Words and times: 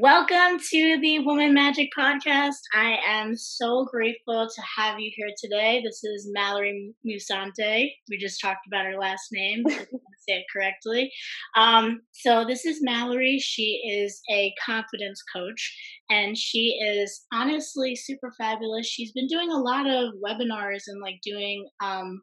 Welcome 0.00 0.58
to 0.70 0.98
the 1.02 1.18
Woman 1.18 1.52
Magic 1.52 1.90
Podcast. 1.94 2.62
I 2.72 2.96
am 3.06 3.36
so 3.36 3.84
grateful 3.84 4.48
to 4.48 4.62
have 4.78 4.98
you 4.98 5.10
here 5.14 5.28
today. 5.36 5.82
This 5.84 6.02
is 6.02 6.30
Mallory 6.32 6.94
Musante. 7.06 7.90
We 8.08 8.16
just 8.16 8.40
talked 8.40 8.66
about 8.66 8.86
her 8.86 8.96
last 8.98 9.26
name, 9.32 9.62
to 9.68 9.74
say 9.74 9.90
it 10.28 10.46
correctly. 10.50 11.12
Um, 11.58 12.00
so, 12.12 12.42
this 12.46 12.64
is 12.64 12.78
Mallory. 12.80 13.38
She 13.38 13.82
is 13.86 14.18
a 14.30 14.54
confidence 14.64 15.22
coach 15.30 15.76
and 16.08 16.38
she 16.38 16.78
is 16.82 17.26
honestly 17.30 17.94
super 17.94 18.32
fabulous. 18.38 18.86
She's 18.86 19.12
been 19.12 19.26
doing 19.26 19.50
a 19.50 19.60
lot 19.60 19.86
of 19.86 20.14
webinars 20.24 20.84
and 20.86 21.02
like 21.02 21.20
doing 21.22 21.68
um, 21.84 22.22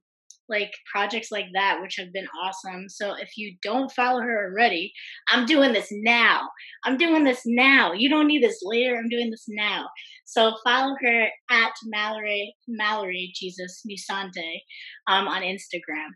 like 0.50 0.72
projects 0.92 1.32
like 1.32 1.48
that, 1.54 1.80
which 1.82 1.96
have 1.98 2.12
been 2.14 2.28
awesome. 2.44 2.90
So 2.90 3.14
if 3.14 3.30
you 3.38 3.56
don't 3.62 3.92
follow 3.92 4.22
her 4.22 4.50
already, 4.52 4.92
I'm 5.30 5.46
doing 5.46 5.74
this 5.74 5.88
now. 5.92 6.42
I'm 6.86 6.98
doing 6.98 7.24
this 7.24 7.42
now. 7.46 7.94
You 7.94 8.10
don't 8.10 8.28
need 8.28 8.44
this 8.44 8.60
later. 8.64 8.96
I'm 8.96 9.10
doing 9.10 9.30
this 9.30 9.46
now. 9.48 9.88
So 10.26 10.54
follow 10.64 10.96
her 11.02 11.28
at 11.50 11.72
Mallory 11.86 12.56
Mallory 12.68 13.32
Jesus 13.36 13.82
Musante 13.90 14.60
um, 15.08 15.28
on 15.28 15.42
Instagram. 15.42 16.10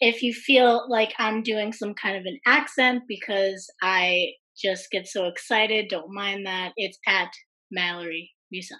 If 0.00 0.22
you 0.22 0.32
feel 0.32 0.86
like 0.88 1.14
I'm 1.18 1.42
doing 1.42 1.72
some 1.72 1.94
kind 1.94 2.16
of 2.16 2.24
an 2.26 2.38
accent 2.46 3.04
because 3.08 3.66
I 3.82 4.32
just 4.60 4.90
get 4.90 5.06
so 5.06 5.26
excited, 5.26 5.88
don't 5.88 6.12
mind 6.12 6.46
that. 6.46 6.72
It's 6.76 6.98
at 7.06 7.30
Mallory 7.70 8.30
Musante. 8.52 8.78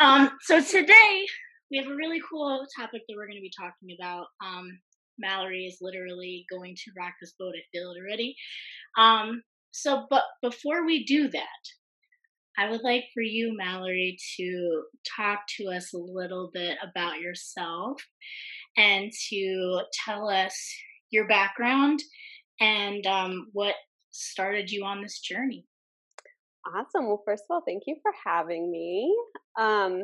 Um, 0.00 0.30
so 0.42 0.62
today 0.62 1.26
we 1.70 1.78
have 1.78 1.86
a 1.86 1.94
really 1.94 2.20
cool 2.28 2.66
topic 2.76 3.02
that 3.08 3.14
we're 3.16 3.26
going 3.26 3.36
to 3.36 3.40
be 3.40 3.52
talking 3.56 3.96
about. 3.98 4.26
Um, 4.44 4.78
Mallory 5.18 5.66
is 5.66 5.78
literally 5.80 6.46
going 6.50 6.74
to 6.74 6.90
rock 6.98 7.14
this 7.20 7.34
boat. 7.38 7.54
Feel 7.72 7.92
it 7.92 8.00
already. 8.00 8.34
Um, 8.98 9.42
so, 9.70 10.06
but 10.10 10.24
before 10.42 10.84
we 10.84 11.04
do 11.04 11.28
that, 11.28 11.46
I 12.58 12.70
would 12.70 12.82
like 12.82 13.04
for 13.14 13.22
you, 13.22 13.56
Mallory, 13.56 14.18
to 14.36 14.82
talk 15.16 15.40
to 15.58 15.68
us 15.68 15.92
a 15.94 15.98
little 15.98 16.50
bit 16.52 16.76
about 16.82 17.20
yourself 17.20 18.00
and 18.76 19.10
to 19.28 19.80
tell 20.04 20.28
us 20.28 20.54
your 21.10 21.28
background 21.28 22.00
and 22.60 23.06
um, 23.06 23.48
what 23.52 23.74
started 24.10 24.70
you 24.70 24.84
on 24.84 25.02
this 25.02 25.20
journey. 25.20 25.64
Awesome. 26.66 27.06
Well, 27.06 27.22
first 27.24 27.44
of 27.48 27.54
all, 27.54 27.62
thank 27.66 27.84
you 27.86 27.96
for 28.02 28.12
having 28.26 28.70
me. 28.70 29.16
Um, 29.58 30.02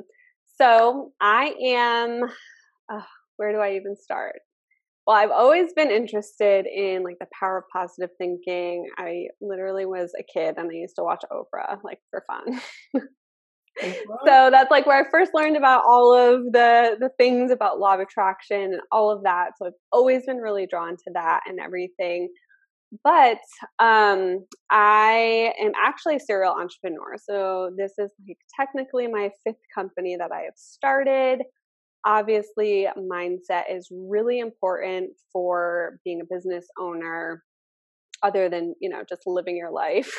so 0.61 1.13
I 1.21 1.55
am, 1.65 2.23
uh, 2.93 3.03
where 3.37 3.53
do 3.53 3.59
I 3.59 3.77
even 3.77 3.97
start? 3.97 4.41
Well, 5.07 5.17
I've 5.17 5.31
always 5.31 5.73
been 5.73 5.91
interested 5.91 6.67
in 6.67 7.05
like 7.05 7.19
the 7.21 7.29
power 7.39 7.59
of 7.59 7.65
positive 7.73 8.11
thinking. 8.19 8.89
I 8.99 9.29
literally 9.41 9.87
was 9.87 10.13
a 10.19 10.25
kid 10.25 10.57
and 10.57 10.69
I 10.69 10.75
used 10.75 10.97
to 10.97 11.05
watch 11.05 11.23
Oprah 11.31 11.79
like 11.85 12.01
for 12.11 12.25
fun. 12.27 12.61
so 14.27 14.51
that's 14.51 14.71
like 14.71 14.87
where 14.87 14.99
I 14.99 15.11
first 15.11 15.33
learned 15.33 15.57
about 15.57 15.85
all 15.87 16.13
of 16.13 16.53
the 16.53 16.97
the 16.99 17.11
things 17.19 17.53
about 17.53 17.79
law 17.79 17.95
of 17.95 18.01
attraction 18.01 18.63
and 18.63 18.81
all 18.91 19.11
of 19.11 19.23
that. 19.23 19.51
So 19.59 19.67
I've 19.67 19.73
always 19.93 20.25
been 20.27 20.39
really 20.39 20.67
drawn 20.67 20.97
to 20.97 21.11
that 21.15 21.43
and 21.47 21.61
everything 21.61 22.29
but 23.05 23.39
um, 23.79 24.45
I 24.71 25.53
am 25.61 25.73
actually 25.77 26.17
a 26.17 26.21
serial 26.21 26.53
entrepreneur. 26.53 27.17
So 27.19 27.71
this 27.77 27.93
is 27.99 28.11
like 28.27 28.39
technically 28.59 29.07
my 29.07 29.31
fifth 29.45 29.63
company 29.75 30.17
that 30.17 30.31
I 30.33 30.43
have 30.43 30.55
started. 30.57 31.43
Obviously, 32.05 32.87
mindset 32.97 33.65
is 33.71 33.89
really 33.91 34.39
important 34.39 35.11
for 35.33 35.99
being 36.05 36.21
a 36.21 36.35
business 36.35 36.67
owner, 36.79 37.43
other 38.23 38.49
than 38.49 38.75
you 38.81 38.89
know 38.89 39.03
just 39.09 39.23
living 39.27 39.57
your 39.57 39.73
life. 39.73 40.13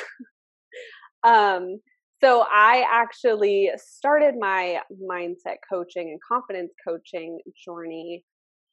um, 1.24 1.78
so 2.22 2.44
I 2.50 2.84
actually 2.90 3.70
started 3.76 4.34
my 4.38 4.80
mindset 5.10 5.56
coaching 5.70 6.10
and 6.10 6.18
confidence 6.28 6.72
coaching 6.86 7.38
journey 7.64 8.24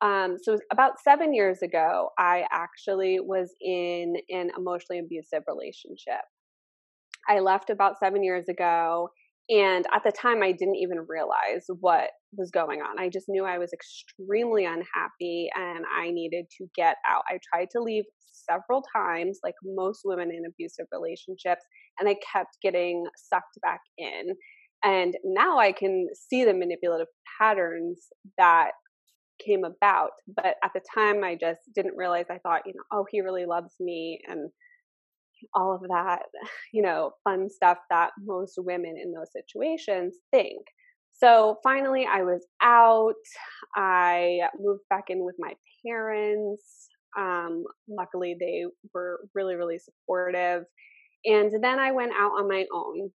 um, 0.02 0.38
so 0.42 0.58
about 0.72 1.00
seven 1.04 1.34
years 1.34 1.62
ago, 1.62 2.10
I 2.18 2.46
actually 2.52 3.20
was 3.20 3.54
in 3.62 4.16
an 4.30 4.52
emotionally 4.58 5.00
abusive 5.00 5.44
relationship. 5.48 6.22
I 7.28 7.40
left 7.40 7.70
about 7.70 7.98
seven 8.00 8.24
years 8.24 8.50
ago. 8.50 9.10
And 9.48 9.86
at 9.94 10.04
the 10.04 10.12
time, 10.12 10.42
I 10.42 10.52
didn't 10.52 10.76
even 10.76 11.06
realize 11.08 11.66
what 11.80 12.10
was 12.36 12.50
going 12.52 12.82
on. 12.82 13.00
I 13.00 13.10
just 13.10 13.30
knew 13.30 13.46
I 13.46 13.60
was 13.60 13.72
extremely 13.74 14.66
unhappy 14.66 15.50
and 15.56 15.86
I 15.96 16.10
needed 16.10 16.46
to 16.58 16.66
get 16.76 16.98
out. 17.08 17.24
I 17.30 17.40
tried 17.54 17.68
to 17.72 17.82
leave 17.82 18.06
several 18.32 18.84
times, 18.96 19.40
like 19.44 19.54
most 19.64 20.02
women 20.04 20.32
in 20.32 20.44
abusive 20.46 20.88
relationships, 20.92 21.64
and 22.00 22.10
I 22.10 22.16
kept 22.34 22.58
getting 22.62 23.06
sucked 23.30 23.60
back 23.62 23.82
in. 23.98 24.36
And 24.84 25.16
now 25.24 25.58
I 25.58 25.72
can 25.72 26.08
see 26.14 26.44
the 26.44 26.54
manipulative 26.54 27.08
patterns 27.40 28.08
that 28.38 28.72
came 29.44 29.64
about. 29.64 30.12
But 30.28 30.56
at 30.64 30.72
the 30.74 30.82
time, 30.94 31.24
I 31.24 31.36
just 31.40 31.62
didn't 31.74 31.98
realize. 31.98 32.26
I 32.30 32.40
thought, 32.40 32.62
you 32.66 32.74
know, 32.74 32.84
oh, 32.92 33.06
he 33.10 33.22
really 33.22 33.46
loves 33.46 33.74
me 33.80 34.20
and 34.28 34.50
all 35.54 35.74
of 35.76 35.82
that, 35.90 36.24
you 36.74 36.82
know, 36.82 37.12
fun 37.24 37.50
stuff 37.50 37.78
that 37.90 38.12
most 38.24 38.54
women 38.58 38.96
in 39.02 39.12
those 39.14 39.32
situations 39.32 40.16
think. 40.32 40.66
So 41.12 41.58
finally, 41.64 42.06
I 42.12 42.24
was 42.24 42.46
out. 42.62 43.14
I 43.76 44.42
moved 44.60 44.82
back 44.90 45.06
in 45.10 45.24
with 45.24 45.36
my 45.40 45.54
parents. 45.86 46.90
Um, 47.18 47.64
luckily, 47.88 48.36
they 48.38 48.66
were 48.94 49.22
really, 49.34 49.56
really 49.56 49.80
supportive. 49.80 50.64
And 51.24 51.64
then 51.64 51.80
I 51.80 51.92
went 51.92 52.12
out 52.12 52.32
on 52.32 52.50
my 52.50 52.66
own 52.74 53.10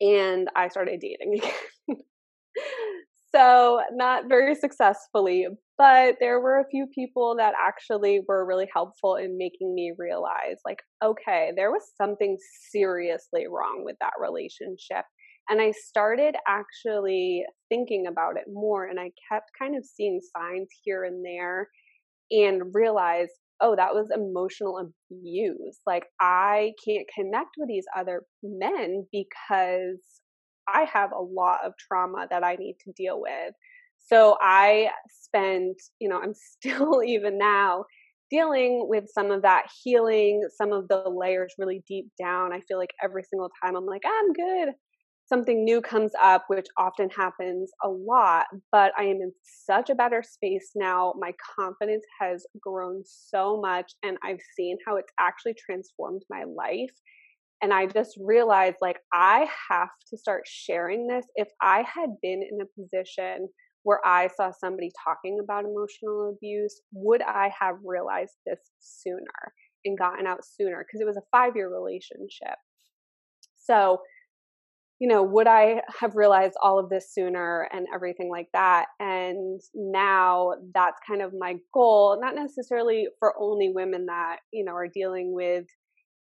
and 0.00 0.48
I 0.56 0.68
started 0.68 1.00
dating 1.00 1.34
again. 1.88 2.02
So, 3.34 3.82
not 3.92 4.28
very 4.28 4.54
successfully, 4.54 5.46
but 5.76 6.16
there 6.18 6.40
were 6.40 6.58
a 6.58 6.68
few 6.70 6.86
people 6.94 7.36
that 7.36 7.52
actually 7.60 8.22
were 8.26 8.46
really 8.46 8.68
helpful 8.72 9.16
in 9.16 9.36
making 9.36 9.74
me 9.74 9.92
realize 9.98 10.56
like, 10.64 10.78
okay, 11.04 11.52
there 11.54 11.70
was 11.70 11.82
something 12.00 12.38
seriously 12.70 13.46
wrong 13.46 13.82
with 13.84 13.96
that 14.00 14.14
relationship. 14.18 15.04
And 15.50 15.60
I 15.60 15.72
started 15.72 16.36
actually 16.46 17.44
thinking 17.68 18.06
about 18.06 18.36
it 18.36 18.44
more, 18.50 18.86
and 18.86 18.98
I 18.98 19.10
kept 19.30 19.50
kind 19.58 19.76
of 19.76 19.84
seeing 19.84 20.20
signs 20.36 20.68
here 20.82 21.04
and 21.04 21.24
there 21.24 21.68
and 22.30 22.74
realized, 22.74 23.32
oh, 23.60 23.76
that 23.76 23.94
was 23.94 24.10
emotional 24.14 24.78
abuse. 24.78 25.80
Like, 25.86 26.04
I 26.20 26.72
can't 26.86 27.06
connect 27.14 27.50
with 27.58 27.68
these 27.68 27.86
other 27.96 28.22
men 28.42 29.06
because 29.12 29.98
I 30.72 30.84
have 30.92 31.12
a 31.12 31.20
lot 31.20 31.60
of 31.64 31.74
trauma 31.76 32.26
that 32.30 32.44
I 32.44 32.56
need 32.56 32.76
to 32.84 32.92
deal 32.92 33.20
with. 33.20 33.54
So 33.98 34.36
I 34.40 34.90
spend, 35.10 35.76
you 36.00 36.08
know, 36.08 36.20
I'm 36.20 36.34
still 36.56 37.02
even 37.02 37.38
now 37.38 37.84
dealing 38.30 38.86
with 38.88 39.04
some 39.12 39.30
of 39.30 39.42
that 39.42 39.66
healing, 39.82 40.46
some 40.54 40.72
of 40.72 40.88
the 40.88 41.08
layers 41.08 41.54
really 41.58 41.82
deep 41.86 42.08
down. 42.20 42.52
I 42.52 42.60
feel 42.68 42.78
like 42.78 42.92
every 43.02 43.22
single 43.22 43.50
time 43.62 43.74
I'm 43.74 43.86
like, 43.86 44.02
I'm 44.04 44.32
good. 44.32 44.74
Something 45.28 45.64
new 45.64 45.82
comes 45.82 46.12
up, 46.22 46.44
which 46.48 46.66
often 46.78 47.10
happens 47.10 47.70
a 47.84 47.88
lot, 47.88 48.46
but 48.72 48.92
I 48.96 49.04
am 49.04 49.16
in 49.16 49.32
such 49.42 49.90
a 49.90 49.94
better 49.94 50.22
space 50.22 50.70
now. 50.74 51.12
My 51.18 51.32
confidence 51.56 52.04
has 52.18 52.46
grown 52.60 53.02
so 53.04 53.60
much, 53.60 53.92
and 54.02 54.16
I've 54.24 54.40
seen 54.56 54.78
how 54.86 54.96
it's 54.96 55.12
actually 55.20 55.54
transformed 55.66 56.22
my 56.30 56.44
life 56.44 56.94
and 57.62 57.72
I 57.72 57.86
just 57.86 58.16
realized 58.20 58.76
like 58.80 58.98
I 59.12 59.46
have 59.70 59.88
to 60.10 60.16
start 60.16 60.42
sharing 60.46 61.06
this. 61.06 61.24
If 61.34 61.48
I 61.60 61.78
had 61.78 62.10
been 62.22 62.42
in 62.42 62.58
a 62.60 62.80
position 62.80 63.48
where 63.82 64.00
I 64.04 64.28
saw 64.36 64.50
somebody 64.50 64.90
talking 65.04 65.38
about 65.42 65.64
emotional 65.64 66.34
abuse, 66.36 66.82
would 66.92 67.22
I 67.22 67.50
have 67.58 67.76
realized 67.84 68.34
this 68.46 68.60
sooner 68.80 69.52
and 69.84 69.98
gotten 69.98 70.26
out 70.26 70.44
sooner? 70.44 70.84
Because 70.84 71.00
it 71.00 71.06
was 71.06 71.16
a 71.16 71.36
five 71.36 71.56
year 71.56 71.72
relationship. 71.72 72.58
So, 73.56 73.98
you 75.00 75.08
know, 75.08 75.22
would 75.22 75.46
I 75.46 75.80
have 76.00 76.16
realized 76.16 76.54
all 76.62 76.78
of 76.78 76.90
this 76.90 77.12
sooner 77.12 77.68
and 77.72 77.86
everything 77.94 78.30
like 78.30 78.48
that? 78.52 78.86
And 78.98 79.60
now 79.74 80.52
that's 80.74 80.98
kind 81.08 81.22
of 81.22 81.32
my 81.38 81.54
goal, 81.72 82.18
not 82.20 82.34
necessarily 82.34 83.06
for 83.18 83.34
only 83.40 83.70
women 83.72 84.06
that, 84.06 84.38
you 84.52 84.64
know, 84.64 84.72
are 84.72 84.88
dealing 84.92 85.32
with 85.32 85.66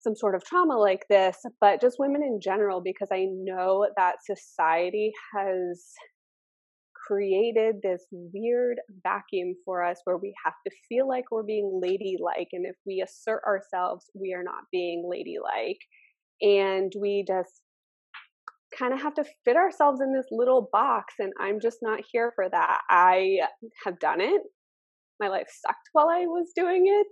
some 0.02 0.16
sort 0.16 0.36
of 0.36 0.44
trauma 0.44 0.78
like 0.78 1.06
this, 1.10 1.38
but 1.60 1.82
just 1.82 1.98
women 2.00 2.24
in 2.24 2.40
general, 2.42 2.82
because 2.84 3.10
I 3.12 3.28
know 3.30 3.88
that 3.98 4.16
society 4.26 5.12
has 5.36 5.84
created 7.08 7.76
this 7.84 8.06
weird 8.12 8.78
vacuum 9.04 9.54
for 9.66 9.84
us 9.84 10.00
where 10.06 10.18
we 10.18 10.34
have 10.46 10.54
to 10.66 10.72
feel 10.88 11.08
like 11.08 11.26
we're 11.32 11.44
being 11.44 11.80
ladylike. 11.82 12.50
And 12.54 12.66
if 12.66 12.76
we 12.86 13.04
assert 13.06 13.42
ourselves, 13.46 14.06
we 14.20 14.34
are 14.34 14.44
not 14.44 14.64
being 14.72 15.04
ladylike. 15.08 15.80
And 16.42 16.92
we 17.00 17.26
just 17.28 17.62
kind 18.78 18.94
of 18.94 19.02
have 19.02 19.14
to 19.16 19.26
fit 19.46 19.58
ourselves 19.58 20.00
in 20.02 20.14
this 20.14 20.28
little 20.32 20.70
box. 20.72 21.16
And 21.20 21.34
I'm 21.40 21.60
just 21.62 21.80
not 21.82 22.00
here 22.12 22.32
for 22.36 22.50
that. 22.50 22.80
I 22.90 23.40
have 23.86 24.00
done 24.00 24.22
it. 24.22 24.42
My 25.20 25.28
life 25.28 25.50
sucked 25.66 25.90
while 25.92 26.08
I 26.10 26.26
was 26.26 26.52
doing 26.56 26.86
it 26.88 27.08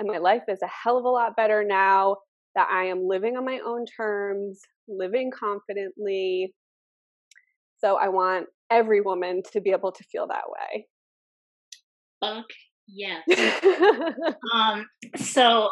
and 0.00 0.08
my 0.08 0.18
life 0.18 0.42
is 0.48 0.62
a 0.62 0.66
hell 0.66 0.98
of 0.98 1.04
a 1.04 1.08
lot 1.08 1.36
better 1.36 1.62
now. 1.62 2.16
that 2.56 2.68
I 2.68 2.86
am 2.86 3.06
living 3.06 3.36
on 3.36 3.44
my 3.44 3.60
own 3.64 3.86
terms, 3.86 4.60
living 4.88 5.30
confidently. 5.30 6.52
So 7.78 7.94
I 7.94 8.08
want 8.08 8.46
every 8.70 9.00
woman 9.00 9.42
to 9.52 9.60
be 9.60 9.70
able 9.70 9.92
to 9.92 10.02
feel 10.04 10.26
that 10.26 10.44
way. 10.48 10.88
Fuck 12.20 12.46
yes. 12.88 13.22
um, 14.52 14.86
so 15.16 15.70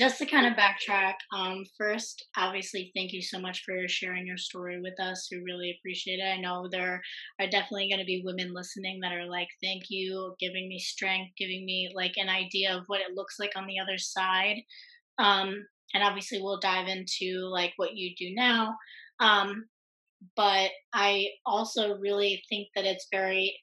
just 0.00 0.16
to 0.16 0.24
kind 0.24 0.46
of 0.46 0.54
backtrack, 0.54 1.12
um, 1.36 1.62
first, 1.76 2.24
obviously, 2.34 2.90
thank 2.96 3.12
you 3.12 3.20
so 3.20 3.38
much 3.38 3.62
for 3.66 3.86
sharing 3.86 4.26
your 4.26 4.38
story 4.38 4.80
with 4.80 4.98
us. 4.98 5.28
We 5.30 5.42
really 5.44 5.76
appreciate 5.78 6.20
it. 6.20 6.24
I 6.24 6.40
know 6.40 6.68
there 6.70 7.02
are 7.38 7.46
definitely 7.46 7.90
going 7.90 8.00
to 8.00 8.06
be 8.06 8.22
women 8.24 8.54
listening 8.54 9.00
that 9.02 9.12
are 9.12 9.28
like, 9.28 9.48
thank 9.62 9.84
you, 9.90 10.34
giving 10.40 10.70
me 10.70 10.78
strength, 10.78 11.32
giving 11.36 11.66
me 11.66 11.92
like 11.94 12.14
an 12.16 12.30
idea 12.30 12.74
of 12.74 12.84
what 12.86 13.02
it 13.02 13.14
looks 13.14 13.36
like 13.38 13.52
on 13.56 13.66
the 13.66 13.78
other 13.78 13.98
side. 13.98 14.62
Um, 15.18 15.66
and 15.92 16.02
obviously, 16.02 16.40
we'll 16.40 16.60
dive 16.60 16.88
into 16.88 17.46
like 17.52 17.74
what 17.76 17.94
you 17.94 18.14
do 18.16 18.34
now. 18.34 18.76
Um, 19.20 19.66
but 20.34 20.70
I 20.94 21.26
also 21.44 21.98
really 21.98 22.42
think 22.48 22.68
that 22.74 22.86
it's 22.86 23.06
very 23.12 23.54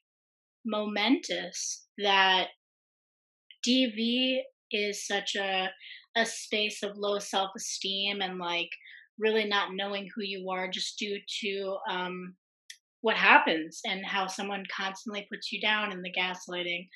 momentous 0.64 1.84
that 1.98 2.46
DV 3.66 4.38
is 4.70 5.04
such 5.04 5.34
a 5.34 5.70
a 6.18 6.26
space 6.26 6.82
of 6.82 6.96
low 6.96 7.18
self 7.18 7.50
esteem 7.56 8.20
and 8.20 8.38
like 8.38 8.70
really 9.18 9.44
not 9.44 9.74
knowing 9.74 10.08
who 10.14 10.22
you 10.22 10.50
are 10.50 10.68
just 10.68 10.98
due 10.98 11.18
to 11.42 11.76
um, 11.88 12.34
what 13.00 13.16
happens 13.16 13.80
and 13.86 14.04
how 14.04 14.26
someone 14.26 14.64
constantly 14.74 15.26
puts 15.30 15.52
you 15.52 15.60
down 15.60 15.92
in 15.92 16.02
the 16.02 16.12
gaslighting. 16.12 16.88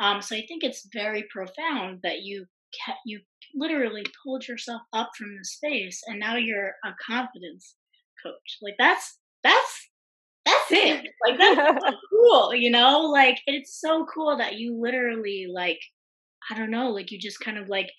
Um, 0.00 0.22
so 0.22 0.36
I 0.36 0.44
think 0.46 0.62
it's 0.62 0.88
very 0.92 1.24
profound 1.30 2.00
that 2.02 2.22
you 2.22 2.46
ca- 2.86 2.98
you 3.04 3.20
literally 3.54 4.04
pulled 4.22 4.46
yourself 4.46 4.82
up 4.92 5.10
from 5.16 5.36
the 5.36 5.44
space 5.44 6.02
and 6.06 6.20
now 6.20 6.36
you're 6.36 6.74
a 6.84 6.94
confidence 7.04 7.74
coach. 8.22 8.58
Like 8.62 8.76
that's 8.78 9.18
that's 9.42 9.88
that's 10.46 10.70
it. 10.70 11.06
Like 11.26 11.38
that's 11.38 11.84
so 11.84 11.92
cool, 12.10 12.54
you 12.54 12.70
know? 12.70 13.00
Like 13.00 13.38
it's 13.46 13.80
so 13.80 14.06
cool 14.12 14.36
that 14.38 14.56
you 14.58 14.80
literally 14.80 15.46
like 15.52 15.80
I 16.50 16.56
don't 16.56 16.70
know, 16.70 16.90
like 16.90 17.10
you 17.10 17.18
just 17.18 17.40
kind 17.40 17.58
of 17.58 17.68
like 17.68 17.90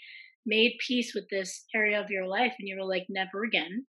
made 0.50 0.78
peace 0.86 1.14
with 1.14 1.26
this 1.30 1.66
area 1.76 2.02
of 2.02 2.10
your 2.10 2.28
life 2.28 2.54
and 2.60 2.68
you 2.68 2.76
were 2.78 2.88
like 2.88 3.06
never 3.10 3.44
again. 3.44 3.86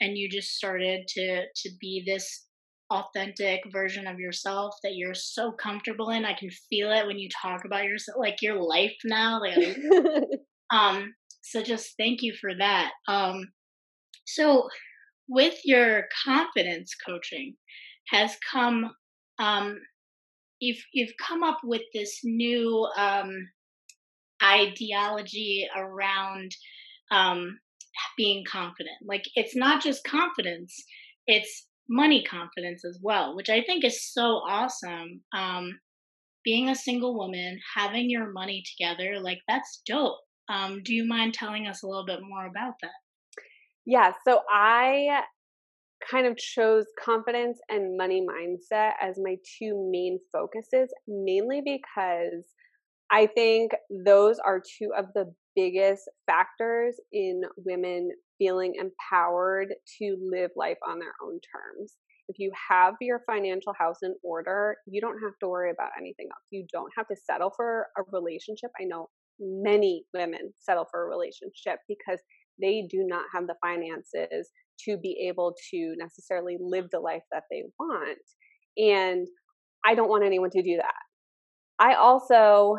And 0.00 0.16
you 0.16 0.28
just 0.28 0.56
started 0.56 1.06
to 1.08 1.42
to 1.44 1.70
be 1.80 2.02
this 2.06 2.46
authentic 2.90 3.60
version 3.70 4.06
of 4.06 4.18
yourself 4.18 4.74
that 4.82 4.96
you're 4.96 5.14
so 5.14 5.52
comfortable 5.52 6.10
in. 6.10 6.24
I 6.24 6.34
can 6.34 6.50
feel 6.68 6.90
it 6.90 7.06
when 7.06 7.18
you 7.18 7.28
talk 7.40 7.64
about 7.64 7.84
yourself 7.84 8.18
like 8.18 8.42
your 8.42 8.60
life 8.60 8.96
now. 9.04 9.40
Like 9.40 9.76
um 10.72 11.14
so 11.42 11.62
just 11.62 11.94
thank 11.98 12.22
you 12.22 12.34
for 12.40 12.50
that. 12.58 12.92
Um 13.06 13.48
so 14.26 14.68
with 15.28 15.60
your 15.64 16.04
confidence 16.24 16.94
coaching 17.06 17.54
has 18.08 18.36
come 18.50 18.90
um 19.38 19.78
you've 20.58 20.82
you've 20.92 21.14
come 21.20 21.42
up 21.42 21.58
with 21.62 21.82
this 21.94 22.20
new 22.24 22.88
um 22.96 23.30
ideology 24.42 25.68
around 25.76 26.54
um 27.10 27.58
being 28.16 28.44
confident. 28.50 28.96
Like 29.06 29.24
it's 29.34 29.56
not 29.56 29.82
just 29.82 30.04
confidence 30.04 30.74
it's 31.26 31.66
money 31.88 32.24
confidence 32.24 32.84
as 32.84 32.98
well 33.02 33.34
which 33.36 33.50
i 33.50 33.60
think 33.62 33.84
is 33.84 34.12
so 34.12 34.40
awesome. 34.48 35.20
Um 35.36 35.78
being 36.44 36.68
a 36.70 36.74
single 36.74 37.14
woman 37.18 37.58
having 37.76 38.08
your 38.08 38.32
money 38.32 38.62
together 38.64 39.20
like 39.20 39.38
that's 39.48 39.82
dope. 39.86 40.18
Um 40.48 40.82
do 40.84 40.94
you 40.94 41.04
mind 41.06 41.34
telling 41.34 41.66
us 41.66 41.82
a 41.82 41.86
little 41.86 42.06
bit 42.06 42.20
more 42.22 42.46
about 42.46 42.74
that? 42.82 42.90
Yeah, 43.86 44.12
so 44.26 44.40
I 44.50 45.22
kind 46.08 46.26
of 46.26 46.36
chose 46.36 46.86
confidence 47.02 47.58
and 47.68 47.96
money 47.96 48.24
mindset 48.26 48.92
as 49.00 49.18
my 49.18 49.36
two 49.58 49.90
main 49.92 50.18
focuses, 50.32 50.92
mainly 51.06 51.60
because 51.60 52.44
I 53.10 53.26
think 53.26 53.72
those 54.04 54.38
are 54.38 54.60
two 54.60 54.92
of 54.96 55.06
the 55.14 55.32
biggest 55.56 56.02
factors 56.26 56.94
in 57.12 57.42
women 57.56 58.10
feeling 58.38 58.74
empowered 58.78 59.74
to 59.98 60.16
live 60.22 60.50
life 60.56 60.78
on 60.86 60.98
their 60.98 61.14
own 61.22 61.40
terms. 61.52 61.94
If 62.28 62.38
you 62.38 62.52
have 62.70 62.94
your 63.00 63.22
financial 63.26 63.74
house 63.76 63.98
in 64.04 64.14
order, 64.22 64.76
you 64.86 65.00
don't 65.00 65.20
have 65.20 65.32
to 65.40 65.48
worry 65.48 65.72
about 65.72 65.90
anything 65.98 66.28
else. 66.30 66.44
You 66.50 66.64
don't 66.72 66.92
have 66.96 67.08
to 67.08 67.16
settle 67.16 67.52
for 67.56 67.88
a 67.98 68.02
relationship. 68.12 68.70
I 68.80 68.84
know 68.84 69.08
many 69.40 70.04
women 70.14 70.52
settle 70.60 70.86
for 70.88 71.02
a 71.04 71.08
relationship 71.08 71.80
because 71.88 72.20
they 72.62 72.86
do 72.88 73.04
not 73.04 73.24
have 73.34 73.48
the 73.48 73.56
finances 73.60 74.50
to 74.84 74.96
be 74.96 75.26
able 75.28 75.54
to 75.72 75.94
necessarily 75.98 76.56
live 76.60 76.86
the 76.92 77.00
life 77.00 77.22
that 77.32 77.44
they 77.50 77.64
want. 77.78 78.18
And 78.76 79.26
I 79.84 79.94
don't 79.94 80.08
want 80.08 80.24
anyone 80.24 80.50
to 80.50 80.62
do 80.62 80.76
that. 80.76 80.94
I 81.80 81.94
also, 81.94 82.76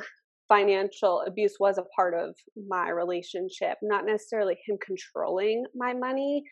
financial 0.51 1.23
abuse 1.25 1.55
was 1.59 1.77
a 1.77 1.85
part 1.95 2.13
of 2.13 2.35
my 2.67 2.89
relationship, 2.89 3.77
not 3.81 4.05
necessarily 4.05 4.57
him 4.67 4.77
controlling 4.85 5.63
my 5.73 5.93
money, 5.93 6.43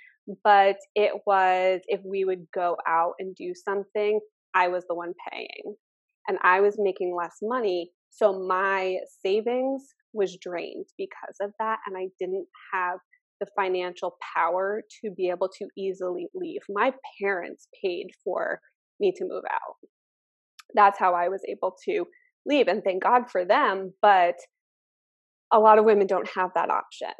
but 0.43 0.77
it 0.95 1.11
was 1.25 1.81
if 1.87 1.99
we 2.05 2.23
would 2.23 2.45
go 2.53 2.77
out 2.87 3.13
and 3.19 3.35
do 3.35 3.51
something, 3.53 4.19
I 4.53 4.69
was 4.69 4.85
the 4.87 4.95
one 4.95 5.13
paying. 5.29 5.75
And 6.27 6.37
I 6.43 6.61
was 6.61 6.75
making 6.77 7.15
less 7.17 7.37
money. 7.41 7.89
So 8.11 8.47
my 8.47 8.97
savings 9.25 9.83
was 10.13 10.37
drained 10.41 10.85
because 10.97 11.35
of 11.41 11.51
that. 11.59 11.79
And 11.85 11.97
I 11.97 12.07
didn't 12.19 12.47
have 12.73 12.99
the 13.41 13.47
financial 13.55 14.15
power 14.35 14.81
to 15.01 15.11
be 15.11 15.29
able 15.29 15.49
to 15.57 15.67
easily 15.77 16.27
leave. 16.33 16.61
My 16.69 16.93
parents 17.21 17.67
paid 17.83 18.07
for 18.23 18.59
me 18.99 19.11
to 19.17 19.25
move 19.25 19.43
out. 19.51 19.75
That's 20.75 20.99
how 20.99 21.15
I 21.15 21.29
was 21.29 21.41
able 21.49 21.75
to 21.85 22.05
leave, 22.45 22.67
and 22.67 22.83
thank 22.83 23.03
God 23.03 23.29
for 23.31 23.45
them. 23.45 23.93
But 24.01 24.35
a 25.51 25.59
lot 25.59 25.79
of 25.79 25.85
women 25.85 26.07
don't 26.07 26.29
have 26.35 26.51
that 26.55 26.69
option. 26.69 27.13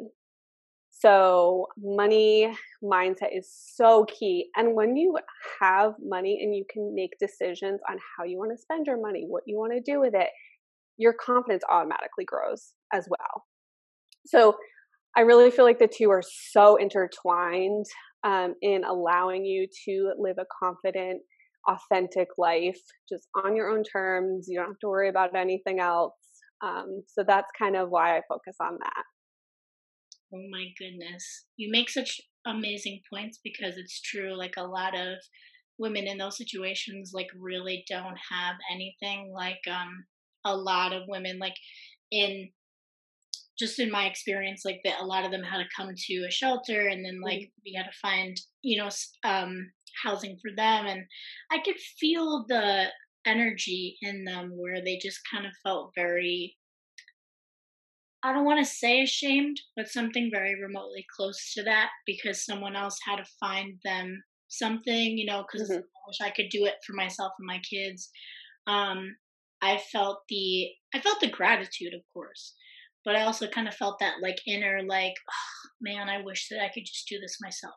So, 0.90 1.66
money 1.78 2.52
mindset 2.84 3.34
is 3.34 3.50
so 3.74 4.04
key. 4.04 4.50
And 4.54 4.74
when 4.74 4.96
you 4.96 5.16
have 5.60 5.94
money 5.98 6.38
and 6.42 6.54
you 6.54 6.64
can 6.70 6.94
make 6.94 7.12
decisions 7.18 7.80
on 7.88 7.96
how 8.16 8.24
you 8.24 8.38
want 8.38 8.50
to 8.54 8.60
spend 8.60 8.86
your 8.86 9.00
money, 9.00 9.24
what 9.26 9.44
you 9.46 9.56
want 9.56 9.72
to 9.72 9.80
do 9.80 9.98
with 9.98 10.14
it, 10.14 10.28
your 10.98 11.14
confidence 11.14 11.62
automatically 11.70 12.26
grows 12.26 12.74
as 12.92 13.08
well. 13.08 13.44
So, 14.26 14.56
I 15.16 15.22
really 15.22 15.50
feel 15.50 15.64
like 15.64 15.78
the 15.78 15.88
two 15.88 16.10
are 16.10 16.22
so 16.22 16.76
intertwined 16.76 17.86
um, 18.22 18.54
in 18.62 18.84
allowing 18.84 19.44
you 19.44 19.66
to 19.86 20.12
live 20.18 20.36
a 20.38 20.44
confident, 20.62 21.22
authentic 21.68 22.28
life 22.38 22.80
just 23.08 23.28
on 23.44 23.56
your 23.56 23.70
own 23.70 23.82
terms. 23.84 24.46
You 24.48 24.58
don't 24.58 24.68
have 24.68 24.78
to 24.80 24.88
worry 24.88 25.08
about 25.08 25.36
anything 25.36 25.80
else. 25.80 26.14
Um, 26.62 27.02
so 27.06 27.24
that's 27.26 27.50
kind 27.58 27.76
of 27.76 27.90
why 27.90 28.16
I 28.16 28.22
focus 28.28 28.56
on 28.60 28.78
that. 28.80 29.04
Oh 30.34 30.42
my 30.50 30.66
goodness. 30.78 31.44
You 31.56 31.70
make 31.70 31.90
such 31.90 32.20
amazing 32.46 33.00
points 33.12 33.40
because 33.42 33.76
it's 33.76 34.00
true. 34.00 34.36
Like 34.36 34.54
a 34.56 34.66
lot 34.66 34.96
of 34.96 35.18
women 35.78 36.06
in 36.06 36.18
those 36.18 36.36
situations, 36.36 37.12
like, 37.14 37.28
really 37.38 37.84
don't 37.88 38.18
have 38.30 38.56
anything. 38.70 39.32
Like, 39.34 39.60
um, 39.68 40.04
a 40.44 40.54
lot 40.54 40.92
of 40.92 41.02
women, 41.08 41.38
like, 41.38 41.56
in 42.10 42.50
just 43.60 43.78
in 43.78 43.90
my 43.90 44.06
experience, 44.06 44.62
like 44.64 44.80
that 44.84 45.00
a 45.00 45.04
lot 45.04 45.24
of 45.24 45.30
them 45.30 45.42
had 45.42 45.58
to 45.58 45.64
come 45.76 45.92
to 45.94 46.24
a 46.26 46.30
shelter 46.30 46.88
and 46.88 47.04
then 47.04 47.20
like 47.20 47.40
mm-hmm. 47.40 47.60
we 47.64 47.74
had 47.76 47.84
to 47.84 47.98
find, 48.00 48.40
you 48.62 48.82
know, 48.82 48.88
um, 49.22 49.70
housing 50.02 50.38
for 50.40 50.50
them. 50.56 50.86
And 50.86 51.04
I 51.50 51.58
could 51.64 51.76
feel 51.98 52.44
the 52.48 52.86
energy 53.26 53.96
in 54.02 54.24
them 54.24 54.52
where 54.54 54.82
they 54.82 54.98
just 55.02 55.20
kind 55.30 55.46
of 55.46 55.52
felt 55.62 55.92
very, 55.94 56.56
I 58.22 58.32
don't 58.32 58.44
want 58.44 58.64
to 58.64 58.70
say 58.70 59.02
ashamed, 59.02 59.60
but 59.76 59.88
something 59.88 60.30
very 60.32 60.60
remotely 60.60 61.04
close 61.16 61.52
to 61.54 61.62
that 61.64 61.90
because 62.06 62.44
someone 62.44 62.76
else 62.76 62.98
had 63.06 63.16
to 63.16 63.24
find 63.38 63.78
them 63.84 64.22
something, 64.48 65.16
you 65.16 65.26
know, 65.26 65.44
because 65.50 65.68
mm-hmm. 65.68 65.78
I 65.78 66.00
wish 66.06 66.20
I 66.22 66.30
could 66.30 66.50
do 66.50 66.64
it 66.64 66.76
for 66.86 66.94
myself 66.94 67.32
and 67.38 67.46
my 67.46 67.60
kids. 67.68 68.10
Um, 68.66 69.16
I 69.62 69.78
felt 69.92 70.22
the 70.28 70.68
I 70.94 71.00
felt 71.00 71.20
the 71.20 71.30
gratitude, 71.30 71.94
of 71.94 72.00
course, 72.12 72.54
but 73.04 73.16
I 73.16 73.22
also 73.22 73.46
kind 73.46 73.68
of 73.68 73.74
felt 73.74 73.98
that 74.00 74.16
like 74.22 74.38
inner 74.46 74.80
like, 74.86 75.14
oh, 75.30 75.68
man, 75.80 76.08
I 76.08 76.22
wish 76.22 76.48
that 76.50 76.62
I 76.62 76.70
could 76.72 76.84
just 76.86 77.08
do 77.08 77.18
this 77.20 77.38
myself. 77.40 77.74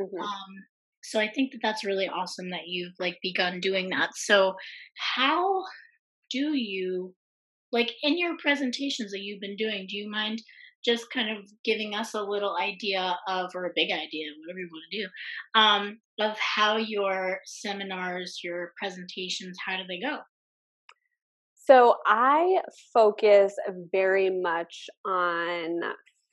Mm-hmm. 0.00 0.20
Um, 0.20 0.64
so 1.04 1.20
I 1.20 1.30
think 1.30 1.52
that 1.52 1.60
that's 1.62 1.84
really 1.84 2.08
awesome 2.08 2.50
that 2.50 2.66
you've 2.66 2.94
like 2.98 3.18
begun 3.22 3.60
doing 3.60 3.90
that. 3.90 4.10
So 4.14 4.54
how 5.16 5.62
do 6.30 6.56
you 6.56 7.14
like 7.72 7.92
in 8.02 8.18
your 8.18 8.36
presentations 8.38 9.12
that 9.12 9.20
you've 9.20 9.40
been 9.40 9.56
doing? 9.56 9.86
Do 9.88 9.96
you 9.96 10.10
mind 10.10 10.40
just 10.84 11.10
kind 11.10 11.30
of 11.30 11.44
giving 11.64 11.94
us 11.94 12.14
a 12.14 12.22
little 12.22 12.56
idea 12.60 13.16
of, 13.28 13.50
or 13.54 13.66
a 13.66 13.72
big 13.74 13.90
idea, 13.90 14.26
whatever 14.40 14.58
you 14.58 14.68
want 14.70 14.84
to 14.90 14.98
do, 14.98 15.08
um, 15.54 15.98
of 16.20 16.38
how 16.38 16.76
your 16.76 17.38
seminars, 17.44 18.40
your 18.44 18.72
presentations, 18.78 19.56
how 19.64 19.76
do 19.76 19.82
they 19.88 19.98
go? 19.98 20.18
So 21.54 21.96
I 22.06 22.60
focus 22.92 23.54
very 23.90 24.30
much 24.30 24.86
on 25.06 25.80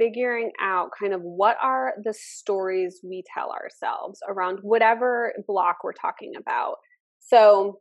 figuring 0.02 0.52
out 0.60 0.90
kind 1.00 1.14
of 1.14 1.22
what 1.22 1.58
are 1.62 1.94
the 2.04 2.14
stories 2.14 3.00
we 3.04 3.24
tell 3.34 3.52
ourselves 3.52 4.20
around 4.28 4.58
whatever 4.64 5.32
block 5.48 5.78
we're 5.84 5.94
talking 5.94 6.34
about. 6.36 6.78
So, 7.20 7.80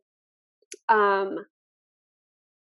um, 0.91 1.37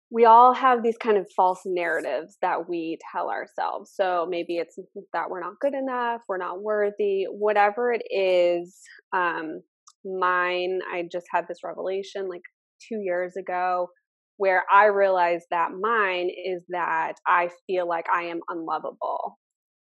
we 0.09 0.25
all 0.25 0.53
have 0.53 0.83
these 0.83 0.97
kind 0.97 1.17
of 1.17 1.27
false 1.35 1.61
narratives 1.65 2.37
that 2.41 2.69
we 2.69 2.97
tell 3.11 3.29
ourselves. 3.29 3.91
So 3.93 4.25
maybe 4.29 4.55
it's 4.57 4.77
that 5.11 5.29
we're 5.29 5.41
not 5.41 5.59
good 5.59 5.73
enough, 5.73 6.21
we're 6.29 6.37
not 6.37 6.61
worthy, 6.61 7.25
whatever 7.25 7.91
it 7.91 8.03
is. 8.09 8.79
Um, 9.13 9.61
mine, 10.05 10.79
I 10.89 11.09
just 11.11 11.25
had 11.31 11.45
this 11.47 11.59
revelation 11.63 12.29
like 12.29 12.43
two 12.87 13.01
years 13.01 13.35
ago 13.35 13.89
where 14.37 14.63
I 14.71 14.85
realized 14.85 15.47
that 15.51 15.71
mine 15.77 16.29
is 16.29 16.61
that 16.69 17.13
I 17.27 17.49
feel 17.65 17.87
like 17.87 18.05
I 18.13 18.23
am 18.23 18.39
unlovable, 18.49 19.37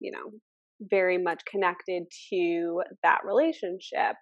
you 0.01 0.11
know, 0.11 0.33
very 0.81 1.19
much 1.19 1.43
connected 1.51 2.05
to 2.31 2.83
that 3.03 3.21
relationship. 3.25 4.17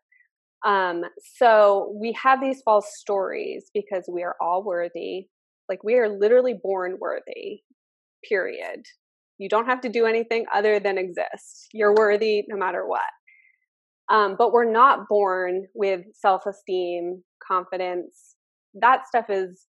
Um, 0.65 1.03
so 1.39 1.95
we 2.01 2.17
have 2.23 2.41
these 2.41 2.63
false 2.65 2.89
stories 2.97 3.71
because 3.75 4.05
we 4.13 4.23
are 4.23 4.37
all 4.41 4.65
worthy. 4.65 5.29
Like 5.69 5.85
we 5.85 5.95
are 5.97 6.09
literally 6.09 6.55
born 6.61 6.97
worthy, 7.01 7.61
period. 8.29 8.83
You 9.39 9.49
don't 9.49 9.67
have 9.67 9.83
to 9.83 9.89
do 9.89 10.07
anything 10.07 10.47
other 10.55 10.81
than 10.81 10.97
exist. 10.97 11.69
You're 11.73 11.95
worthy 11.95 12.45
no 12.49 12.57
matter 12.57 12.87
what. 12.87 13.03
Um, 14.11 14.37
but 14.39 14.53
we're 14.53 14.71
not 14.71 15.09
born 15.09 15.67
with 15.75 16.03
self 16.15 16.43
esteem, 16.47 17.23
confidence. 17.47 18.37
That 18.75 19.07
stuff 19.07 19.27
is 19.29 19.67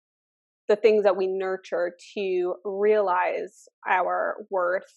the 0.69 0.77
things 0.77 1.05
that 1.05 1.17
we 1.17 1.27
nurture 1.27 1.93
to 2.15 2.55
realize 2.65 3.69
our 3.89 4.37
worth 4.51 4.93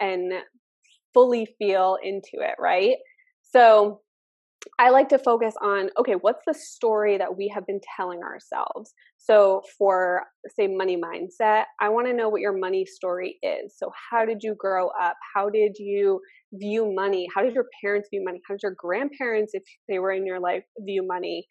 and 0.00 0.32
fully 1.14 1.46
feel 1.58 1.98
into 2.02 2.34
it, 2.34 2.54
right? 2.58 2.96
So 3.42 4.00
I 4.78 4.90
like 4.90 5.08
to 5.10 5.18
focus 5.18 5.54
on 5.62 5.90
okay, 5.98 6.14
what's 6.14 6.42
the 6.46 6.54
story 6.54 7.18
that 7.18 7.36
we 7.36 7.50
have 7.54 7.66
been 7.66 7.80
telling 7.96 8.20
ourselves? 8.22 8.92
So, 9.16 9.62
for 9.78 10.24
say 10.48 10.66
money 10.66 10.96
mindset, 10.96 11.64
I 11.80 11.88
want 11.88 12.06
to 12.08 12.12
know 12.12 12.28
what 12.28 12.40
your 12.40 12.56
money 12.56 12.84
story 12.84 13.38
is. 13.42 13.74
So, 13.76 13.90
how 14.10 14.24
did 14.24 14.38
you 14.42 14.54
grow 14.58 14.88
up? 15.00 15.16
How 15.34 15.50
did 15.50 15.76
you 15.78 16.20
view 16.52 16.92
money? 16.94 17.26
How 17.34 17.42
did 17.42 17.54
your 17.54 17.66
parents 17.82 18.08
view 18.10 18.22
money? 18.24 18.40
How 18.48 18.54
did 18.54 18.62
your 18.62 18.74
grandparents, 18.76 19.52
if 19.54 19.62
they 19.88 19.98
were 19.98 20.12
in 20.12 20.26
your 20.26 20.40
life, 20.40 20.64
view 20.80 21.06
money? 21.06 21.46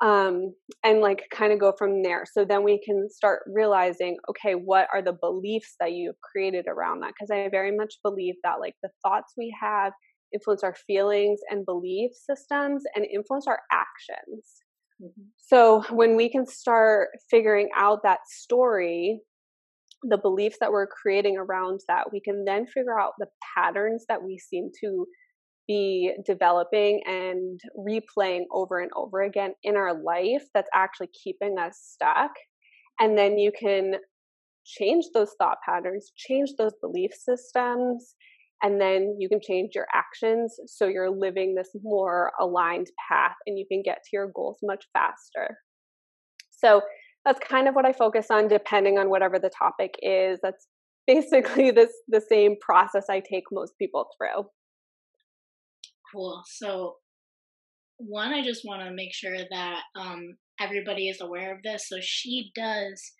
Um, 0.00 0.54
and 0.84 1.00
like 1.00 1.24
kind 1.34 1.52
of 1.52 1.58
go 1.58 1.72
from 1.76 2.04
there. 2.04 2.24
So 2.32 2.44
then 2.44 2.62
we 2.62 2.80
can 2.84 3.08
start 3.10 3.40
realizing, 3.52 4.16
okay, 4.30 4.52
what 4.52 4.86
are 4.94 5.02
the 5.02 5.16
beliefs 5.20 5.74
that 5.80 5.90
you've 5.90 6.20
created 6.20 6.66
around 6.68 7.00
that? 7.00 7.14
Because 7.18 7.32
I 7.32 7.48
very 7.50 7.76
much 7.76 7.94
believe 8.04 8.34
that 8.44 8.60
like 8.60 8.74
the 8.80 8.90
thoughts 9.02 9.32
we 9.36 9.52
have 9.60 9.92
influence 10.32 10.62
our 10.62 10.76
feelings 10.86 11.40
and 11.50 11.66
belief 11.66 12.12
systems 12.12 12.84
and 12.94 13.06
influence 13.12 13.46
our 13.48 13.58
actions. 13.72 14.44
Mm-hmm. 15.02 15.22
So 15.36 15.82
when 15.90 16.16
we 16.16 16.30
can 16.30 16.46
start 16.46 17.08
figuring 17.30 17.68
out 17.76 18.00
that 18.04 18.20
story, 18.28 19.20
the 20.02 20.18
beliefs 20.18 20.58
that 20.60 20.70
we're 20.70 20.86
creating 20.86 21.36
around 21.38 21.80
that, 21.88 22.12
we 22.12 22.20
can 22.20 22.44
then 22.44 22.66
figure 22.66 22.98
out 23.00 23.12
the 23.18 23.26
patterns 23.56 24.04
that 24.08 24.22
we 24.22 24.38
seem 24.38 24.70
to 24.80 25.06
be 25.68 26.12
developing 26.26 27.02
and 27.06 27.60
replaying 27.78 28.44
over 28.50 28.80
and 28.80 28.90
over 28.96 29.22
again 29.22 29.52
in 29.62 29.76
our 29.76 29.94
life 30.02 30.42
that's 30.54 30.70
actually 30.74 31.10
keeping 31.22 31.58
us 31.58 31.78
stuck. 31.80 32.30
And 32.98 33.16
then 33.16 33.38
you 33.38 33.52
can 33.52 33.94
change 34.64 35.04
those 35.14 35.34
thought 35.38 35.58
patterns, 35.64 36.10
change 36.16 36.50
those 36.58 36.72
belief 36.80 37.12
systems, 37.12 38.16
and 38.62 38.80
then 38.80 39.16
you 39.20 39.28
can 39.28 39.40
change 39.40 39.70
your 39.74 39.86
actions 39.94 40.56
so 40.66 40.86
you're 40.86 41.10
living 41.10 41.54
this 41.54 41.70
more 41.82 42.32
aligned 42.40 42.88
path 43.08 43.36
and 43.46 43.56
you 43.56 43.66
can 43.70 43.82
get 43.82 43.98
to 44.02 44.10
your 44.12 44.32
goals 44.34 44.58
much 44.62 44.84
faster. 44.92 45.58
So 46.50 46.82
that's 47.24 47.38
kind 47.40 47.68
of 47.68 47.74
what 47.74 47.84
i 47.84 47.92
focus 47.92 48.28
on 48.30 48.48
depending 48.48 48.98
on 48.98 49.10
whatever 49.10 49.38
the 49.38 49.50
topic 49.50 49.94
is. 50.02 50.40
That's 50.42 50.66
basically 51.06 51.70
this 51.72 51.92
the 52.08 52.20
same 52.20 52.56
process 52.60 53.06
i 53.08 53.20
take 53.20 53.44
most 53.50 53.72
people 53.78 54.08
through 54.16 54.44
cool 56.12 56.42
so 56.46 56.96
one 57.98 58.32
i 58.32 58.42
just 58.42 58.64
want 58.64 58.82
to 58.82 58.90
make 58.92 59.12
sure 59.12 59.36
that 59.50 59.80
um, 59.96 60.36
everybody 60.60 61.08
is 61.08 61.20
aware 61.20 61.54
of 61.54 61.62
this 61.62 61.88
so 61.88 61.96
she 62.00 62.50
does 62.54 63.12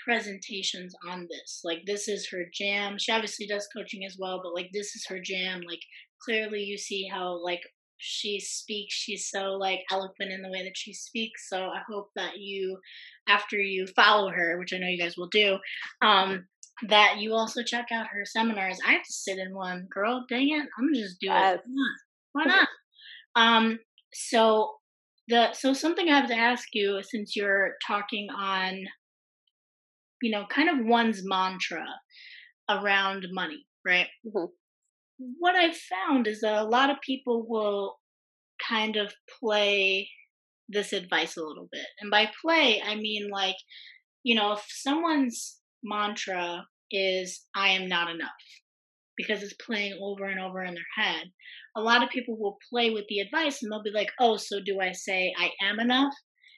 presentations 0.00 0.94
on 1.08 1.28
this. 1.30 1.60
Like 1.64 1.82
this 1.86 2.08
is 2.08 2.28
her 2.30 2.44
jam. 2.52 2.96
She 2.98 3.12
obviously 3.12 3.46
does 3.46 3.68
coaching 3.74 4.04
as 4.04 4.16
well, 4.18 4.40
but 4.42 4.54
like 4.54 4.70
this 4.72 4.96
is 4.96 5.06
her 5.08 5.20
jam. 5.20 5.60
Like 5.66 5.80
clearly 6.22 6.62
you 6.62 6.78
see 6.78 7.06
how 7.06 7.42
like 7.44 7.62
she 7.98 8.40
speaks. 8.40 8.94
She's 8.94 9.28
so 9.30 9.52
like 9.52 9.80
eloquent 9.90 10.32
in 10.32 10.42
the 10.42 10.50
way 10.50 10.64
that 10.64 10.76
she 10.76 10.92
speaks. 10.92 11.48
So 11.48 11.66
I 11.66 11.80
hope 11.88 12.08
that 12.16 12.38
you 12.38 12.78
after 13.28 13.56
you 13.56 13.86
follow 13.94 14.30
her, 14.30 14.58
which 14.58 14.72
I 14.72 14.78
know 14.78 14.88
you 14.88 15.00
guys 15.00 15.16
will 15.16 15.28
do, 15.28 15.58
um, 16.02 16.46
that 16.88 17.18
you 17.18 17.34
also 17.34 17.62
check 17.62 17.86
out 17.92 18.06
her 18.06 18.24
seminars. 18.24 18.78
I 18.86 18.92
have 18.92 19.04
to 19.04 19.12
sit 19.12 19.38
in 19.38 19.54
one. 19.54 19.86
Girl, 19.90 20.24
dang 20.28 20.48
it. 20.48 20.66
I'm 20.78 20.86
gonna 20.86 21.04
just 21.04 21.20
do 21.20 21.26
yes. 21.26 21.58
it. 21.58 21.60
Why 22.32 22.44
not? 22.44 22.68
um 23.36 23.78
so 24.12 24.72
the 25.28 25.52
so 25.52 25.72
something 25.72 26.08
I 26.08 26.18
have 26.18 26.28
to 26.28 26.34
ask 26.34 26.68
you 26.72 27.00
since 27.02 27.36
you're 27.36 27.74
talking 27.86 28.28
on 28.30 28.86
you 30.20 30.30
know, 30.30 30.44
kind 30.50 30.68
of 30.68 30.86
one's 30.86 31.22
mantra 31.24 31.84
around 32.68 33.26
money, 33.32 33.66
right? 33.86 34.06
Mm-hmm. 34.26 34.44
What 35.38 35.54
I've 35.54 35.76
found 35.76 36.26
is 36.26 36.40
that 36.40 36.60
a 36.60 36.64
lot 36.64 36.90
of 36.90 36.96
people 37.04 37.46
will 37.48 37.96
kind 38.66 38.96
of 38.96 39.12
play 39.40 40.08
this 40.68 40.92
advice 40.92 41.36
a 41.36 41.42
little 41.42 41.68
bit. 41.72 41.86
And 42.00 42.10
by 42.10 42.30
play, 42.42 42.82
I 42.84 42.94
mean 42.94 43.28
like, 43.30 43.56
you 44.22 44.34
know, 44.34 44.52
if 44.52 44.64
someone's 44.68 45.58
mantra 45.82 46.66
is, 46.90 47.46
I 47.54 47.70
am 47.70 47.88
not 47.88 48.10
enough, 48.10 48.30
because 49.16 49.42
it's 49.42 49.54
playing 49.54 49.98
over 50.02 50.24
and 50.24 50.40
over 50.40 50.62
in 50.62 50.74
their 50.74 51.04
head, 51.04 51.24
a 51.76 51.80
lot 51.80 52.02
of 52.02 52.10
people 52.10 52.38
will 52.38 52.58
play 52.70 52.90
with 52.90 53.04
the 53.08 53.20
advice 53.20 53.62
and 53.62 53.70
they'll 53.70 53.82
be 53.82 53.90
like, 53.90 54.10
oh, 54.18 54.36
so 54.36 54.60
do 54.60 54.80
I 54.80 54.92
say 54.92 55.32
I 55.38 55.50
am 55.62 55.80
enough? 55.80 56.14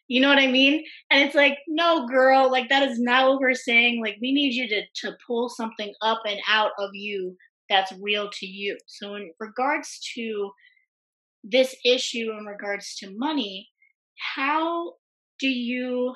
You 0.08 0.20
know 0.20 0.28
what 0.28 0.38
I 0.38 0.48
mean? 0.48 0.84
And 1.10 1.22
it's 1.22 1.34
like, 1.34 1.58
no, 1.68 2.06
girl, 2.06 2.50
like 2.50 2.68
that 2.68 2.88
is 2.88 3.00
not 3.00 3.28
what 3.28 3.40
we're 3.40 3.54
saying. 3.54 4.02
Like 4.02 4.16
we 4.20 4.32
need 4.32 4.52
you 4.52 4.68
to 4.68 4.82
to 4.96 5.16
pull 5.26 5.48
something 5.48 5.92
up 6.02 6.20
and 6.26 6.40
out 6.48 6.72
of 6.78 6.90
you 6.92 7.36
that's 7.68 7.92
real 8.00 8.28
to 8.30 8.46
you. 8.46 8.76
So 8.86 9.14
in 9.14 9.32
regards 9.40 10.00
to 10.14 10.50
this 11.44 11.74
issue 11.84 12.30
in 12.38 12.44
regards 12.44 12.94
to 12.96 13.16
money, 13.16 13.68
how 14.34 14.94
do 15.40 15.48
you 15.48 16.14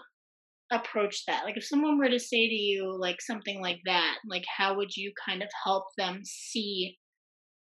approach 0.73 1.25
that? 1.27 1.45
Like 1.45 1.57
if 1.57 1.65
someone 1.65 1.99
were 1.99 2.09
to 2.09 2.19
say 2.19 2.49
to 2.49 2.55
you 2.55 2.97
like 2.99 3.21
something 3.21 3.61
like 3.61 3.81
that, 3.85 4.17
like 4.29 4.45
how 4.57 4.77
would 4.77 4.97
you 4.97 5.13
kind 5.27 5.43
of 5.43 5.49
help 5.65 5.85
them 5.97 6.21
see 6.25 6.97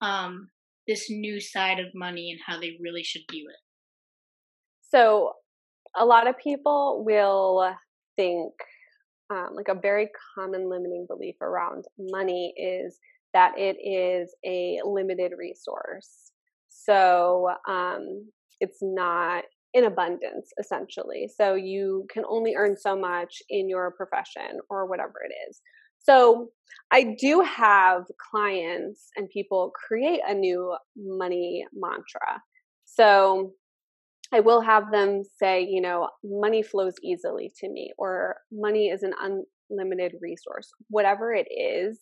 um 0.01 0.49
this 0.87 1.09
new 1.09 1.39
side 1.39 1.79
of 1.79 1.85
money 1.93 2.31
and 2.31 2.39
how 2.45 2.59
they 2.59 2.77
really 2.81 3.03
should 3.03 3.21
view 3.31 3.47
it? 3.49 3.59
So 4.89 5.33
a 5.95 6.05
lot 6.05 6.27
of 6.27 6.37
people 6.37 7.03
will 7.05 7.73
think 8.15 8.53
um, 9.31 9.49
like 9.53 9.67
a 9.67 9.79
very 9.79 10.09
common 10.35 10.69
limiting 10.69 11.05
belief 11.07 11.35
around 11.41 11.85
money 11.99 12.53
is 12.57 12.97
that 13.33 13.53
it 13.57 13.77
is 13.79 14.33
a 14.45 14.79
limited 14.83 15.33
resource. 15.37 16.31
So 16.69 17.51
um, 17.67 18.29
it's 18.59 18.79
not 18.81 19.43
in 19.73 19.85
abundance, 19.85 20.51
essentially. 20.59 21.29
So 21.35 21.53
you 21.55 22.05
can 22.11 22.23
only 22.27 22.55
earn 22.55 22.75
so 22.77 22.95
much 22.95 23.41
in 23.49 23.69
your 23.69 23.91
profession 23.91 24.59
or 24.69 24.87
whatever 24.87 25.15
it 25.23 25.33
is. 25.49 25.61
So 25.99 26.49
I 26.91 27.15
do 27.19 27.41
have 27.41 28.03
clients 28.31 29.09
and 29.15 29.29
people 29.29 29.71
create 29.87 30.21
a 30.27 30.33
new 30.33 30.75
money 30.95 31.65
mantra. 31.73 32.41
So 32.85 33.53
I 34.33 34.39
will 34.39 34.61
have 34.61 34.91
them 34.91 35.23
say, 35.39 35.65
you 35.67 35.81
know, 35.81 36.09
money 36.23 36.61
flows 36.63 36.93
easily 37.03 37.51
to 37.59 37.69
me, 37.69 37.91
or 37.97 38.37
money 38.51 38.87
is 38.89 39.03
an 39.03 39.13
unlimited 39.69 40.13
resource, 40.21 40.69
whatever 40.89 41.33
it 41.33 41.47
is. 41.51 41.99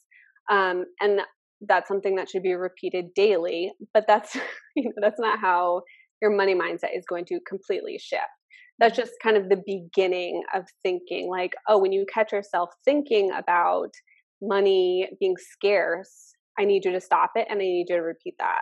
Um, 0.52 0.86
and 1.00 1.22
that's 1.62 1.88
something 1.88 2.16
that 2.16 2.30
should 2.30 2.44
be 2.44 2.54
repeated 2.54 3.14
daily. 3.16 3.72
But 3.94 4.06
that's 4.08 4.36
you 4.76 4.84
know, 4.84 4.94
that's 5.02 5.20
not 5.20 5.40
how 5.40 5.84
your 6.22 6.36
money 6.36 6.56
mindset 6.56 6.96
is 6.96 7.06
going 7.08 7.26
to 7.26 7.40
completely 7.48 7.98
shift. 8.00 8.24
That's 8.80 8.96
just 8.96 9.14
kind 9.24 9.38
of 9.38 9.50
the 9.50 9.62
beginning 9.66 10.44
of 10.54 10.66
thinking. 10.84 11.30
Like, 11.30 11.54
oh, 11.68 11.78
when 11.80 11.92
you 11.92 12.06
catch 12.12 12.32
yourself 12.32 12.70
thinking 12.86 13.32
about 13.32 13.90
money 14.42 15.10
being 15.20 15.36
scarce, 15.38 16.34
I 16.60 16.66
need 16.66 16.86
you 16.86 16.92
to 16.92 17.02
stop 17.02 17.32
it 17.36 17.48
and 17.50 17.60
I 17.60 17.64
need 17.64 17.88
you 17.90 17.96
to 17.96 18.02
repeat 18.02 18.36
that 18.40 18.62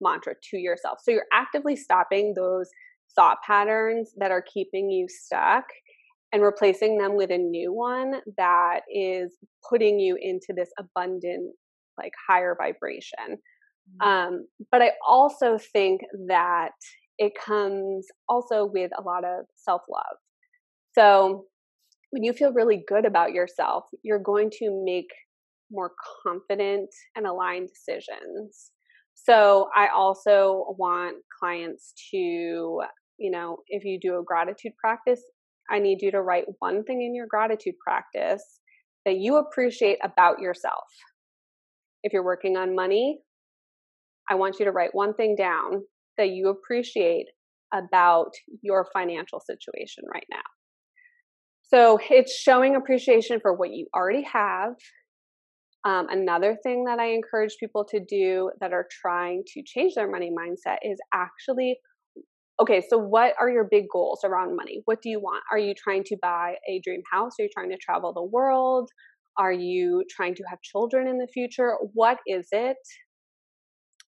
mantra 0.00 0.34
to 0.50 0.58
yourself. 0.58 0.98
So 1.02 1.10
you're 1.10 1.26
actively 1.32 1.76
stopping 1.76 2.34
those 2.34 2.68
thought 3.14 3.38
patterns 3.46 4.12
that 4.18 4.30
are 4.30 4.42
keeping 4.42 4.90
you 4.90 5.06
stuck 5.08 5.64
and 6.32 6.42
replacing 6.42 6.98
them 6.98 7.16
with 7.16 7.30
a 7.30 7.38
new 7.38 7.72
one 7.72 8.20
that 8.36 8.80
is 8.92 9.36
putting 9.68 9.98
you 9.98 10.16
into 10.20 10.52
this 10.54 10.70
abundant 10.78 11.54
like 11.96 12.12
higher 12.28 12.54
vibration. 12.56 13.38
Mm-hmm. 14.02 14.08
Um, 14.08 14.46
but 14.70 14.82
I 14.82 14.92
also 15.06 15.58
think 15.72 16.02
that 16.28 16.72
it 17.18 17.32
comes 17.34 18.06
also 18.28 18.64
with 18.64 18.90
a 18.96 19.02
lot 19.02 19.24
of 19.24 19.46
self 19.56 19.82
love. 19.90 20.16
So 20.94 21.46
when 22.10 22.22
you 22.22 22.32
feel 22.32 22.52
really 22.52 22.82
good 22.88 23.04
about 23.04 23.32
yourself, 23.32 23.84
you're 24.02 24.18
going 24.18 24.50
to 24.58 24.82
make 24.84 25.08
more 25.70 25.92
confident 26.24 26.88
and 27.14 27.26
aligned 27.26 27.68
decisions. 27.68 28.70
So 29.14 29.68
I 29.76 29.88
also 29.88 30.74
want 30.78 31.16
clients 31.38 31.92
to, 32.10 32.16
you 32.16 33.30
know, 33.30 33.58
if 33.68 33.84
you 33.84 33.98
do 34.00 34.18
a 34.18 34.24
gratitude 34.24 34.72
practice, 34.82 35.22
I 35.70 35.80
need 35.80 36.00
you 36.00 36.10
to 36.12 36.22
write 36.22 36.44
one 36.60 36.84
thing 36.84 37.02
in 37.02 37.14
your 37.14 37.26
gratitude 37.26 37.74
practice 37.84 38.42
that 39.04 39.18
you 39.18 39.36
appreciate 39.36 39.98
about 40.02 40.40
yourself. 40.40 40.84
If 42.02 42.12
you're 42.12 42.24
working 42.24 42.56
on 42.56 42.74
money, 42.74 43.18
I 44.28 44.34
want 44.34 44.56
you 44.58 44.64
to 44.66 44.72
write 44.72 44.90
one 44.92 45.14
thing 45.14 45.34
down 45.36 45.82
that 46.16 46.28
you 46.30 46.48
appreciate 46.48 47.26
about 47.72 48.30
your 48.62 48.86
financial 48.92 49.40
situation 49.40 50.04
right 50.12 50.26
now. 50.30 50.38
So 51.62 51.98
it's 52.10 52.34
showing 52.34 52.76
appreciation 52.76 53.40
for 53.40 53.54
what 53.54 53.70
you 53.70 53.86
already 53.94 54.22
have. 54.24 54.74
Um, 55.84 56.06
another 56.10 56.56
thing 56.62 56.84
that 56.84 56.98
I 56.98 57.12
encourage 57.12 57.56
people 57.60 57.84
to 57.90 58.00
do 58.00 58.50
that 58.60 58.72
are 58.72 58.86
trying 59.02 59.42
to 59.54 59.62
change 59.64 59.94
their 59.94 60.10
money 60.10 60.30
mindset 60.30 60.78
is 60.82 60.98
actually 61.14 61.78
okay, 62.60 62.82
so 62.88 62.98
what 62.98 63.34
are 63.38 63.48
your 63.48 63.68
big 63.70 63.84
goals 63.92 64.22
around 64.24 64.56
money? 64.56 64.82
What 64.86 65.00
do 65.00 65.10
you 65.10 65.20
want? 65.20 65.44
Are 65.52 65.58
you 65.58 65.74
trying 65.74 66.02
to 66.04 66.16
buy 66.20 66.54
a 66.68 66.80
dream 66.82 67.02
house? 67.10 67.34
Are 67.38 67.44
you 67.44 67.48
trying 67.54 67.70
to 67.70 67.76
travel 67.76 68.12
the 68.12 68.24
world? 68.24 68.90
Are 69.38 69.52
you 69.52 70.02
trying 70.10 70.34
to 70.34 70.42
have 70.50 70.60
children 70.62 71.06
in 71.06 71.18
the 71.18 71.28
future? 71.32 71.76
What 71.94 72.18
is 72.26 72.48
it? 72.50 72.76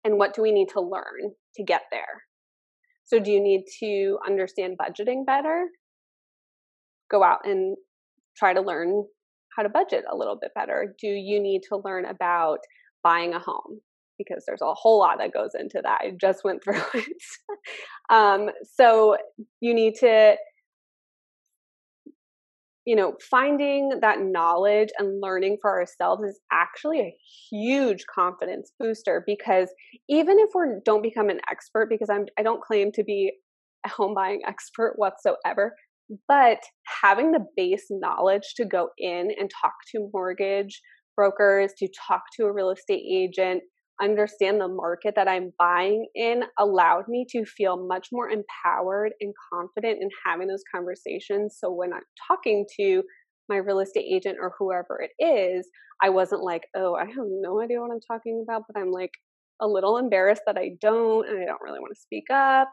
And 0.07 0.19
what 0.19 0.35
do 0.35 0.41
we 0.41 0.53
need 0.53 0.69
to 0.69 0.81
learn 0.81 1.33
to 1.57 1.65
get 1.65 1.83
there? 1.91 2.23
So, 3.07 3.19
do 3.19 3.33
you 3.33 3.41
need 3.41 3.65
to 3.81 4.19
understand 4.25 4.79
budgeting 4.79 5.27
better? 5.27 5.67
Go 7.11 7.25
out 7.25 7.41
and 7.45 7.77
try 8.37 8.55
to 8.55 8.61
learn 8.61 9.05
how 9.57 9.65
to 9.65 9.69
budget 9.69 10.05
a 10.11 10.17
little 10.17 10.39
bit 10.41 10.53
better. 10.55 10.95
Do 11.01 11.09
you 11.09 11.41
need 11.41 11.63
to 11.69 11.83
learn 11.85 12.05
about 12.05 12.59
buying 13.03 13.35
a 13.35 13.41
home? 13.41 13.81
Because 14.17 14.45
there's 14.47 14.63
a 14.63 14.75
whole 14.75 15.01
lot 15.01 15.19
that 15.19 15.35
goes 15.35 15.51
into 15.59 15.81
that. 15.83 16.03
I 16.03 16.13
just 16.21 16.45
went 16.45 16.63
through 16.63 16.81
it. 16.95 17.23
um, 18.09 18.51
so, 18.77 19.17
you 19.61 19.75
need 19.75 19.97
to 19.97 20.37
you 22.87 22.95
know, 22.95 23.15
finding 23.31 23.99
that 24.01 24.21
knowledge 24.21 24.91
and 24.97 25.21
learning 25.21 25.59
for 25.61 25.77
ourselves 25.77 26.23
is 26.23 26.41
actually 26.53 27.01
a 27.01 27.17
huge 27.51 28.05
confidence 28.13 28.71
booster 28.79 29.25
because 29.27 29.69
even 30.09 30.39
if 30.39 30.51
we 30.55 30.63
don't 30.85 31.03
become 31.03 31.29
an 31.29 31.41
expert, 31.51 31.89
because 31.91 32.09
I'm 32.09 32.27
I 32.39 32.43
don't 32.43 32.63
claim 32.63 32.93
to 32.93 33.03
be 33.03 33.33
a 33.85 33.89
home 33.89 34.15
buying 34.15 34.41
expert 34.47 34.95
whatsoever, 34.97 35.75
but 36.29 36.61
having 37.03 37.33
the 37.33 37.45
base 37.57 37.87
knowledge 37.91 38.55
to 38.57 38.65
go 38.65 38.91
in 38.99 39.33
and 39.37 39.51
talk 39.61 39.75
to 39.91 40.09
mortgage 40.13 40.81
brokers, 41.17 41.73
to 41.79 41.89
talk 42.07 42.23
to 42.39 42.45
a 42.45 42.53
real 42.53 42.71
estate 42.71 43.03
agent, 43.11 43.63
understand 44.03 44.61
the 44.61 44.69
market 44.69 45.15
that 45.17 45.29
I'm 45.29 45.53
buying 45.59 46.07
in 46.15 46.43
allowed 46.59 47.09
me 47.09 47.27
to 47.31 47.45
feel 47.45 47.87
much 47.87 48.09
more 48.13 48.29
empowered 48.29 49.13
and 49.21 49.33
confident 49.53 49.99
in 50.03 50.09
having 50.25 50.49
those 50.49 50.63
conversations. 50.75 51.57
So 51.59 51.73
when 51.73 51.93
I'm 51.93 52.03
talking 52.29 52.67
to 52.79 53.03
my 53.49 53.57
real 53.57 53.81
estate 53.81 54.07
agent 54.13 54.39
or 54.41 54.53
whoever 54.59 55.01
it 55.01 55.23
is, 55.23 55.69
I 56.03 56.11
wasn't 56.11 56.43
like, 56.43 56.65
oh, 56.77 56.95
I 56.95 57.07
have 57.07 57.25
no 57.27 57.61
idea 57.63 57.81
what 57.81 57.91
I'm 57.91 58.01
talking 58.01 58.45
about, 58.47 58.63
but 58.71 58.79
I'm 58.81 58.91
like 58.91 59.13
a 59.61 59.67
little 59.67 59.97
embarrassed 59.97 60.43
that 60.47 60.59
I 60.59 60.71
don't 60.81 61.27
and 61.29 61.41
I 61.41 61.47
don't 61.47 61.63
really 61.63 61.81
want 61.81 61.95
to 61.95 62.01
speak 62.01 62.25
up. 62.33 62.69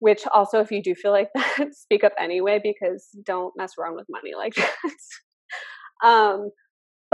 Which 0.00 0.22
also, 0.32 0.60
if 0.60 0.70
you 0.70 0.82
do 0.82 0.94
feel 0.94 1.12
like 1.12 1.30
that, 1.34 1.74
speak 1.74 2.04
up 2.04 2.12
anyway 2.18 2.60
because 2.62 3.08
don't 3.24 3.54
mess 3.56 3.72
around 3.78 3.96
with 3.96 4.06
money 4.10 4.32
like 4.36 4.54
that. 6.02 6.06
um, 6.06 6.50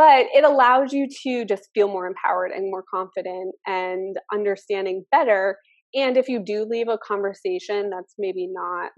but 0.01 0.29
it 0.33 0.45
allows 0.45 0.95
you 0.95 1.07
to 1.25 1.45
just 1.45 1.69
feel 1.75 1.87
more 1.87 2.07
empowered 2.07 2.53
and 2.53 2.71
more 2.71 2.83
confident 2.91 3.55
and 3.67 4.17
understanding 4.33 5.05
better. 5.13 5.59
And 5.95 6.17
if 6.17 6.27
you 6.27 6.43
do 6.43 6.65
leave 6.65 6.89
a 6.89 6.97
conversation 6.97 7.91
that's 7.91 8.15
maybe 8.19 8.49
not 8.51 8.93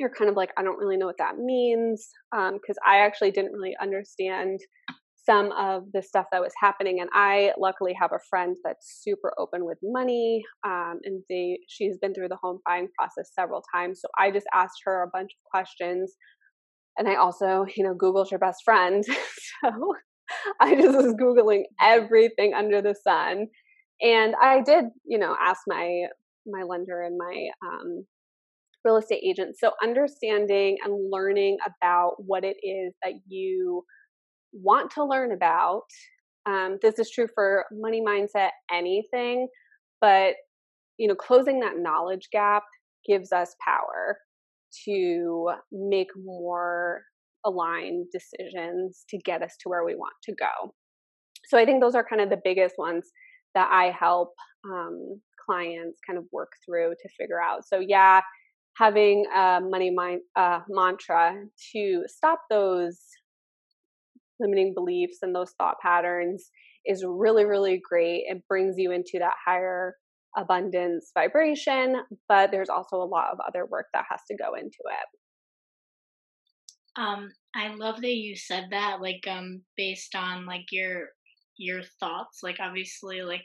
you're 0.00 0.08
kind 0.08 0.30
of 0.30 0.36
like 0.36 0.48
i 0.56 0.62
don't 0.62 0.78
really 0.78 0.96
know 0.96 1.04
what 1.04 1.18
that 1.18 1.36
means 1.36 2.08
because 2.32 2.78
um, 2.78 2.88
i 2.88 3.00
actually 3.00 3.30
didn't 3.30 3.52
really 3.52 3.76
understand 3.82 4.58
some 5.28 5.52
of 5.52 5.82
the 5.92 6.02
stuff 6.02 6.24
that 6.32 6.40
was 6.40 6.54
happening. 6.58 6.98
And 7.00 7.10
i 7.12 7.52
luckily 7.58 7.94
have 8.00 8.12
a 8.12 8.24
friend 8.30 8.56
that's 8.64 9.02
super 9.04 9.34
open 9.38 9.66
with 9.66 9.76
money 9.82 10.42
um, 10.66 10.98
and 11.04 11.22
they 11.28 11.58
she's 11.68 11.98
been 11.98 12.14
through 12.14 12.28
the 12.28 12.38
home 12.42 12.60
buying 12.64 12.88
process 12.98 13.30
several 13.38 13.62
times. 13.74 14.00
So 14.00 14.08
i 14.18 14.30
just 14.30 14.46
asked 14.54 14.80
her 14.86 15.02
a 15.02 15.10
bunch 15.12 15.30
of 15.32 15.50
questions 15.50 16.14
and 16.96 17.06
i 17.06 17.16
also 17.16 17.66
you 17.76 17.84
know 17.84 17.92
google's 17.92 18.30
your 18.30 18.40
best 18.40 18.62
friend. 18.64 19.04
So 19.62 19.94
I 20.60 20.74
just 20.74 20.96
was 20.96 21.14
Googling 21.14 21.64
everything 21.80 22.54
under 22.54 22.82
the 22.82 22.94
sun. 22.94 23.46
And 24.00 24.34
I 24.40 24.62
did, 24.62 24.86
you 25.04 25.18
know, 25.18 25.36
ask 25.40 25.62
my 25.66 26.04
my 26.46 26.62
lender 26.64 27.02
and 27.02 27.16
my 27.16 27.48
um, 27.64 28.04
real 28.84 28.96
estate 28.96 29.22
agent. 29.24 29.56
So 29.58 29.72
understanding 29.82 30.78
and 30.84 31.10
learning 31.10 31.58
about 31.66 32.14
what 32.18 32.44
it 32.44 32.56
is 32.62 32.94
that 33.04 33.14
you 33.28 33.84
want 34.52 34.90
to 34.92 35.04
learn 35.04 35.32
about. 35.32 35.82
Um, 36.46 36.78
this 36.82 36.98
is 36.98 37.10
true 37.10 37.28
for 37.34 37.64
money 37.72 38.02
mindset, 38.02 38.50
anything, 38.72 39.48
but 40.00 40.34
you 40.98 41.08
know, 41.08 41.14
closing 41.14 41.60
that 41.60 41.78
knowledge 41.78 42.28
gap 42.32 42.64
gives 43.06 43.32
us 43.32 43.54
power 43.64 44.18
to 44.84 45.50
make 45.72 46.10
more 46.16 47.02
aligned 47.44 48.06
decisions 48.12 49.04
to 49.08 49.18
get 49.18 49.42
us 49.42 49.56
to 49.62 49.68
where 49.68 49.84
we 49.84 49.94
want 49.94 50.14
to 50.24 50.34
go. 50.34 50.74
So 51.46 51.58
I 51.58 51.64
think 51.64 51.82
those 51.82 51.94
are 51.94 52.06
kind 52.08 52.22
of 52.22 52.30
the 52.30 52.40
biggest 52.42 52.76
ones 52.78 53.10
that 53.54 53.68
I 53.70 53.90
help 53.98 54.32
um, 54.64 55.20
clients 55.44 55.98
kind 56.06 56.18
of 56.18 56.24
work 56.32 56.52
through 56.64 56.94
to 57.00 57.08
figure 57.18 57.40
out. 57.40 57.66
So 57.66 57.80
yeah, 57.80 58.20
having 58.78 59.26
a 59.34 59.60
money 59.60 59.90
mind, 59.90 60.20
uh, 60.36 60.60
mantra 60.68 61.34
to 61.72 62.04
stop 62.06 62.40
those 62.50 62.98
limiting 64.40 64.72
beliefs 64.74 65.18
and 65.22 65.34
those 65.34 65.52
thought 65.58 65.76
patterns 65.82 66.50
is 66.86 67.04
really 67.06 67.44
really 67.44 67.80
great. 67.88 68.24
It 68.26 68.42
brings 68.48 68.76
you 68.78 68.90
into 68.92 69.18
that 69.18 69.34
higher 69.44 69.94
abundance 70.36 71.10
vibration, 71.14 71.96
but 72.28 72.50
there's 72.50 72.70
also 72.70 72.96
a 72.96 73.04
lot 73.04 73.30
of 73.32 73.38
other 73.46 73.66
work 73.66 73.86
that 73.92 74.04
has 74.10 74.20
to 74.30 74.36
go 74.36 74.54
into 74.54 74.78
it. 74.86 75.21
Um, 76.96 77.32
I 77.54 77.74
love 77.74 78.00
that 78.02 78.14
you 78.14 78.36
said 78.36 78.68
that, 78.70 79.00
like, 79.00 79.24
um, 79.26 79.62
based 79.76 80.14
on 80.14 80.46
like 80.46 80.66
your 80.70 81.08
your 81.56 81.82
thoughts. 82.00 82.40
Like, 82.42 82.56
obviously, 82.60 83.22
like 83.22 83.44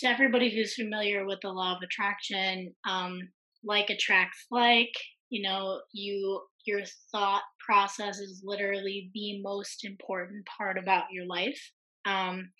to 0.00 0.06
everybody 0.06 0.54
who's 0.54 0.74
familiar 0.74 1.26
with 1.26 1.40
the 1.42 1.48
law 1.50 1.76
of 1.76 1.82
attraction, 1.82 2.74
um, 2.88 3.20
like 3.64 3.90
attracts 3.90 4.46
like. 4.50 4.92
You 5.28 5.42
know, 5.42 5.80
you 5.92 6.40
your 6.66 6.82
thought 7.10 7.42
process 7.66 8.18
is 8.18 8.42
literally 8.44 9.10
the 9.12 9.40
most 9.42 9.84
important 9.84 10.46
part 10.46 10.78
about 10.78 11.04
your 11.10 11.26
life. 11.26 11.60
Um, 12.04 12.50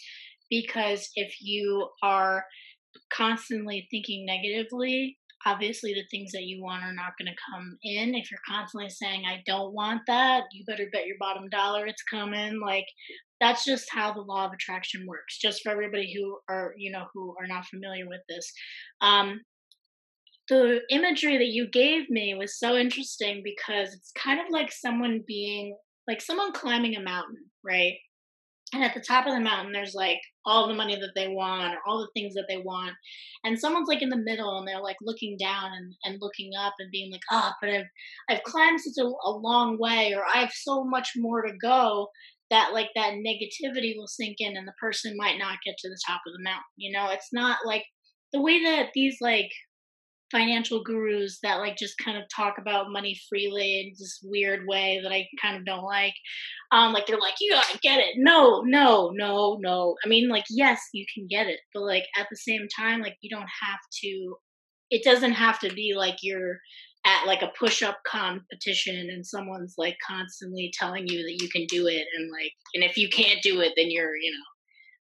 because 0.50 1.10
if 1.14 1.36
you 1.40 1.88
are 2.02 2.44
constantly 3.12 3.86
thinking 3.90 4.26
negatively, 4.26 5.18
obviously 5.46 5.94
the 5.94 6.04
things 6.10 6.32
that 6.32 6.42
you 6.42 6.60
want 6.60 6.82
are 6.82 6.92
not 6.92 7.12
going 7.18 7.32
to 7.32 7.42
come 7.50 7.78
in. 7.84 8.14
If 8.14 8.30
you're 8.30 8.40
constantly 8.46 8.90
saying 8.90 9.22
i 9.24 9.42
don't 9.46 9.72
want 9.72 10.02
that 10.08 10.44
you 10.52 10.64
better 10.66 10.88
bet 10.92 11.06
your 11.06 11.16
bottom 11.18 11.48
dollar 11.48 11.86
it's 11.86 12.02
coming. 12.02 12.60
Like 12.60 12.86
that's 13.40 13.64
just 13.64 13.86
how 13.90 14.12
the 14.12 14.20
law 14.20 14.46
of 14.46 14.52
attraction 14.52 15.06
works 15.06 15.38
just 15.38 15.62
for 15.62 15.70
everybody 15.70 16.12
who 16.12 16.38
are 16.48 16.74
you 16.76 16.90
know 16.90 17.04
who 17.14 17.34
are 17.40 17.46
not 17.46 17.66
familiar 17.66 18.06
with 18.08 18.20
this. 18.28 18.52
Um 19.00 19.40
the 20.48 20.80
imagery 20.90 21.38
that 21.38 21.48
you 21.48 21.68
gave 21.68 22.08
me 22.08 22.34
was 22.34 22.58
so 22.58 22.76
interesting 22.76 23.42
because 23.42 23.92
it's 23.92 24.12
kind 24.12 24.40
of 24.40 24.46
like 24.50 24.70
someone 24.72 25.22
being 25.26 25.76
like 26.08 26.20
someone 26.20 26.52
climbing 26.52 26.96
a 26.96 27.00
mountain 27.00 27.44
right? 27.64 27.94
And 28.74 28.82
at 28.82 28.94
the 28.94 29.00
top 29.00 29.26
of 29.26 29.32
the 29.32 29.40
mountain 29.40 29.72
there's 29.72 29.94
like 29.94 30.20
all 30.46 30.68
the 30.68 30.74
money 30.74 30.96
that 30.96 31.12
they 31.14 31.28
want 31.28 31.74
or 31.74 31.78
all 31.86 31.98
the 31.98 32.08
things 32.14 32.34
that 32.34 32.46
they 32.48 32.58
want. 32.58 32.92
And 33.44 33.58
someone's 33.58 33.88
like 33.88 34.02
in 34.02 34.08
the 34.08 34.16
middle 34.16 34.58
and 34.58 34.66
they're 34.66 34.80
like 34.80 34.96
looking 35.02 35.36
down 35.36 35.72
and, 35.72 35.94
and 36.04 36.18
looking 36.20 36.52
up 36.58 36.74
and 36.78 36.90
being 36.90 37.12
like 37.12 37.20
oh 37.30 37.52
but 37.60 37.70
i've 37.70 37.84
i've 38.28 38.42
climbed 38.42 38.80
such 38.80 39.02
a, 39.02 39.06
a 39.06 39.30
long 39.30 39.78
way 39.78 40.14
or 40.14 40.22
i 40.34 40.38
have 40.38 40.52
so 40.52 40.84
much 40.84 41.12
more 41.16 41.42
to 41.42 41.52
go 41.60 42.08
that 42.50 42.72
like 42.72 42.88
that 42.94 43.14
negativity 43.14 43.96
will 43.96 44.06
sink 44.06 44.36
in 44.38 44.56
and 44.56 44.66
the 44.66 44.74
person 44.80 45.16
might 45.16 45.38
not 45.38 45.58
get 45.64 45.76
to 45.78 45.88
the 45.88 45.98
top 46.06 46.20
of 46.26 46.32
the 46.32 46.42
mountain 46.42 46.62
you 46.76 46.92
know? 46.92 47.08
It's 47.10 47.32
not 47.32 47.58
like 47.64 47.84
the 48.32 48.40
way 48.40 48.62
that 48.64 48.90
these 48.94 49.16
like 49.20 49.50
financial 50.30 50.82
gurus 50.82 51.38
that 51.42 51.58
like 51.58 51.76
just 51.76 51.98
kind 51.98 52.16
of 52.16 52.24
talk 52.34 52.54
about 52.58 52.90
money 52.90 53.18
freely 53.28 53.80
in 53.80 53.92
this 53.98 54.20
weird 54.24 54.66
way 54.66 55.00
that 55.02 55.12
I 55.12 55.26
kind 55.40 55.56
of 55.56 55.64
don't 55.64 55.84
like. 55.84 56.14
Um, 56.72 56.92
like 56.92 57.06
they're 57.06 57.18
like, 57.18 57.34
you 57.40 57.52
gotta 57.52 57.78
get 57.82 58.00
it. 58.00 58.14
No, 58.16 58.62
no, 58.62 59.12
no, 59.14 59.58
no. 59.60 59.94
I 60.04 60.08
mean, 60.08 60.28
like, 60.28 60.44
yes, 60.50 60.80
you 60.92 61.04
can 61.14 61.26
get 61.28 61.46
it, 61.46 61.60
but 61.72 61.82
like 61.82 62.04
at 62.16 62.26
the 62.30 62.36
same 62.36 62.66
time, 62.78 63.00
like 63.00 63.16
you 63.20 63.30
don't 63.30 63.42
have 63.42 63.80
to. 64.02 64.36
It 64.88 65.02
doesn't 65.02 65.32
have 65.32 65.58
to 65.60 65.72
be 65.72 65.94
like 65.96 66.16
you're 66.22 66.58
at 67.06 67.26
like 67.26 67.42
a 67.42 67.52
push-up 67.58 67.98
competition 68.06 68.96
and 68.96 69.24
someone's 69.24 69.74
like 69.78 69.96
constantly 70.06 70.72
telling 70.78 71.06
you 71.06 71.22
that 71.22 71.40
you 71.40 71.48
can 71.48 71.64
do 71.66 71.86
it 71.86 72.04
and 72.16 72.30
like 72.30 72.52
and 72.74 72.82
if 72.82 72.96
you 72.96 73.08
can't 73.08 73.40
do 73.42 73.60
it 73.60 73.72
then 73.76 73.90
you're 73.90 74.16
you 74.16 74.32
know 74.32 74.55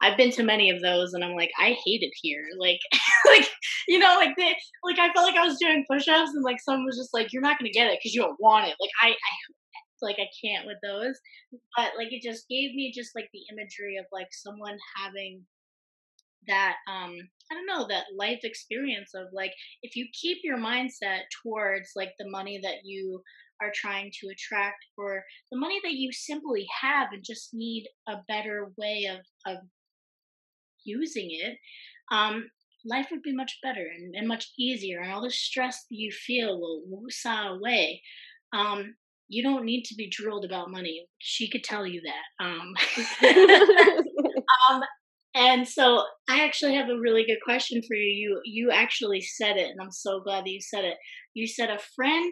I've 0.03 0.17
been 0.17 0.31
to 0.31 0.43
many 0.43 0.69
of 0.69 0.81
those 0.81 1.13
and 1.13 1.23
I'm 1.23 1.35
like, 1.35 1.51
I 1.57 1.77
hate 1.85 2.03
it 2.03 2.11
here. 2.21 2.43
Like, 2.57 2.79
like, 3.25 3.49
you 3.87 3.99
know, 3.99 4.15
like 4.17 4.35
they, 4.37 4.53
like 4.83 4.99
I 4.99 5.11
felt 5.13 5.25
like 5.25 5.37
I 5.37 5.47
was 5.47 5.57
doing 5.57 5.85
push-ups 5.89 6.31
and 6.33 6.43
like 6.43 6.59
someone 6.59 6.85
was 6.85 6.97
just 6.97 7.13
like, 7.13 7.31
you're 7.31 7.41
not 7.41 7.57
going 7.57 7.71
to 7.71 7.77
get 7.77 7.87
it 7.87 7.99
because 7.99 8.13
you 8.13 8.21
don't 8.21 8.39
want 8.39 8.67
it. 8.67 8.75
Like 8.81 8.91
I, 9.01 9.07
I, 9.09 9.31
like 10.01 10.17
I 10.19 10.27
can't 10.43 10.67
with 10.67 10.77
those, 10.83 11.15
but 11.77 11.91
like 11.97 12.11
it 12.11 12.21
just 12.21 12.49
gave 12.49 12.75
me 12.75 12.91
just 12.93 13.15
like 13.15 13.29
the 13.33 13.43
imagery 13.51 13.95
of 13.97 14.05
like 14.11 14.27
someone 14.31 14.77
having 14.97 15.41
that, 16.47 16.75
um, 16.89 17.15
I 17.49 17.55
don't 17.55 17.65
know, 17.65 17.87
that 17.87 18.03
life 18.17 18.41
experience 18.43 19.11
of 19.15 19.27
like, 19.31 19.53
if 19.81 19.95
you 19.95 20.05
keep 20.19 20.39
your 20.43 20.57
mindset 20.57 21.21
towards 21.41 21.91
like 21.95 22.11
the 22.19 22.29
money 22.29 22.59
that 22.61 22.83
you 22.83 23.21
are 23.61 23.71
trying 23.73 24.11
to 24.19 24.27
attract 24.27 24.83
or 24.97 25.23
the 25.51 25.57
money 25.57 25.79
that 25.83 25.93
you 25.93 26.11
simply 26.11 26.67
have 26.81 27.07
and 27.13 27.23
just 27.23 27.53
need 27.53 27.87
a 28.09 28.17
better 28.27 28.71
way 28.77 29.09
of, 29.09 29.19
of 29.51 29.63
using 30.86 31.30
it, 31.32 31.58
um, 32.12 32.50
life 32.86 33.08
would 33.12 33.22
be 33.22 33.36
much 33.36 33.60
better 33.63 33.86
and, 33.96 34.15
and, 34.15 34.28
much 34.28 34.52
easier, 34.58 35.00
and 35.00 35.12
all 35.12 35.22
the 35.22 35.32
stress 35.32 35.86
that 35.89 35.96
you 35.96 36.12
feel 36.12 36.60
will 36.60 36.84
woosah 36.89 37.58
away. 37.58 38.02
Um, 38.54 38.96
you 39.30 39.41
don't 39.41 39.65
need 39.65 39.84
to 39.86 39.96
be 39.96 40.10
drilled 40.10 40.46
about 40.46 40.69
money. 40.69 41.08
She 41.19 41.50
could 41.50 41.63
tell 41.63 41.88
you 41.88 42.02
that. 42.02 42.46
Um, 42.46 42.74
um, 44.69 44.82
and 45.36 45.67
so 45.67 46.04
I 46.30 46.43
actually 46.46 46.76
have 46.76 46.89
a 46.89 47.00
really 47.00 47.26
good 47.26 47.39
question 47.43 47.82
for 47.88 47.96
you. 47.96 48.13
You 48.13 48.41
you 48.46 48.72
actually 48.72 49.22
said 49.22 49.58
it, 49.58 49.72
and 49.72 49.82
I'm 49.82 49.91
so 49.91 50.19
glad 50.22 50.46
that 50.46 50.52
you 50.52 50.62
said 50.62 50.86
it. 50.86 50.98
You 51.34 51.48
said 51.48 51.69
a 51.69 51.80
friend 51.96 52.32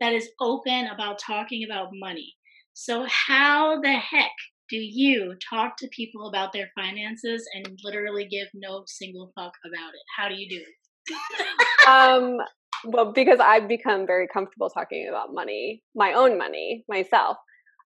that 0.00 0.12
is 0.12 0.28
open 0.40 0.86
about 0.86 1.18
talking 1.18 1.64
about 1.64 1.88
money. 1.92 2.34
So 2.74 3.06
how 3.08 3.80
the 3.80 3.92
heck 3.92 4.32
do 4.68 4.76
you 4.76 5.34
talk 5.48 5.76
to 5.78 5.88
people 5.88 6.28
about 6.28 6.52
their 6.52 6.68
finances 6.74 7.44
and 7.54 7.78
literally 7.84 8.26
give 8.26 8.48
no 8.54 8.82
single 8.86 9.32
fuck 9.34 9.52
about 9.64 9.90
it? 9.90 10.02
How 10.16 10.28
do 10.28 10.34
you 10.34 10.48
do 10.48 10.62
it? 10.62 11.88
um, 11.88 12.38
well, 12.84 13.12
because 13.12 13.38
I've 13.40 13.68
become 13.68 14.06
very 14.06 14.26
comfortable 14.32 14.70
talking 14.70 15.08
about 15.08 15.32
money, 15.32 15.82
my 15.94 16.12
own 16.12 16.38
money, 16.38 16.84
myself. 16.88 17.36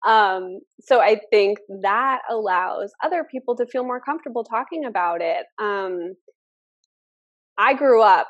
Um, 0.06 0.60
so 0.80 1.00
I 1.00 1.20
think 1.30 1.58
that 1.82 2.20
allows 2.30 2.92
other 3.02 3.24
people 3.30 3.56
to 3.56 3.66
feel 3.66 3.84
more 3.84 4.00
comfortable 4.00 4.44
talking 4.44 4.84
about 4.84 5.22
it. 5.22 5.46
Um, 5.60 6.14
I 7.56 7.74
grew 7.74 8.02
up, 8.02 8.26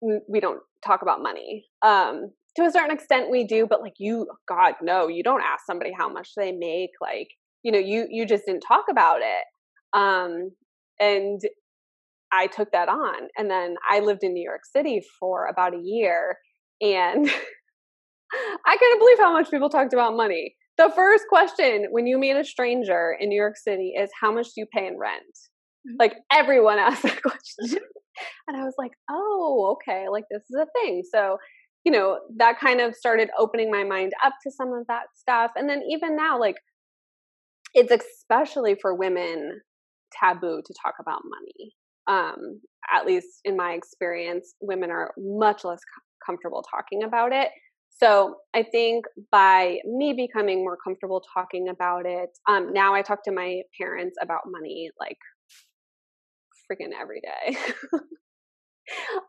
we 0.00 0.40
don't 0.40 0.60
talk 0.84 1.02
about 1.02 1.22
money. 1.22 1.66
Um, 1.82 2.30
to 2.56 2.62
a 2.62 2.70
certain 2.70 2.90
extent 2.94 3.30
we 3.30 3.44
do 3.44 3.66
but 3.68 3.80
like 3.80 3.94
you 3.98 4.26
god 4.48 4.74
no 4.82 5.08
you 5.08 5.22
don't 5.22 5.42
ask 5.42 5.64
somebody 5.66 5.92
how 5.96 6.08
much 6.08 6.30
they 6.36 6.52
make 6.52 6.90
like 7.00 7.28
you 7.62 7.72
know 7.72 7.78
you 7.78 8.06
you 8.10 8.26
just 8.26 8.44
didn't 8.46 8.60
talk 8.66 8.84
about 8.90 9.20
it. 9.20 9.98
Um 9.98 10.50
and 11.00 11.40
i 12.32 12.46
took 12.46 12.70
that 12.72 12.88
on 12.88 13.28
and 13.36 13.50
then 13.50 13.74
i 13.88 13.98
lived 13.98 14.22
in 14.22 14.32
new 14.32 14.42
york 14.42 14.60
city 14.64 15.02
for 15.18 15.46
about 15.46 15.74
a 15.74 15.80
year 15.82 16.38
and 16.80 17.26
i 18.66 18.76
couldn't 18.76 18.98
believe 18.98 19.18
how 19.18 19.32
much 19.32 19.50
people 19.50 19.68
talked 19.68 19.92
about 19.92 20.16
money. 20.16 20.54
The 20.76 20.90
first 20.94 21.24
question 21.28 21.86
when 21.92 22.08
you 22.08 22.18
meet 22.18 22.36
a 22.36 22.44
stranger 22.44 23.16
in 23.18 23.28
new 23.28 23.40
york 23.40 23.56
city 23.56 23.94
is 23.98 24.10
how 24.20 24.32
much 24.32 24.46
do 24.46 24.52
you 24.56 24.66
pay 24.66 24.86
in 24.86 24.98
rent? 24.98 25.22
Mm-hmm. 25.22 25.96
like 25.98 26.14
everyone 26.32 26.78
asks 26.88 27.02
that 27.02 27.22
question 27.22 27.78
and 28.46 28.56
i 28.56 28.64
was 28.64 28.74
like 28.78 28.92
oh 29.10 29.76
okay 29.76 30.06
like 30.10 30.24
this 30.30 30.42
is 30.48 30.56
a 30.56 30.66
thing. 30.80 31.02
So 31.12 31.38
you 31.84 31.92
know, 31.92 32.18
that 32.36 32.58
kind 32.58 32.80
of 32.80 32.94
started 32.94 33.28
opening 33.38 33.70
my 33.70 33.84
mind 33.84 34.12
up 34.24 34.32
to 34.42 34.50
some 34.50 34.72
of 34.72 34.86
that 34.88 35.04
stuff. 35.14 35.50
And 35.56 35.68
then 35.68 35.82
even 35.88 36.16
now, 36.16 36.40
like, 36.40 36.56
it's 37.74 37.92
especially 37.92 38.76
for 38.80 38.94
women 38.94 39.60
taboo 40.18 40.62
to 40.64 40.74
talk 40.82 40.94
about 41.00 41.22
money. 41.24 41.72
Um, 42.06 42.60
at 42.92 43.06
least 43.06 43.40
in 43.44 43.56
my 43.56 43.72
experience, 43.72 44.54
women 44.60 44.90
are 44.90 45.12
much 45.18 45.64
less 45.64 45.80
comfortable 46.24 46.64
talking 46.70 47.02
about 47.02 47.32
it. 47.32 47.48
So 47.90 48.36
I 48.54 48.62
think 48.62 49.04
by 49.30 49.78
me 49.84 50.14
becoming 50.14 50.58
more 50.64 50.76
comfortable 50.82 51.22
talking 51.32 51.68
about 51.68 52.06
it, 52.06 52.30
um, 52.48 52.72
now 52.72 52.94
I 52.94 53.02
talk 53.02 53.24
to 53.24 53.32
my 53.32 53.60
parents 53.80 54.16
about 54.20 54.40
money 54.46 54.90
like 54.98 55.18
freaking 56.70 56.90
every 56.98 57.20
day. 57.20 57.56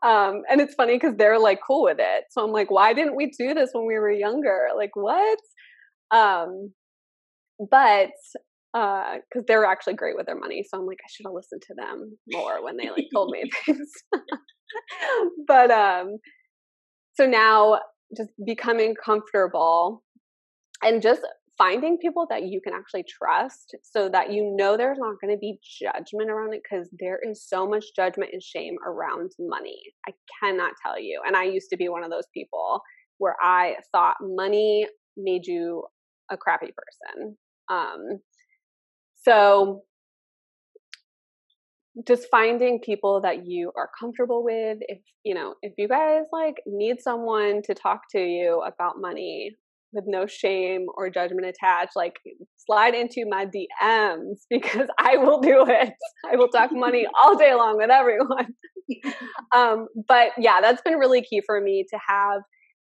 um, 0.02 0.42
and 0.50 0.60
it's 0.60 0.74
funny 0.74 0.94
because 0.94 1.16
they're 1.16 1.38
like 1.38 1.60
cool 1.66 1.84
with 1.84 1.98
it. 1.98 2.24
So 2.30 2.44
I'm 2.44 2.52
like, 2.52 2.70
why 2.70 2.92
didn't 2.92 3.16
we 3.16 3.32
do 3.38 3.54
this 3.54 3.70
when 3.72 3.86
we 3.86 3.94
were 3.94 4.10
younger? 4.10 4.68
Like 4.76 4.94
what? 4.94 5.38
Um, 6.10 6.72
but 7.70 8.10
because 8.72 9.20
uh, 9.38 9.42
they're 9.46 9.64
actually 9.64 9.94
great 9.94 10.16
with 10.16 10.26
their 10.26 10.38
money, 10.38 10.64
so 10.68 10.78
I'm 10.78 10.86
like, 10.86 10.98
I 11.02 11.08
should 11.10 11.26
have 11.26 11.34
listened 11.34 11.62
to 11.68 11.74
them 11.74 12.18
more 12.28 12.62
when 12.62 12.76
they 12.76 12.90
like 12.90 13.06
told 13.12 13.30
me 13.30 13.48
things. 13.66 13.90
but 15.46 15.70
um, 15.70 16.18
so 17.14 17.26
now 17.26 17.80
just 18.16 18.30
becoming 18.44 18.94
comfortable 19.02 20.02
and 20.82 21.00
just 21.00 21.22
finding 21.58 21.98
people 21.98 22.26
that 22.28 22.44
you 22.44 22.60
can 22.60 22.74
actually 22.74 23.04
trust 23.04 23.74
so 23.82 24.08
that 24.08 24.32
you 24.32 24.54
know 24.56 24.76
there's 24.76 24.98
not 24.98 25.16
going 25.20 25.34
to 25.34 25.38
be 25.38 25.58
judgment 25.80 26.30
around 26.30 26.52
it 26.52 26.62
because 26.62 26.88
there 26.98 27.18
is 27.28 27.46
so 27.46 27.66
much 27.66 27.84
judgment 27.94 28.30
and 28.32 28.42
shame 28.42 28.76
around 28.86 29.32
money. 29.38 29.80
I 30.08 30.12
cannot 30.40 30.72
tell 30.84 31.00
you. 31.00 31.20
And 31.26 31.36
I 31.36 31.44
used 31.44 31.70
to 31.70 31.76
be 31.76 31.88
one 31.88 32.04
of 32.04 32.10
those 32.10 32.26
people 32.34 32.80
where 33.18 33.36
I 33.40 33.76
thought 33.92 34.16
money 34.20 34.86
made 35.16 35.46
you 35.46 35.84
a 36.30 36.36
crappy 36.36 36.72
person. 36.76 37.36
Um, 37.70 38.20
so 39.16 39.82
just 42.06 42.28
finding 42.30 42.80
people 42.80 43.22
that 43.22 43.46
you 43.46 43.72
are 43.76 43.90
comfortable 43.98 44.44
with 44.44 44.78
if 44.82 44.98
you 45.24 45.34
know 45.34 45.54
if 45.62 45.72
you 45.78 45.88
guys 45.88 46.24
like 46.30 46.56
need 46.66 47.00
someone 47.00 47.62
to 47.62 47.72
talk 47.72 48.02
to 48.10 48.20
you 48.20 48.60
about 48.66 49.00
money 49.00 49.56
with 49.96 50.04
no 50.06 50.26
shame 50.26 50.86
or 50.96 51.10
judgment 51.10 51.46
attached, 51.46 51.96
like 51.96 52.14
slide 52.56 52.94
into 52.94 53.24
my 53.28 53.46
DMs 53.46 54.42
because 54.50 54.86
I 54.98 55.16
will 55.16 55.40
do 55.40 55.64
it. 55.66 55.92
I 56.30 56.36
will 56.36 56.48
talk 56.48 56.70
money 56.72 57.06
all 57.22 57.36
day 57.36 57.54
long 57.54 57.78
with 57.78 57.90
everyone. 57.90 58.54
um, 59.54 59.88
but 60.06 60.30
yeah, 60.38 60.60
that's 60.60 60.82
been 60.82 60.98
really 60.98 61.22
key 61.22 61.42
for 61.44 61.60
me 61.60 61.84
to 61.90 61.98
have 62.06 62.42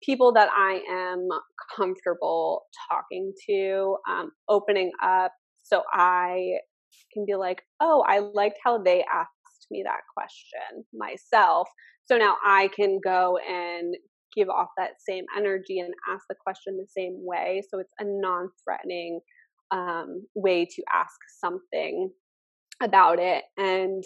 people 0.04 0.34
that 0.34 0.50
I 0.54 0.82
am 0.90 1.28
comfortable 1.76 2.64
talking 2.92 3.32
to, 3.50 3.98
um, 4.10 4.32
opening 4.50 4.92
up 5.02 5.32
so 5.64 5.82
I 5.94 6.58
can 7.14 7.26
be 7.26 7.36
like, 7.36 7.62
oh, 7.80 8.04
I 8.08 8.20
liked 8.20 8.58
how 8.64 8.78
they 8.78 9.04
asked 9.12 9.68
me 9.72 9.84
that 9.84 10.02
question 10.16 10.86
myself. 10.94 11.68
So 12.06 12.18
now 12.18 12.36
I 12.46 12.70
can 12.76 13.00
go 13.04 13.38
and 13.38 13.96
give 14.36 14.50
off 14.50 14.70
that 14.78 15.02
same 15.08 15.26
energy 15.38 15.80
and 15.80 15.94
ask 16.12 16.26
the 16.30 16.36
question 16.36 16.78
the 16.78 16.88
same 16.88 17.16
way. 17.18 17.62
So 17.70 17.80
it's 17.80 17.94
a 18.00 18.04
non 18.06 18.50
threatening 18.64 19.20
um, 19.72 20.26
way 20.36 20.66
to 20.66 20.84
ask 20.94 21.16
something 21.40 22.12
about 22.82 23.20
it. 23.20 23.44
And 23.58 24.04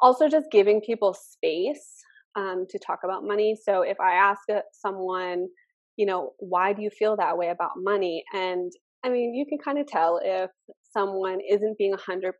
also 0.00 0.28
just 0.28 0.50
giving 0.50 0.80
people 0.80 1.14
space 1.14 2.04
um, 2.36 2.66
to 2.70 2.78
talk 2.78 3.00
about 3.04 3.24
money. 3.24 3.56
So 3.60 3.82
if 3.82 3.98
I 4.00 4.14
ask 4.14 4.40
someone, 4.72 5.46
you 5.96 6.06
know, 6.06 6.32
why 6.38 6.72
do 6.72 6.82
you 6.82 6.90
feel 6.90 7.16
that 7.16 7.38
way 7.38 7.48
about 7.48 7.70
money? 7.76 8.24
And 8.32 8.72
I 9.04 9.10
mean, 9.10 9.34
you 9.34 9.44
can 9.46 9.58
kind 9.58 9.78
of 9.78 9.86
tell 9.86 10.20
if 10.22 10.50
someone 10.92 11.38
isn't 11.48 11.78
being 11.78 11.94
100% 11.94 12.32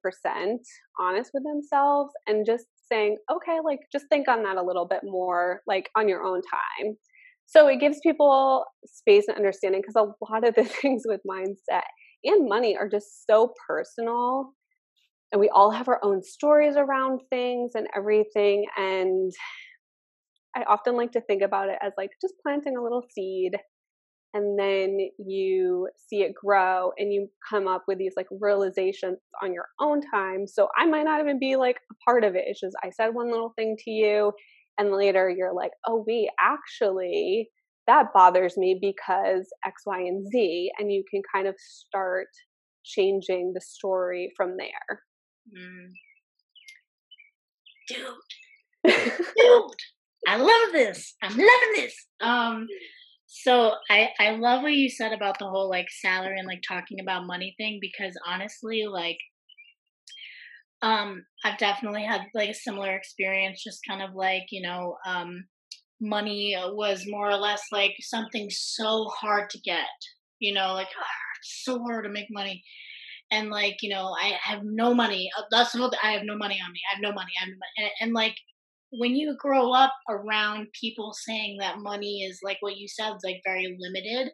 honest 0.98 1.30
with 1.34 1.44
themselves 1.44 2.12
and 2.26 2.46
just 2.46 2.66
saying, 2.90 3.16
okay, 3.30 3.58
like 3.64 3.80
just 3.92 4.06
think 4.08 4.28
on 4.28 4.42
that 4.44 4.56
a 4.56 4.62
little 4.62 4.86
bit 4.86 5.00
more, 5.04 5.60
like 5.66 5.90
on 5.96 6.08
your 6.08 6.24
own 6.24 6.40
time. 6.42 6.96
So 7.46 7.68
it 7.68 7.80
gives 7.80 7.98
people 8.02 8.64
space 8.86 9.28
and 9.28 9.36
understanding 9.36 9.82
because 9.82 9.96
a 9.96 10.32
lot 10.32 10.46
of 10.46 10.54
the 10.54 10.64
things 10.82 11.02
with 11.06 11.20
mindset 11.28 11.84
and 12.24 12.48
money 12.48 12.76
are 12.76 12.88
just 12.88 13.26
so 13.28 13.52
personal. 13.68 14.52
And 15.32 15.40
we 15.40 15.48
all 15.48 15.70
have 15.70 15.88
our 15.88 16.00
own 16.02 16.22
stories 16.22 16.76
around 16.76 17.20
things 17.30 17.72
and 17.74 17.88
everything. 17.96 18.64
And 18.76 19.32
I 20.56 20.62
often 20.68 20.96
like 20.96 21.12
to 21.12 21.20
think 21.20 21.42
about 21.42 21.68
it 21.68 21.78
as 21.82 21.92
like 21.98 22.10
just 22.22 22.34
planting 22.42 22.76
a 22.76 22.82
little 22.82 23.04
seed 23.12 23.56
and 24.34 24.58
then 24.58 24.98
you 25.24 25.88
see 26.08 26.22
it 26.22 26.34
grow 26.34 26.90
and 26.98 27.12
you 27.12 27.28
come 27.48 27.68
up 27.68 27.84
with 27.86 27.98
these 27.98 28.14
like 28.16 28.26
realizations 28.40 29.18
on 29.42 29.54
your 29.54 29.66
own 29.80 30.00
time. 30.12 30.46
So 30.48 30.68
I 30.76 30.86
might 30.86 31.04
not 31.04 31.20
even 31.20 31.38
be 31.38 31.54
like 31.54 31.76
a 31.90 31.94
part 32.04 32.24
of 32.24 32.34
it. 32.34 32.42
It's 32.46 32.60
just 32.60 32.74
I 32.82 32.90
said 32.90 33.14
one 33.14 33.30
little 33.30 33.52
thing 33.56 33.76
to 33.84 33.90
you 33.90 34.32
and 34.78 34.92
later 34.92 35.30
you're 35.30 35.54
like 35.54 35.72
oh 35.86 36.04
wait 36.06 36.28
actually 36.40 37.48
that 37.86 38.06
bothers 38.14 38.56
me 38.56 38.78
because 38.80 39.48
x 39.66 39.82
y 39.86 39.98
and 39.98 40.26
z 40.30 40.70
and 40.78 40.92
you 40.92 41.04
can 41.10 41.22
kind 41.32 41.46
of 41.46 41.54
start 41.58 42.28
changing 42.84 43.52
the 43.54 43.60
story 43.62 44.30
from 44.36 44.56
there. 44.58 45.00
Mm. 45.56 45.92
dude. 47.88 48.06
Dude 49.36 49.70
i 50.26 50.36
love 50.36 50.72
this 50.72 51.14
i'm 51.22 51.32
loving 51.32 51.72
this. 51.76 52.06
Um 52.20 52.66
so 53.26 53.72
I 53.90 54.10
I 54.20 54.30
love 54.36 54.62
what 54.62 54.74
you 54.74 54.88
said 54.88 55.12
about 55.12 55.38
the 55.40 55.48
whole 55.48 55.68
like 55.68 55.88
salary 55.90 56.38
and 56.38 56.46
like 56.46 56.62
talking 56.66 57.00
about 57.00 57.26
money 57.26 57.54
thing 57.58 57.78
because 57.80 58.16
honestly 58.26 58.84
like 58.86 59.18
um 60.82 61.24
I've 61.44 61.58
definitely 61.58 62.04
had 62.04 62.22
like 62.34 62.50
a 62.50 62.54
similar 62.54 62.94
experience 62.94 63.62
just 63.62 63.80
kind 63.88 64.02
of 64.02 64.14
like 64.14 64.44
you 64.50 64.62
know 64.62 64.96
um 65.06 65.44
money 66.00 66.56
was 66.72 67.04
more 67.06 67.30
or 67.30 67.36
less 67.36 67.62
like 67.72 67.94
something 68.00 68.48
so 68.50 69.04
hard 69.20 69.48
to 69.50 69.58
get 69.60 69.86
you 70.40 70.52
know 70.52 70.74
like 70.74 70.88
oh, 70.98 71.24
so 71.44 71.82
hard 71.82 72.04
to 72.04 72.10
make 72.10 72.28
money. 72.30 72.62
And 73.30 73.50
like 73.50 73.76
you 73.82 73.90
know 73.90 74.14
I 74.20 74.38
have 74.42 74.60
no 74.64 74.94
money. 74.94 75.30
Uh, 75.36 75.42
that's 75.50 75.72
the 75.72 75.98
I 76.02 76.12
have 76.12 76.24
no 76.24 76.36
money 76.36 76.60
on 76.64 76.72
me. 76.72 76.80
I 76.90 76.96
have 76.96 77.02
no 77.02 77.12
money. 77.12 77.32
I'm 77.42 77.56
and, 77.78 77.90
and 78.00 78.12
like 78.12 78.36
when 78.90 79.16
you 79.16 79.36
grow 79.40 79.72
up 79.72 79.92
around 80.08 80.68
people 80.78 81.12
saying 81.14 81.58
that 81.58 81.78
money 81.78 82.22
is 82.22 82.40
like 82.42 82.58
what 82.60 82.76
you 82.76 82.86
said 82.86 83.14
is 83.14 83.24
like 83.24 83.40
very 83.44 83.76
limited 83.80 84.30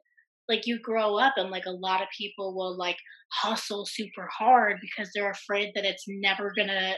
like 0.50 0.66
you 0.66 0.78
grow 0.82 1.16
up 1.16 1.34
and 1.36 1.50
like 1.50 1.66
a 1.66 1.70
lot 1.70 2.02
of 2.02 2.08
people 2.16 2.54
will 2.54 2.76
like 2.76 2.98
hustle 3.32 3.86
super 3.86 4.28
hard 4.36 4.76
because 4.82 5.10
they're 5.14 5.30
afraid 5.30 5.70
that 5.74 5.86
it's 5.86 6.04
never 6.06 6.52
gonna 6.56 6.94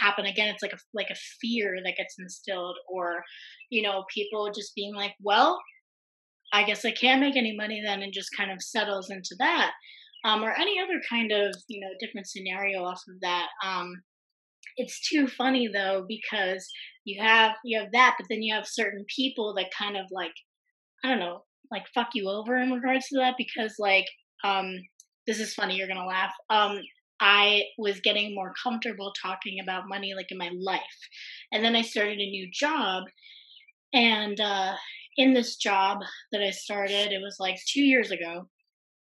happen 0.00 0.24
again. 0.24 0.48
It's 0.48 0.62
like 0.62 0.72
a 0.72 0.78
like 0.92 1.10
a 1.10 1.16
fear 1.40 1.76
that 1.84 1.96
gets 1.96 2.16
instilled 2.18 2.76
or 2.88 3.22
you 3.74 3.82
know 3.82 4.04
people 4.12 4.50
just 4.54 4.74
being 4.74 4.94
like 4.94 5.14
well 5.20 5.60
i 6.52 6.62
guess 6.62 6.84
i 6.84 6.92
can't 6.92 7.20
make 7.20 7.36
any 7.36 7.54
money 7.56 7.82
then 7.84 8.02
and 8.02 8.12
just 8.12 8.34
kind 8.36 8.50
of 8.50 8.62
settles 8.62 9.10
into 9.10 9.34
that 9.38 9.72
um, 10.24 10.42
or 10.42 10.52
any 10.52 10.80
other 10.80 11.00
kind 11.10 11.32
of 11.32 11.54
you 11.68 11.80
know 11.80 11.88
different 12.00 12.28
scenario 12.28 12.84
off 12.84 13.02
of 13.08 13.20
that 13.20 13.48
um, 13.64 13.92
it's 14.76 15.06
too 15.08 15.26
funny 15.26 15.68
though 15.72 16.04
because 16.08 16.68
you 17.04 17.20
have 17.20 17.52
you 17.64 17.78
have 17.78 17.92
that 17.92 18.14
but 18.18 18.26
then 18.30 18.42
you 18.42 18.54
have 18.54 18.66
certain 18.66 19.04
people 19.14 19.54
that 19.54 19.70
kind 19.76 19.96
of 19.96 20.06
like 20.10 20.34
i 21.04 21.08
don't 21.08 21.20
know 21.20 21.42
like 21.70 21.84
fuck 21.94 22.08
you 22.14 22.28
over 22.28 22.56
in 22.56 22.72
regards 22.72 23.08
to 23.08 23.18
that 23.18 23.34
because 23.38 23.74
like 23.78 24.06
um 24.44 24.74
this 25.26 25.40
is 25.40 25.54
funny 25.54 25.76
you're 25.76 25.88
gonna 25.88 26.06
laugh. 26.06 26.32
Um 26.50 26.78
i 27.20 27.62
was 27.78 28.00
getting 28.00 28.34
more 28.34 28.52
comfortable 28.60 29.12
talking 29.22 29.60
about 29.62 29.88
money 29.88 30.14
like 30.14 30.30
in 30.30 30.38
my 30.38 30.50
life. 30.58 30.80
And 31.52 31.64
then 31.64 31.76
i 31.76 31.82
started 31.82 32.18
a 32.18 32.30
new 32.30 32.48
job 32.52 33.04
and 33.92 34.40
uh 34.40 34.74
in 35.16 35.32
this 35.32 35.56
job 35.56 35.98
that 36.32 36.42
i 36.42 36.50
started 36.50 37.12
it 37.12 37.22
was 37.22 37.36
like 37.38 37.56
two 37.68 37.82
years 37.82 38.10
ago 38.10 38.48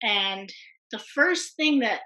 and 0.02 0.52
the 0.92 0.98
first 0.98 1.56
thing 1.56 1.80
that 1.80 2.00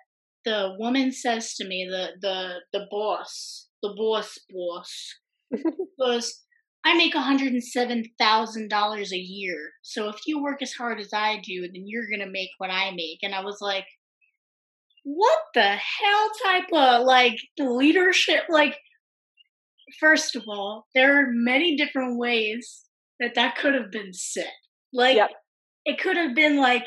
the 0.44 0.74
woman 0.78 1.12
says 1.12 1.54
to 1.54 1.66
me, 1.66 1.86
the 1.88 2.10
the 2.20 2.54
the 2.72 2.86
boss, 2.90 3.68
the 3.82 3.94
boss 3.96 4.38
boss, 4.50 5.14
goes, 6.00 6.40
I 6.84 6.94
make 6.96 7.14
$107,000 7.14 9.12
a 9.12 9.16
year. 9.16 9.70
So 9.82 10.08
if 10.08 10.16
you 10.26 10.42
work 10.42 10.62
as 10.62 10.72
hard 10.72 10.98
as 10.98 11.12
I 11.12 11.40
do, 11.44 11.62
then 11.62 11.84
you're 11.86 12.08
going 12.08 12.20
to 12.20 12.30
make 12.30 12.50
what 12.58 12.70
I 12.70 12.90
make. 12.90 13.18
And 13.22 13.34
I 13.34 13.44
was 13.44 13.58
like, 13.60 13.86
what 15.04 15.38
the 15.54 15.76
hell 15.76 16.30
type 16.44 16.68
of 16.72 17.06
like 17.06 17.38
leadership? 17.58 18.44
Like, 18.48 18.76
first 20.00 20.34
of 20.34 20.44
all, 20.48 20.86
there 20.94 21.20
are 21.20 21.30
many 21.30 21.76
different 21.76 22.18
ways 22.18 22.82
that 23.20 23.34
that 23.36 23.56
could 23.56 23.74
have 23.74 23.90
been 23.90 24.12
said. 24.12 24.50
Like, 24.92 25.16
yep. 25.16 25.30
it 25.84 26.00
could 26.00 26.16
have 26.16 26.34
been 26.34 26.58
like, 26.58 26.86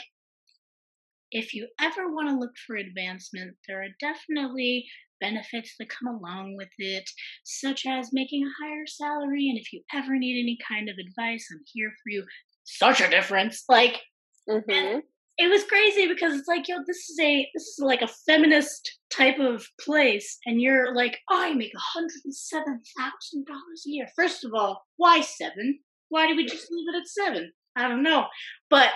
if 1.31 1.53
you 1.53 1.67
ever 1.81 2.13
want 2.13 2.29
to 2.29 2.37
look 2.37 2.53
for 2.65 2.75
advancement, 2.75 3.55
there 3.67 3.81
are 3.81 3.87
definitely 3.99 4.87
benefits 5.19 5.75
that 5.79 5.89
come 5.89 6.07
along 6.07 6.55
with 6.57 6.69
it, 6.77 7.09
such 7.43 7.85
as 7.85 8.13
making 8.13 8.45
a 8.45 8.63
higher 8.63 8.85
salary. 8.87 9.49
And 9.49 9.57
if 9.57 9.71
you 9.73 9.81
ever 9.93 10.17
need 10.17 10.39
any 10.41 10.57
kind 10.67 10.89
of 10.89 10.95
advice, 10.97 11.47
I'm 11.51 11.61
here 11.73 11.91
for 12.03 12.09
you. 12.09 12.25
Such 12.63 13.01
a 13.01 13.09
difference. 13.09 13.63
Like, 13.69 14.01
mm-hmm. 14.49 14.99
it 15.37 15.49
was 15.49 15.63
crazy 15.65 16.07
because 16.07 16.37
it's 16.37 16.47
like, 16.47 16.67
yo, 16.67 16.77
this 16.87 17.09
is 17.09 17.19
a 17.19 17.47
this 17.53 17.63
is 17.63 17.79
like 17.79 18.01
a 18.01 18.07
feminist 18.07 18.99
type 19.11 19.39
of 19.39 19.65
place, 19.79 20.37
and 20.45 20.61
you're 20.61 20.95
like, 20.95 21.17
oh, 21.29 21.41
I 21.41 21.53
make 21.53 21.73
a 21.75 21.79
hundred 21.79 22.21
and 22.25 22.35
seven 22.35 22.81
thousand 22.97 23.45
dollars 23.45 23.83
a 23.87 23.91
year. 23.91 24.07
First 24.15 24.43
of 24.43 24.53
all, 24.53 24.83
why 24.97 25.21
seven? 25.21 25.79
Why 26.09 26.27
did 26.27 26.37
we 26.37 26.45
just 26.45 26.71
leave 26.71 26.87
it 26.93 26.99
at 26.99 27.07
seven? 27.07 27.51
I 27.75 27.87
don't 27.87 28.03
know, 28.03 28.25
but 28.69 28.89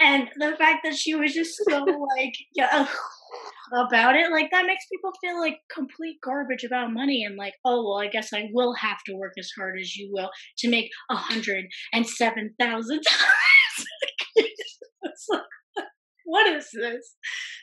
and 0.00 0.28
the 0.36 0.56
fact 0.56 0.80
that 0.84 0.96
she 0.96 1.14
was 1.14 1.32
just 1.32 1.60
so 1.68 1.84
like 2.16 2.34
yeah 2.54 2.86
about 3.72 4.16
it 4.16 4.30
like 4.30 4.50
that 4.50 4.66
makes 4.66 4.84
people 4.90 5.12
feel 5.20 5.38
like 5.38 5.58
complete 5.72 6.16
garbage 6.22 6.64
about 6.64 6.92
money 6.92 7.24
and 7.24 7.36
like 7.36 7.54
oh 7.64 7.84
well 7.84 7.98
i 7.98 8.08
guess 8.08 8.32
i 8.32 8.48
will 8.52 8.74
have 8.74 8.98
to 9.06 9.14
work 9.14 9.32
as 9.38 9.50
hard 9.56 9.78
as 9.78 9.96
you 9.96 10.10
will 10.12 10.30
to 10.58 10.68
make 10.68 10.90
a 11.10 11.16
hundred 11.16 11.64
and 11.92 12.06
seven 12.06 12.54
thousand 12.58 13.00
dollars. 13.02 13.86
What 16.24 16.46
is 16.46 16.68
this? 16.72 17.16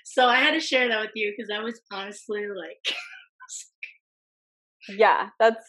So 0.03 0.27
i 0.27 0.37
had 0.37 0.51
to 0.51 0.59
share 0.59 0.89
that 0.89 0.99
with 0.99 1.11
you 1.15 1.31
because 1.35 1.49
i 1.53 1.63
was 1.63 1.79
honestly 1.91 2.47
like 2.47 2.95
yeah 4.97 5.29
that's 5.39 5.65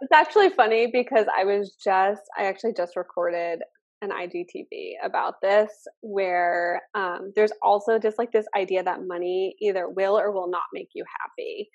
it's 0.00 0.12
actually 0.12 0.50
funny 0.50 0.88
because 0.92 1.26
i 1.36 1.44
was 1.44 1.74
just 1.82 2.22
i 2.38 2.44
actually 2.44 2.72
just 2.74 2.96
recorded 2.96 3.60
an 4.02 4.10
IGTV 4.10 4.94
about 5.04 5.34
this, 5.42 5.70
where 6.00 6.82
um, 6.94 7.32
there's 7.36 7.52
also 7.62 7.98
just 7.98 8.18
like 8.18 8.32
this 8.32 8.46
idea 8.56 8.82
that 8.82 9.06
money 9.06 9.54
either 9.60 9.88
will 9.88 10.18
or 10.18 10.32
will 10.32 10.48
not 10.48 10.62
make 10.72 10.88
you 10.94 11.04
happy. 11.20 11.68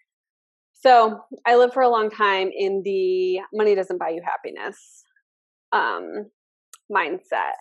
So 0.74 1.22
I 1.46 1.56
lived 1.56 1.74
for 1.74 1.84
a 1.84 1.90
long 1.90 2.10
time 2.10 2.50
in 2.56 2.82
the 2.84 3.40
money 3.54 3.76
doesn't 3.76 4.00
buy 4.00 4.10
you 4.10 4.22
happiness 4.24 5.04
um, 5.72 6.26
mindset, 6.92 7.54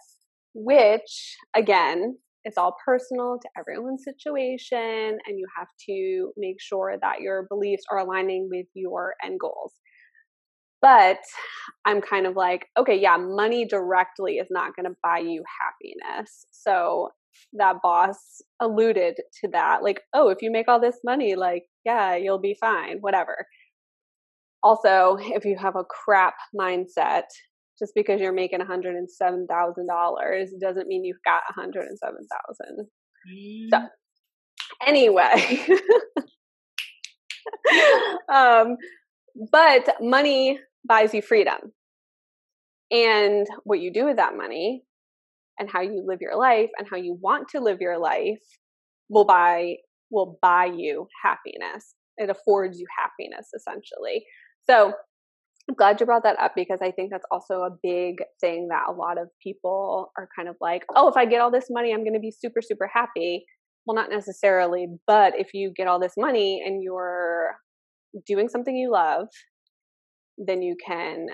which 0.55 1.37
again, 1.55 2.19
it's 2.45 2.59
all 2.59 2.77
personal 2.85 3.39
to 3.41 3.49
everyone's 3.59 4.05
situation, 4.05 5.19
and 5.27 5.39
you 5.39 5.47
have 5.57 5.69
to 5.87 6.33
make 6.37 6.61
sure 6.61 6.97
that 7.01 7.21
your 7.21 7.47
beliefs 7.49 7.85
are 7.91 7.99
aligning 7.99 8.49
with 8.51 8.67
your 8.75 9.15
end 9.25 9.41
goals. 9.41 9.73
But 10.85 11.21
I'm 11.87 12.03
kind 12.03 12.27
of 12.27 12.37
like, 12.37 12.67
okay, 12.79 13.01
yeah, 13.01 13.17
money 13.17 13.65
directly 13.65 14.35
is 14.35 14.49
not 14.51 14.77
going 14.77 14.85
to 14.85 14.95
buy 15.03 15.21
you 15.21 15.43
happiness. 15.63 16.45
So 16.51 17.09
that 17.55 17.77
boss 17.83 18.43
alluded 18.61 19.15
to 19.41 19.49
that. 19.53 19.83
Like, 19.83 20.03
oh, 20.13 20.29
if 20.29 20.43
you 20.43 20.51
make 20.51 20.69
all 20.69 20.79
this 20.79 20.99
money, 21.03 21.37
like, 21.37 21.63
yeah, 21.87 22.17
you'll 22.17 22.39
be 22.39 22.55
fine, 22.61 22.99
whatever. 23.01 23.47
Also, 24.63 25.17
if 25.21 25.47
you 25.47 25.57
have 25.57 25.75
a 25.75 25.85
crap 25.85 26.35
mindset, 26.55 27.25
just 27.79 27.93
because 27.95 28.21
you're 28.21 28.35
making 28.35 28.61
$107,000 28.61 30.47
doesn't 30.61 30.87
mean 30.87 31.03
you've 31.03 31.17
got 31.25 31.41
107,000. 31.57 32.87
Mm. 33.33 33.69
So, 33.71 33.89
anyway, 34.87 35.67
um, 38.33 38.77
but 39.51 39.97
money 40.01 40.61
buys 40.87 41.15
you 41.15 41.23
freedom. 41.23 41.73
And 42.91 43.47
what 43.65 43.81
you 43.81 43.93
do 43.93 44.05
with 44.05 44.17
that 44.17 44.37
money 44.37 44.85
and 45.59 45.71
how 45.71 45.81
you 45.81 46.05
live 46.07 46.19
your 46.21 46.37
life 46.37 46.71
and 46.79 46.87
how 46.91 46.97
you 46.97 47.19
want 47.21 47.49
to 47.51 47.61
live 47.61 47.79
your 47.81 47.99
life 47.99 48.43
will 49.09 49.25
buy 49.25 49.77
will 50.11 50.39
buy 50.41 50.67
you 50.67 51.09
happiness. 51.25 51.95
It 52.17 52.31
affords 52.31 52.79
you 52.79 52.87
happiness 52.97 53.49
essentially. 53.55 54.25
So 54.69 54.93
I'm 55.69 55.75
glad 55.77 55.99
you 55.99 56.07
brought 56.07 56.25
that 56.25 56.39
up 56.39 56.53
because 56.55 56.81
I 56.83 56.91
think 56.91 57.11
that's 57.11 57.25
also 57.31 57.63
a 57.63 57.71
big 57.83 58.17
thing 58.41 58.69
that 58.69 58.85
a 58.89 58.93
lot 58.93 59.19
of 59.19 59.29
people 59.43 60.13
are 60.19 60.29
kind 60.37 60.49
of 60.49 60.57
like, 60.61 60.85
oh, 60.95 61.09
if 61.09 61.17
I 61.17 61.25
get 61.25 61.41
all 61.41 61.51
this 61.51 61.69
money, 61.71 61.93
I'm 61.93 62.05
going 62.05 62.15
to 62.15 62.21
be 62.21 62.31
super, 62.31 62.61
super 62.61 62.89
happy. 62.93 63.45
Well, 63.87 63.95
not 63.95 64.11
necessarily, 64.11 64.87
but 65.07 65.33
if 65.39 65.55
you 65.55 65.73
get 65.75 65.89
all 65.89 65.99
this 65.99 66.15
money 66.19 66.63
and 66.65 66.83
you're 66.83 67.57
doing 68.27 68.49
something 68.49 68.77
you 68.77 68.93
love 68.93 69.27
then 70.39 70.63
you 70.63 70.77
can 70.85 71.29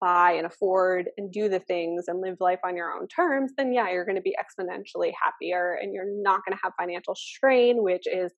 buy 0.00 0.32
and 0.32 0.46
afford 0.46 1.10
and 1.16 1.32
do 1.32 1.48
the 1.48 1.58
things 1.58 2.04
and 2.06 2.20
live 2.20 2.36
life 2.40 2.60
on 2.64 2.76
your 2.76 2.92
own 2.92 3.08
terms, 3.08 3.52
then 3.56 3.72
yeah, 3.72 3.90
you're 3.90 4.04
going 4.04 4.16
to 4.16 4.22
be 4.22 4.36
exponentially 4.38 5.12
happier 5.20 5.78
and 5.80 5.92
you're 5.92 6.22
not 6.22 6.40
going 6.44 6.56
to 6.56 6.60
have 6.62 6.72
financial 6.78 7.14
strain, 7.14 7.82
which 7.82 8.06
is 8.06 8.32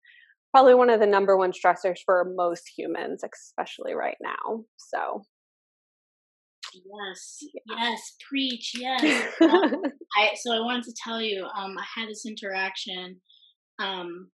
probably 0.52 0.74
one 0.74 0.90
of 0.90 1.00
the 1.00 1.06
number 1.06 1.36
one 1.36 1.52
stressors 1.52 1.98
for 2.04 2.32
most 2.34 2.70
humans, 2.76 3.22
especially 3.22 3.94
right 3.94 4.16
now. 4.22 4.64
So, 4.76 5.22
yes, 6.74 7.38
yes, 7.66 8.16
preach, 8.28 8.72
yes. 8.74 9.32
um, 9.42 9.82
I 10.18 10.30
so 10.34 10.52
I 10.52 10.60
wanted 10.60 10.84
to 10.84 10.94
tell 11.02 11.20
you, 11.20 11.44
um, 11.44 11.76
I 11.78 11.84
had 12.00 12.08
this 12.08 12.24
interaction 12.26 13.20
um 13.78 14.28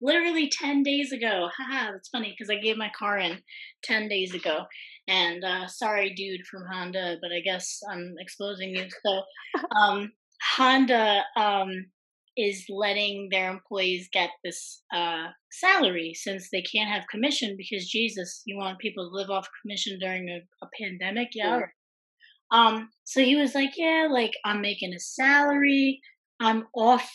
literally 0.00 0.50
10 0.50 0.82
days 0.82 1.12
ago. 1.12 1.48
Haha, 1.56 1.92
that's 1.92 2.08
funny 2.08 2.34
because 2.36 2.50
I 2.50 2.60
gave 2.60 2.76
my 2.76 2.90
car 2.96 3.18
in 3.18 3.38
10 3.84 4.08
days 4.08 4.34
ago. 4.34 4.64
And 5.08 5.44
uh, 5.44 5.66
sorry, 5.68 6.14
dude 6.14 6.46
from 6.46 6.64
Honda, 6.70 7.16
but 7.22 7.32
I 7.32 7.40
guess 7.40 7.80
I'm 7.90 8.14
exposing 8.18 8.70
you. 8.70 8.86
So, 9.04 9.22
um, 9.76 10.12
Honda 10.56 11.22
um, 11.36 11.70
is 12.36 12.66
letting 12.68 13.28
their 13.30 13.50
employees 13.50 14.08
get 14.12 14.30
this 14.44 14.82
uh, 14.94 15.28
salary 15.50 16.12
since 16.14 16.48
they 16.50 16.62
can't 16.62 16.90
have 16.90 17.08
commission 17.10 17.56
because 17.56 17.88
Jesus, 17.88 18.42
you 18.46 18.56
want 18.56 18.78
people 18.78 19.08
to 19.08 19.16
live 19.16 19.30
off 19.30 19.48
commission 19.62 19.98
during 20.00 20.28
a, 20.28 20.40
a 20.64 20.68
pandemic? 20.80 21.28
Yeah. 21.34 21.62
Um, 22.52 22.90
so 23.04 23.20
he 23.20 23.36
was 23.36 23.54
like, 23.54 23.72
Yeah, 23.76 24.08
like 24.10 24.32
I'm 24.44 24.60
making 24.60 24.92
a 24.92 25.00
salary, 25.00 26.00
I'm 26.40 26.64
off 26.74 27.10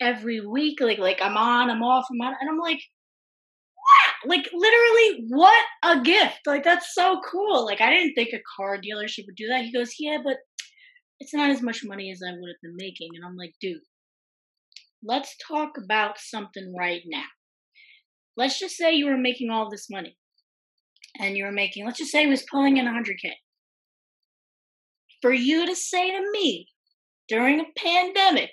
every 0.00 0.40
week, 0.46 0.80
like 0.80 0.98
like 0.98 1.20
I'm 1.22 1.36
on, 1.36 1.70
I'm 1.70 1.82
off, 1.82 2.06
I'm 2.10 2.20
on, 2.20 2.34
and 2.40 2.50
I'm 2.50 2.58
like, 2.58 2.80
what? 3.74 4.30
Like 4.30 4.48
literally, 4.52 5.26
what 5.28 5.64
a 5.84 6.00
gift! 6.00 6.40
Like 6.46 6.64
that's 6.64 6.94
so 6.94 7.20
cool. 7.30 7.64
Like 7.64 7.80
I 7.80 7.90
didn't 7.90 8.14
think 8.14 8.30
a 8.32 8.42
car 8.56 8.76
dealership 8.78 9.26
would 9.26 9.36
do 9.36 9.48
that. 9.48 9.64
He 9.64 9.72
goes, 9.72 9.92
Yeah, 9.98 10.18
but 10.24 10.36
it's 11.20 11.34
not 11.34 11.50
as 11.50 11.62
much 11.62 11.84
money 11.84 12.10
as 12.10 12.22
I 12.22 12.30
would 12.30 12.48
have 12.48 12.62
been 12.62 12.76
making. 12.76 13.10
And 13.14 13.24
I'm 13.24 13.36
like, 13.36 13.54
dude, 13.60 13.80
let's 15.02 15.36
talk 15.46 15.70
about 15.82 16.18
something 16.18 16.74
right 16.76 17.02
now. 17.06 17.24
Let's 18.36 18.58
just 18.58 18.76
say 18.76 18.94
you 18.94 19.06
were 19.06 19.18
making 19.18 19.50
all 19.50 19.68
this 19.68 19.90
money 19.90 20.16
and 21.18 21.36
you 21.36 21.44
were 21.44 21.52
making, 21.52 21.84
let's 21.84 21.98
just 21.98 22.12
say 22.12 22.22
he 22.22 22.30
was 22.30 22.46
pulling 22.48 22.76
in 22.76 22.86
100K. 22.86 23.32
For 25.20 25.32
you 25.32 25.66
to 25.66 25.74
say 25.74 26.12
to 26.12 26.30
me 26.30 26.68
during 27.28 27.60
a 27.60 27.64
pandemic 27.76 28.50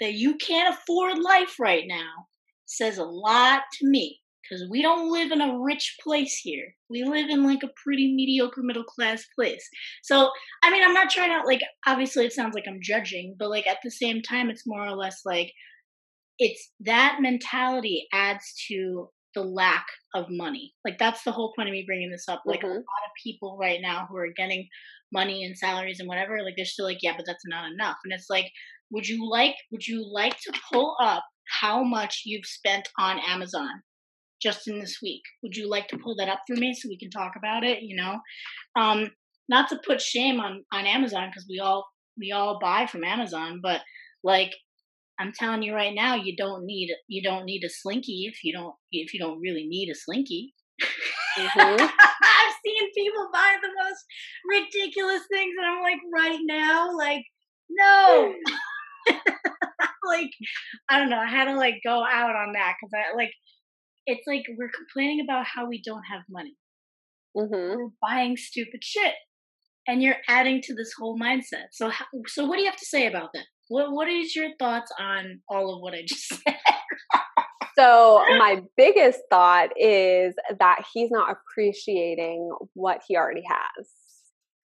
that 0.00 0.14
you 0.14 0.36
can't 0.36 0.74
afford 0.74 1.18
life 1.18 1.56
right 1.58 1.84
now 1.86 2.26
says 2.66 2.98
a 2.98 3.04
lot 3.04 3.62
to 3.74 3.86
me 3.88 4.20
because 4.42 4.68
we 4.70 4.82
don't 4.82 5.10
live 5.10 5.32
in 5.32 5.40
a 5.40 5.58
rich 5.58 5.96
place 6.02 6.36
here. 6.36 6.74
We 6.88 7.04
live 7.04 7.28
in 7.30 7.44
like 7.44 7.62
a 7.64 7.70
pretty 7.82 8.14
mediocre 8.14 8.62
middle 8.62 8.84
class 8.84 9.24
place. 9.34 9.66
So, 10.02 10.30
I 10.62 10.70
mean, 10.70 10.82
I'm 10.84 10.94
not 10.94 11.10
trying 11.10 11.30
to 11.30 11.46
like, 11.46 11.62
obviously, 11.86 12.26
it 12.26 12.32
sounds 12.32 12.54
like 12.54 12.64
I'm 12.68 12.80
judging, 12.82 13.34
but 13.38 13.50
like 13.50 13.66
at 13.66 13.78
the 13.82 13.90
same 13.90 14.22
time, 14.22 14.50
it's 14.50 14.66
more 14.66 14.86
or 14.86 14.94
less 14.94 15.22
like 15.24 15.52
it's 16.38 16.70
that 16.80 17.18
mentality 17.20 18.06
adds 18.12 18.44
to 18.68 19.08
the 19.34 19.42
lack 19.42 19.86
of 20.14 20.26
money. 20.30 20.72
Like, 20.84 20.98
that's 20.98 21.22
the 21.22 21.30
whole 21.30 21.52
point 21.54 21.68
of 21.68 21.72
me 21.72 21.84
bringing 21.86 22.10
this 22.10 22.28
up. 22.28 22.42
Like, 22.46 22.60
mm-hmm. 22.60 22.68
a 22.68 22.74
lot 22.74 23.06
of 23.06 23.22
people 23.22 23.58
right 23.60 23.80
now 23.80 24.06
who 24.08 24.16
are 24.16 24.32
getting 24.34 24.66
money 25.12 25.44
and 25.44 25.56
salaries 25.56 26.00
and 26.00 26.08
whatever, 26.08 26.42
like, 26.42 26.54
they're 26.56 26.64
still 26.64 26.86
like, 26.86 27.02
yeah, 27.02 27.12
but 27.16 27.26
that's 27.26 27.44
not 27.46 27.70
enough. 27.70 27.96
And 28.04 28.12
it's 28.12 28.30
like, 28.30 28.50
would 28.90 29.06
you 29.06 29.28
like, 29.28 29.54
would 29.70 29.86
you 29.86 30.04
like 30.12 30.38
to 30.40 30.52
pull 30.72 30.96
up 31.02 31.24
how 31.60 31.82
much 31.82 32.22
you've 32.24 32.46
spent 32.46 32.88
on 32.98 33.18
Amazon 33.26 33.82
just 34.42 34.68
in 34.68 34.78
this 34.80 34.98
week. 35.02 35.22
Would 35.42 35.56
you 35.56 35.68
like 35.68 35.88
to 35.88 35.98
pull 35.98 36.16
that 36.16 36.28
up 36.28 36.40
for 36.46 36.56
me 36.56 36.74
so 36.74 36.88
we 36.88 36.98
can 36.98 37.10
talk 37.10 37.32
about 37.36 37.64
it? 37.64 37.82
You 37.82 37.96
know, 37.96 38.18
um, 38.80 39.10
not 39.48 39.68
to 39.70 39.80
put 39.84 40.00
shame 40.00 40.40
on 40.40 40.64
on 40.72 40.86
Amazon 40.86 41.28
because 41.30 41.46
we 41.48 41.58
all 41.58 41.86
we 42.18 42.32
all 42.32 42.58
buy 42.60 42.86
from 42.86 43.04
Amazon, 43.04 43.60
but 43.62 43.80
like 44.22 44.52
I'm 45.18 45.32
telling 45.32 45.62
you 45.62 45.74
right 45.74 45.94
now, 45.94 46.14
you 46.14 46.36
don't 46.36 46.64
need 46.64 46.90
you 47.08 47.22
don't 47.22 47.44
need 47.44 47.62
a 47.64 47.70
slinky 47.70 48.28
if 48.30 48.44
you 48.44 48.52
don't 48.52 48.74
if 48.92 49.14
you 49.14 49.20
don't 49.20 49.40
really 49.40 49.66
need 49.66 49.90
a 49.90 49.94
slinky. 49.94 50.52
Mm-hmm. 51.38 51.84
I've 51.84 52.54
seen 52.64 52.92
people 52.96 53.28
buy 53.32 53.56
the 53.62 53.68
most 53.84 54.04
ridiculous 54.48 55.22
things, 55.30 55.54
and 55.58 55.66
I'm 55.66 55.82
like, 55.82 56.00
right 56.14 56.38
now, 56.42 56.96
like, 56.96 57.22
no. 57.68 58.34
Like, 60.06 60.30
I 60.88 60.98
don't 60.98 61.10
know. 61.10 61.18
I 61.18 61.28
had 61.28 61.46
to 61.46 61.56
like 61.56 61.76
go 61.84 62.04
out 62.04 62.36
on 62.36 62.52
that 62.52 62.74
because 62.80 62.92
I 62.94 63.16
like 63.16 63.32
it's 64.06 64.26
like 64.26 64.44
we're 64.56 64.70
complaining 64.70 65.20
about 65.20 65.46
how 65.46 65.66
we 65.66 65.82
don't 65.82 66.04
have 66.04 66.22
money. 66.30 66.56
Mm-hmm. 67.36 67.76
We're 67.76 67.88
buying 68.00 68.36
stupid 68.36 68.82
shit, 68.82 69.14
and 69.86 70.02
you're 70.02 70.16
adding 70.28 70.62
to 70.62 70.74
this 70.74 70.92
whole 70.98 71.18
mindset. 71.18 71.66
So, 71.72 71.90
how, 71.90 72.06
so 72.26 72.46
what 72.46 72.56
do 72.56 72.62
you 72.62 72.70
have 72.70 72.78
to 72.78 72.86
say 72.86 73.06
about 73.06 73.30
that? 73.34 73.44
What 73.68 73.92
What 73.92 74.08
is 74.08 74.34
your 74.34 74.50
thoughts 74.58 74.90
on 74.98 75.40
all 75.48 75.74
of 75.74 75.82
what 75.82 75.94
I 75.94 76.02
just 76.06 76.28
said? 76.28 76.54
so, 77.76 78.22
my 78.38 78.62
biggest 78.76 79.20
thought 79.28 79.70
is 79.78 80.34
that 80.58 80.84
he's 80.94 81.10
not 81.10 81.36
appreciating 81.36 82.50
what 82.74 83.02
he 83.06 83.16
already 83.16 83.44
has, 83.48 83.88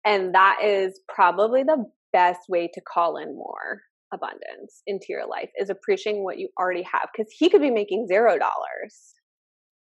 and 0.06 0.34
that 0.36 0.60
is 0.63 1.00
probably 1.13 1.63
the 1.63 1.86
best 2.13 2.41
way 2.48 2.69
to 2.72 2.82
call 2.82 3.17
in 3.17 3.36
more 3.36 3.82
abundance 4.13 4.82
into 4.88 5.08
your 5.10 5.28
life 5.28 5.49
is 5.60 5.69
appreciating 5.69 6.23
what 6.23 6.38
you 6.38 6.47
already 6.60 6.84
have 6.84 7.10
because 7.15 7.32
he 7.38 7.49
could 7.49 7.62
be 7.62 7.71
making 7.71 8.08
zero 8.08 8.38
dollars 8.38 9.15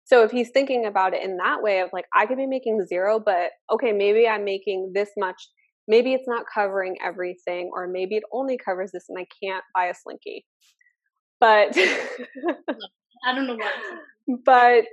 so 0.06 0.24
if 0.24 0.30
he's 0.30 0.52
thinking 0.52 0.86
about 0.86 1.16
it 1.16 1.24
in 1.24 1.38
that 1.38 1.64
way 1.64 1.80
of 1.80 1.90
like, 1.92 2.06
I 2.14 2.28
could 2.28 2.38
be 2.38 2.46
making 2.46 2.86
zero, 2.86 3.20
but 3.20 3.50
okay, 3.72 3.92
maybe 3.92 4.28
I'm 4.28 4.46
making 4.46 4.92
this 4.94 5.10
much. 5.18 5.50
Maybe 5.88 6.14
it's 6.14 6.28
not 6.28 6.46
covering 6.52 6.96
everything, 7.04 7.72
or 7.74 7.88
maybe 7.88 8.16
it 8.16 8.24
only 8.32 8.58
covers 8.58 8.92
this 8.92 9.06
and 9.10 9.18
I 9.18 9.26
can't 9.44 9.64
buy 9.74 9.86
a 9.86 9.94
slinky. 9.96 10.46
But 11.40 11.76
I 13.26 13.36
don't 13.36 13.48
know 13.48 13.56
what. 13.56 13.74
But 14.44 14.86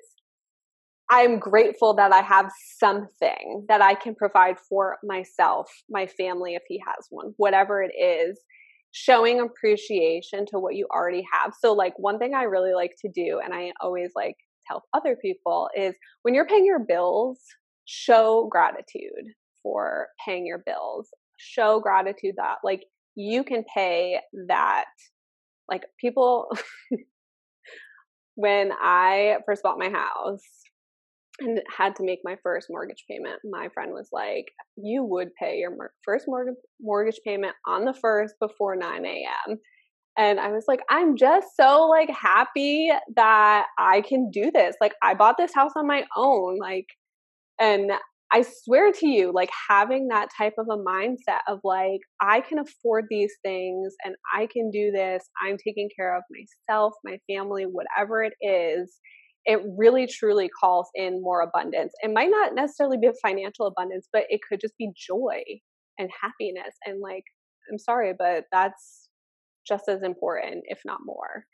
I'm 1.10 1.38
grateful 1.38 1.94
that 1.94 2.12
I 2.12 2.20
have 2.20 2.50
something 2.78 3.64
that 3.68 3.80
I 3.80 3.94
can 3.94 4.14
provide 4.14 4.58
for 4.58 4.98
myself, 5.02 5.70
my 5.88 6.06
family, 6.06 6.54
if 6.54 6.62
he 6.68 6.82
has 6.86 7.06
one, 7.08 7.32
whatever 7.38 7.82
it 7.82 7.92
is, 7.98 8.38
showing 8.92 9.40
appreciation 9.40 10.46
to 10.46 10.58
what 10.58 10.74
you 10.74 10.86
already 10.90 11.26
have. 11.32 11.54
So, 11.58 11.72
like, 11.72 11.94
one 11.98 12.18
thing 12.18 12.34
I 12.34 12.44
really 12.44 12.74
like 12.74 12.94
to 13.02 13.08
do, 13.08 13.40
and 13.44 13.52
I 13.52 13.72
always 13.80 14.12
like 14.14 14.36
help 14.66 14.84
other 14.94 15.16
people 15.20 15.68
is 15.76 15.94
when 16.22 16.34
you're 16.34 16.46
paying 16.46 16.64
your 16.64 16.78
bills, 16.78 17.38
show 17.84 18.48
gratitude 18.50 19.34
for 19.62 20.08
paying 20.24 20.46
your 20.46 20.62
bills. 20.64 21.08
Show 21.38 21.80
gratitude 21.80 22.34
that 22.36 22.58
like 22.62 22.84
you 23.16 23.42
can 23.42 23.64
pay 23.74 24.20
that 24.46 24.84
like 25.68 25.82
people 26.00 26.48
when 28.36 28.70
I 28.80 29.38
first 29.44 29.62
bought 29.62 29.78
my 29.78 29.90
house 29.90 30.44
and 31.42 31.60
had 31.76 31.96
to 31.96 32.04
make 32.04 32.20
my 32.24 32.36
first 32.42 32.68
mortgage 32.70 33.04
payment, 33.10 33.40
my 33.44 33.68
friend 33.74 33.92
was 33.92 34.08
like, 34.12 34.46
"You 34.76 35.04
would 35.04 35.34
pay 35.34 35.58
your 35.58 35.92
first 36.04 36.26
mortgage 36.28 36.54
mortgage 36.80 37.20
payment 37.24 37.54
on 37.66 37.84
the 37.84 37.94
first 37.94 38.34
before 38.40 38.76
9 38.76 39.04
a.m." 39.04 39.58
and 40.16 40.38
i 40.38 40.48
was 40.48 40.64
like 40.68 40.80
i'm 40.90 41.16
just 41.16 41.48
so 41.56 41.86
like 41.88 42.10
happy 42.10 42.90
that 43.16 43.66
i 43.78 44.02
can 44.02 44.30
do 44.30 44.50
this. 44.50 44.76
Like 44.80 44.94
i 45.02 45.14
bought 45.14 45.36
this 45.38 45.54
house 45.54 45.72
on 45.76 45.86
my 45.86 46.04
own 46.16 46.58
like 46.58 46.86
and 47.58 47.92
i 48.32 48.44
swear 48.64 48.92
to 48.92 49.06
you 49.06 49.32
like 49.32 49.50
having 49.68 50.08
that 50.08 50.28
type 50.36 50.54
of 50.58 50.66
a 50.70 50.76
mindset 50.76 51.40
of 51.48 51.60
like 51.64 52.00
i 52.20 52.40
can 52.40 52.58
afford 52.58 53.06
these 53.08 53.32
things 53.44 53.94
and 54.04 54.14
i 54.34 54.46
can 54.52 54.70
do 54.70 54.90
this. 54.90 55.24
I'm 55.42 55.56
taking 55.56 55.88
care 55.96 56.16
of 56.16 56.22
myself 56.30 56.94
my 57.04 57.18
family 57.30 57.64
whatever 57.64 58.22
it 58.22 58.34
is 58.40 58.98
it 59.44 59.60
really 59.76 60.06
truly 60.06 60.48
calls 60.48 60.88
in 60.94 61.20
more 61.22 61.42
abundance 61.42 61.92
it 62.02 62.12
might 62.12 62.30
not 62.30 62.54
necessarily 62.54 62.96
be 62.96 63.08
a 63.08 63.12
financial 63.22 63.66
abundance 63.66 64.08
but 64.12 64.24
it 64.28 64.40
could 64.48 64.60
just 64.60 64.76
be 64.78 64.90
joy 64.96 65.40
and 65.98 66.08
happiness 66.20 66.74
and 66.84 67.00
like 67.00 67.24
i'm 67.70 67.78
sorry 67.78 68.12
but 68.18 68.44
that's 68.52 69.02
just 69.66 69.88
as 69.88 70.02
important, 70.02 70.64
if 70.66 70.80
not 70.84 70.98
more. 71.04 71.44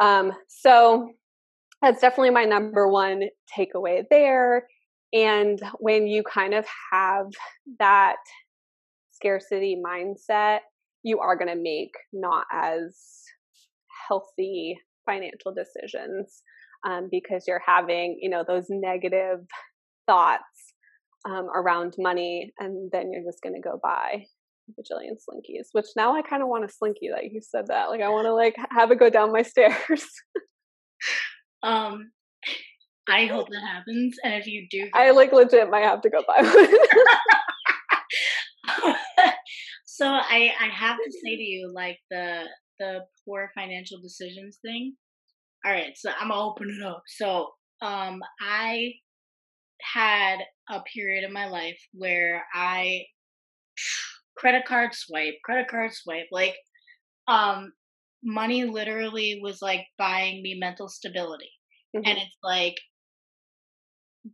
Um, 0.00 0.32
so 0.48 1.10
that's 1.82 2.00
definitely 2.00 2.30
my 2.30 2.44
number 2.44 2.88
one 2.88 3.22
takeaway 3.56 4.02
there. 4.10 4.66
And 5.12 5.60
when 5.78 6.06
you 6.06 6.22
kind 6.22 6.54
of 6.54 6.66
have 6.92 7.26
that 7.78 8.16
scarcity 9.12 9.80
mindset, 9.84 10.60
you 11.02 11.20
are 11.20 11.36
going 11.36 11.54
to 11.54 11.62
make 11.62 11.92
not 12.12 12.46
as 12.52 12.98
healthy 14.08 14.76
financial 15.06 15.54
decisions 15.54 16.42
um, 16.84 17.08
because 17.10 17.44
you're 17.46 17.62
having, 17.64 18.18
you 18.20 18.28
know, 18.28 18.44
those 18.46 18.66
negative 18.68 19.40
thoughts 20.06 20.42
um, 21.28 21.48
around 21.54 21.94
money, 21.98 22.52
and 22.58 22.90
then 22.92 23.12
you're 23.12 23.24
just 23.24 23.42
going 23.42 23.54
to 23.54 23.60
go 23.60 23.80
buy 23.82 24.26
a 24.68 24.72
bajillion 24.72 25.12
slinkies, 25.12 25.68
which 25.72 25.86
now 25.96 26.14
I 26.16 26.22
kind 26.22 26.42
of 26.42 26.48
want 26.48 26.64
a 26.64 26.68
slinky 26.68 27.10
that 27.10 27.24
you 27.30 27.40
said 27.42 27.68
that. 27.68 27.90
Like 27.90 28.00
I 28.00 28.08
want 28.08 28.26
to 28.26 28.34
like 28.34 28.56
have 28.70 28.90
it 28.90 28.98
go 28.98 29.10
down 29.10 29.32
my 29.32 29.42
stairs. 29.54 30.04
um 31.62 32.10
I 33.06 33.26
hope 33.26 33.48
that 33.50 33.60
happens. 33.60 34.16
And 34.24 34.34
if 34.34 34.46
you 34.46 34.66
do 34.70 34.88
I 34.94 35.10
like 35.10 35.32
legit 35.32 35.70
might 35.70 35.82
have 35.82 36.00
to 36.02 36.10
go 36.10 36.22
buy 36.26 36.42
one. 36.42 36.68
so 39.84 40.06
I 40.06 40.52
I 40.60 40.66
have 40.72 40.96
to 40.96 41.12
say 41.12 41.36
to 41.36 41.42
you 41.42 41.70
like 41.74 41.98
the 42.10 42.44
the 42.78 43.00
poor 43.24 43.50
financial 43.54 44.00
decisions 44.00 44.58
thing. 44.62 44.96
All 45.64 45.72
right, 45.72 45.96
so 45.96 46.10
I'm 46.20 46.28
gonna 46.28 46.42
open 46.42 46.70
it 46.70 46.84
up. 46.84 47.02
So 47.06 47.50
um 47.82 48.20
I 48.40 48.94
had 49.92 50.38
a 50.70 50.80
period 50.92 51.24
in 51.24 51.32
my 51.32 51.46
life 51.46 51.78
where 51.92 52.44
I 52.54 53.04
credit 54.36 54.64
card 54.66 54.94
swipe, 54.94 55.34
credit 55.44 55.68
card 55.68 55.92
swipe. 55.92 56.26
Like, 56.30 56.56
um, 57.28 57.72
money 58.22 58.64
literally 58.64 59.40
was 59.42 59.60
like 59.60 59.84
buying 59.98 60.42
me 60.42 60.56
mental 60.58 60.88
stability. 60.88 61.50
Mm-hmm. 61.94 62.08
And 62.08 62.18
it's 62.18 62.36
like, 62.42 62.76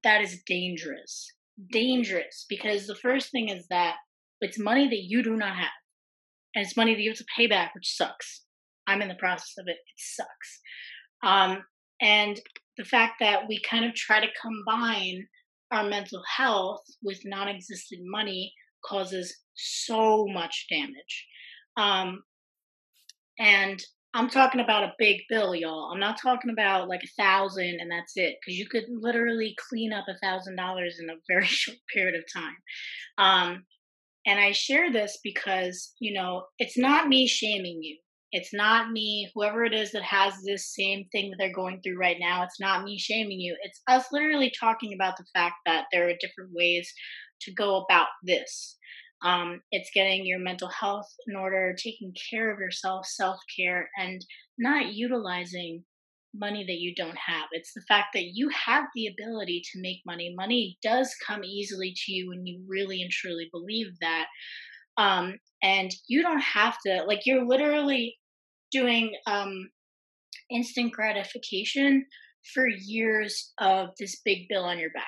that 0.04 0.22
is 0.22 0.42
dangerous. 0.46 1.32
Dangerous. 1.72 2.46
Because 2.48 2.86
the 2.86 2.94
first 2.94 3.30
thing 3.30 3.48
is 3.48 3.66
that 3.70 3.96
it's 4.40 4.58
money 4.58 4.88
that 4.88 5.02
you 5.02 5.22
do 5.22 5.36
not 5.36 5.56
have. 5.56 5.68
And 6.54 6.64
it's 6.64 6.76
money 6.76 6.94
that 6.94 7.00
you 7.00 7.10
have 7.10 7.18
to 7.18 7.24
pay 7.36 7.46
back, 7.46 7.74
which 7.74 7.94
sucks. 7.94 8.44
I'm 8.86 9.02
in 9.02 9.08
the 9.08 9.14
process 9.14 9.54
of 9.58 9.66
it. 9.68 9.72
It 9.72 9.98
sucks. 9.98 10.60
Um, 11.22 11.62
and 12.00 12.40
the 12.78 12.84
fact 12.84 13.14
that 13.20 13.48
we 13.48 13.60
kind 13.68 13.84
of 13.84 13.94
try 13.94 14.20
to 14.20 14.32
combine 14.40 15.26
our 15.70 15.84
mental 15.84 16.22
health 16.36 16.82
with 17.02 17.20
non 17.24 17.48
existent 17.48 18.02
money 18.04 18.52
causes 18.84 19.36
so 19.54 20.26
much 20.28 20.66
damage. 20.70 21.26
Um, 21.76 22.22
and 23.38 23.82
I'm 24.12 24.28
talking 24.28 24.60
about 24.60 24.82
a 24.82 24.94
big 24.98 25.20
bill, 25.28 25.54
y'all. 25.54 25.90
I'm 25.92 26.00
not 26.00 26.20
talking 26.20 26.50
about 26.50 26.88
like 26.88 27.02
a 27.04 27.22
thousand 27.22 27.78
and 27.80 27.90
that's 27.90 28.12
it, 28.16 28.36
because 28.40 28.58
you 28.58 28.66
could 28.68 28.84
literally 28.88 29.54
clean 29.68 29.92
up 29.92 30.06
a 30.08 30.18
thousand 30.18 30.56
dollars 30.56 30.98
in 31.00 31.10
a 31.10 31.14
very 31.28 31.44
short 31.46 31.78
period 31.92 32.16
of 32.16 32.24
time. 32.32 32.56
Um, 33.18 33.64
and 34.26 34.38
I 34.38 34.52
share 34.52 34.92
this 34.92 35.18
because, 35.22 35.94
you 36.00 36.12
know, 36.12 36.44
it's 36.58 36.76
not 36.76 37.08
me 37.08 37.26
shaming 37.26 37.82
you. 37.82 37.98
It's 38.32 38.54
not 38.54 38.92
me, 38.92 39.30
whoever 39.34 39.64
it 39.64 39.74
is 39.74 39.90
that 39.92 40.02
has 40.02 40.34
this 40.44 40.72
same 40.74 41.06
thing 41.10 41.30
that 41.30 41.36
they're 41.38 41.52
going 41.52 41.80
through 41.82 41.98
right 41.98 42.16
now, 42.20 42.44
it's 42.44 42.60
not 42.60 42.84
me 42.84 42.98
shaming 42.98 43.40
you. 43.40 43.56
It's 43.62 43.80
us 43.88 44.06
literally 44.12 44.52
talking 44.58 44.94
about 44.94 45.16
the 45.16 45.26
fact 45.34 45.56
that 45.66 45.86
there 45.92 46.08
are 46.08 46.12
different 46.20 46.50
ways 46.54 46.92
to 47.42 47.52
go 47.52 47.76
about 47.78 48.08
this. 48.22 48.76
Um, 49.22 49.60
it's 49.70 49.90
getting 49.94 50.24
your 50.24 50.38
mental 50.38 50.68
health 50.68 51.08
in 51.28 51.36
order, 51.36 51.74
taking 51.76 52.14
care 52.30 52.52
of 52.52 52.58
yourself, 52.58 53.06
self 53.06 53.38
care, 53.58 53.90
and 53.98 54.24
not 54.58 54.94
utilizing 54.94 55.84
money 56.34 56.64
that 56.64 56.78
you 56.78 56.94
don't 56.94 57.18
have. 57.18 57.46
It's 57.52 57.72
the 57.74 57.82
fact 57.88 58.08
that 58.14 58.30
you 58.34 58.48
have 58.50 58.84
the 58.94 59.08
ability 59.08 59.62
to 59.72 59.80
make 59.80 59.98
money. 60.06 60.32
Money 60.36 60.78
does 60.82 61.14
come 61.26 61.44
easily 61.44 61.92
to 61.94 62.12
you 62.12 62.28
when 62.28 62.46
you 62.46 62.62
really 62.68 63.02
and 63.02 63.10
truly 63.10 63.48
believe 63.52 63.88
that. 64.00 64.26
Um, 64.96 65.34
and 65.62 65.90
you 66.08 66.22
don't 66.22 66.40
have 66.40 66.76
to, 66.86 67.04
like, 67.06 67.26
you're 67.26 67.46
literally 67.46 68.16
doing 68.70 69.12
um, 69.26 69.70
instant 70.50 70.92
gratification 70.92 72.06
for 72.54 72.66
years 72.66 73.52
of 73.58 73.90
this 73.98 74.20
big 74.24 74.48
bill 74.48 74.64
on 74.64 74.78
your 74.78 74.90
back. 74.90 75.06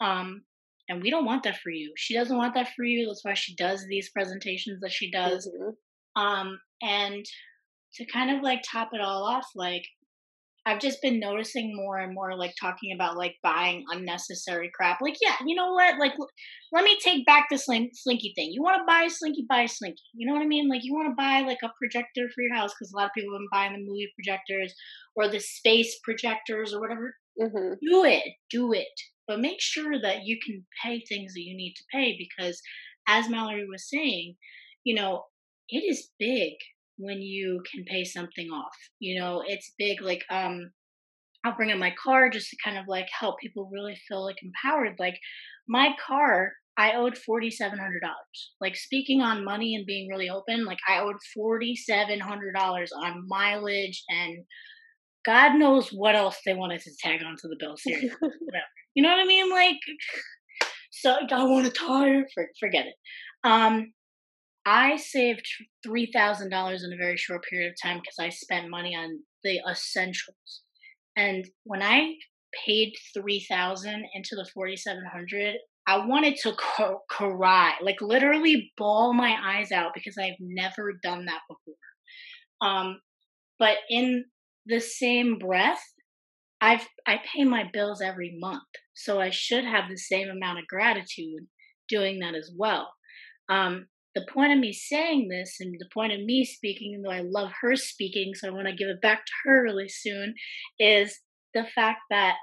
Um, 0.00 0.42
and 0.88 1.02
we 1.02 1.10
don't 1.10 1.24
want 1.24 1.44
that 1.44 1.58
for 1.58 1.70
you. 1.70 1.92
She 1.96 2.14
doesn't 2.14 2.36
want 2.36 2.54
that 2.54 2.70
for 2.74 2.84
you. 2.84 3.06
That's 3.06 3.24
why 3.24 3.34
she 3.34 3.54
does 3.54 3.84
these 3.86 4.10
presentations 4.10 4.80
that 4.80 4.92
she 4.92 5.10
does. 5.10 5.48
Mm-hmm. 5.48 6.22
Um, 6.22 6.58
and 6.82 7.24
to 7.94 8.06
kind 8.06 8.36
of 8.36 8.42
like 8.42 8.62
top 8.62 8.90
it 8.92 9.00
all 9.00 9.24
off, 9.24 9.46
like 9.54 9.84
I've 10.70 10.80
just 10.80 11.02
been 11.02 11.20
noticing 11.20 11.74
more 11.74 11.98
and 11.98 12.14
more 12.14 12.36
like 12.36 12.54
talking 12.60 12.92
about 12.94 13.16
like 13.16 13.36
buying 13.42 13.84
unnecessary 13.90 14.70
crap. 14.74 15.00
Like, 15.00 15.16
yeah, 15.20 15.34
you 15.46 15.54
know 15.54 15.72
what? 15.72 15.98
Like, 15.98 16.12
let 16.72 16.84
me 16.84 16.98
take 17.02 17.26
back 17.26 17.46
the 17.50 17.58
sling- 17.58 17.90
slinky 17.92 18.32
thing. 18.36 18.50
You 18.52 18.62
want 18.62 18.78
to 18.78 18.84
buy 18.86 19.02
a 19.02 19.10
slinky, 19.10 19.44
buy 19.48 19.62
a 19.62 19.68
slinky. 19.68 20.02
You 20.14 20.26
know 20.26 20.34
what 20.34 20.42
I 20.42 20.46
mean? 20.46 20.68
Like, 20.68 20.82
you 20.84 20.94
want 20.94 21.08
to 21.08 21.14
buy 21.16 21.40
like 21.40 21.58
a 21.64 21.72
projector 21.78 22.28
for 22.34 22.42
your 22.42 22.54
house 22.54 22.72
because 22.72 22.92
a 22.92 22.96
lot 22.96 23.06
of 23.06 23.12
people 23.14 23.34
have 23.34 23.40
been 23.40 23.48
buying 23.52 23.72
the 23.72 23.84
movie 23.84 24.12
projectors 24.16 24.74
or 25.16 25.28
the 25.28 25.40
space 25.40 25.98
projectors 26.04 26.72
or 26.72 26.80
whatever. 26.80 27.14
Mm-hmm. 27.40 27.74
Do 27.86 28.04
it, 28.04 28.24
do 28.50 28.72
it 28.72 28.88
but 29.30 29.38
make 29.38 29.60
sure 29.60 30.00
that 30.02 30.24
you 30.24 30.36
can 30.44 30.66
pay 30.82 31.00
things 31.08 31.34
that 31.34 31.42
you 31.42 31.56
need 31.56 31.74
to 31.76 31.84
pay 31.94 32.18
because 32.18 32.60
as 33.06 33.28
Mallory 33.28 33.64
was 33.64 33.88
saying, 33.88 34.34
you 34.82 34.92
know, 34.92 35.22
it 35.68 35.84
is 35.84 36.10
big 36.18 36.54
when 37.00 37.20
you 37.22 37.62
can 37.72 37.84
pay 37.84 38.04
something 38.04 38.48
off. 38.48 38.76
You 38.98 39.20
know, 39.20 39.42
it's 39.46 39.74
big 39.78 40.02
like 40.02 40.24
um 40.30 40.70
I'll 41.44 41.56
bring 41.56 41.70
in 41.70 41.78
my 41.78 41.94
car 42.02 42.28
just 42.28 42.50
to 42.50 42.56
kind 42.62 42.76
of 42.76 42.84
like 42.86 43.08
help 43.18 43.40
people 43.40 43.70
really 43.72 43.98
feel 44.06 44.22
like 44.24 44.36
empowered. 44.42 44.96
Like 44.98 45.18
my 45.66 45.94
car, 46.06 46.52
I 46.76 46.92
owed 46.92 47.16
forty 47.16 47.50
seven 47.50 47.78
hundred 47.78 48.00
dollars. 48.00 48.52
Like 48.60 48.76
speaking 48.76 49.22
on 49.22 49.44
money 49.44 49.74
and 49.74 49.86
being 49.86 50.08
really 50.08 50.28
open, 50.28 50.64
like 50.64 50.78
I 50.88 51.00
owed 51.00 51.16
forty 51.34 51.74
seven 51.74 52.20
hundred 52.20 52.54
dollars 52.54 52.92
on 52.92 53.26
mileage 53.28 54.04
and 54.08 54.44
God 55.24 55.54
knows 55.56 55.90
what 55.90 56.14
else 56.14 56.38
they 56.44 56.54
wanted 56.54 56.80
to 56.82 56.90
tag 56.98 57.22
onto 57.22 57.48
the 57.48 57.56
bill. 57.58 57.76
Seriously, 57.76 58.10
whatever. 58.20 58.64
You 58.94 59.02
know 59.02 59.10
what 59.10 59.20
I 59.20 59.26
mean? 59.26 59.50
Like, 59.50 59.76
so 60.90 61.16
I 61.30 61.44
want 61.44 61.66
a 61.66 61.70
tire. 61.70 62.26
For, 62.34 62.48
forget 62.58 62.86
it. 62.86 62.94
Um, 63.44 63.92
I 64.66 64.96
saved 64.96 65.46
three 65.82 66.10
thousand 66.12 66.50
dollars 66.50 66.84
in 66.84 66.92
a 66.92 66.96
very 66.96 67.16
short 67.16 67.44
period 67.48 67.70
of 67.70 67.76
time 67.82 67.98
because 67.98 68.18
I 68.18 68.28
spent 68.28 68.70
money 68.70 68.94
on 68.94 69.20
the 69.42 69.60
essentials. 69.70 70.62
And 71.16 71.46
when 71.64 71.82
I 71.82 72.14
paid 72.66 72.92
three 73.14 73.44
thousand 73.48 74.04
into 74.14 74.36
the 74.36 74.48
forty 74.52 74.76
seven 74.76 75.04
hundred, 75.10 75.56
I 75.86 76.06
wanted 76.06 76.36
to 76.42 76.52
cry, 77.08 77.74
like 77.82 78.00
literally 78.00 78.72
bawl 78.76 79.14
my 79.14 79.36
eyes 79.42 79.72
out 79.72 79.92
because 79.94 80.16
I've 80.18 80.38
never 80.40 80.92
done 81.02 81.24
that 81.26 81.40
before. 81.48 82.68
Um, 82.68 83.00
but 83.58 83.78
in 83.88 84.24
the 84.66 84.80
same 84.80 85.38
breath, 85.38 85.82
I've 86.60 86.86
I 87.06 87.20
pay 87.34 87.44
my 87.44 87.64
bills 87.72 88.02
every 88.02 88.36
month, 88.38 88.62
so 88.94 89.20
I 89.20 89.30
should 89.30 89.64
have 89.64 89.88
the 89.88 89.96
same 89.96 90.28
amount 90.28 90.58
of 90.58 90.66
gratitude 90.66 91.46
doing 91.88 92.20
that 92.20 92.34
as 92.34 92.52
well. 92.56 92.92
Um, 93.48 93.86
the 94.14 94.26
point 94.32 94.52
of 94.52 94.58
me 94.58 94.72
saying 94.72 95.28
this 95.28 95.56
and 95.60 95.74
the 95.78 95.88
point 95.92 96.12
of 96.12 96.20
me 96.20 96.44
speaking, 96.44 97.02
though 97.02 97.12
I 97.12 97.20
love 97.20 97.50
her 97.60 97.76
speaking, 97.76 98.34
so 98.34 98.48
I 98.48 98.50
want 98.50 98.66
to 98.66 98.74
give 98.74 98.88
it 98.88 99.00
back 99.00 99.24
to 99.24 99.32
her 99.44 99.62
really 99.62 99.88
soon, 99.88 100.34
is 100.78 101.18
the 101.54 101.64
fact 101.74 102.00
that 102.10 102.36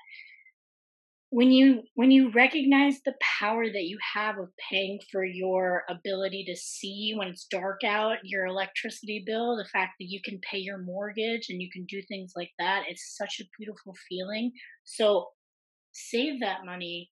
when 1.29 1.51
you 1.51 1.83
when 1.95 2.09
you 2.09 2.31
recognize 2.31 3.01
the 3.03 3.13
power 3.39 3.65
that 3.65 3.83
you 3.83 3.97
have 4.15 4.37
of 4.37 4.47
paying 4.71 4.97
for 5.11 5.25
your 5.25 5.83
ability 5.89 6.45
to 6.47 6.55
see 6.55 7.13
when 7.17 7.27
it's 7.27 7.47
dark 7.51 7.83
out 7.85 8.17
your 8.23 8.45
electricity 8.45 9.23
bill 9.25 9.57
the 9.57 9.65
fact 9.65 9.95
that 9.99 10.07
you 10.07 10.21
can 10.23 10.39
pay 10.49 10.57
your 10.57 10.77
mortgage 10.77 11.47
and 11.49 11.61
you 11.61 11.69
can 11.69 11.85
do 11.89 12.01
things 12.03 12.31
like 12.37 12.51
that 12.59 12.83
it's 12.87 13.17
such 13.17 13.41
a 13.41 13.49
beautiful 13.59 13.93
feeling. 14.07 14.51
So 14.85 15.27
save 15.91 16.39
that 16.39 16.63
money 16.63 17.09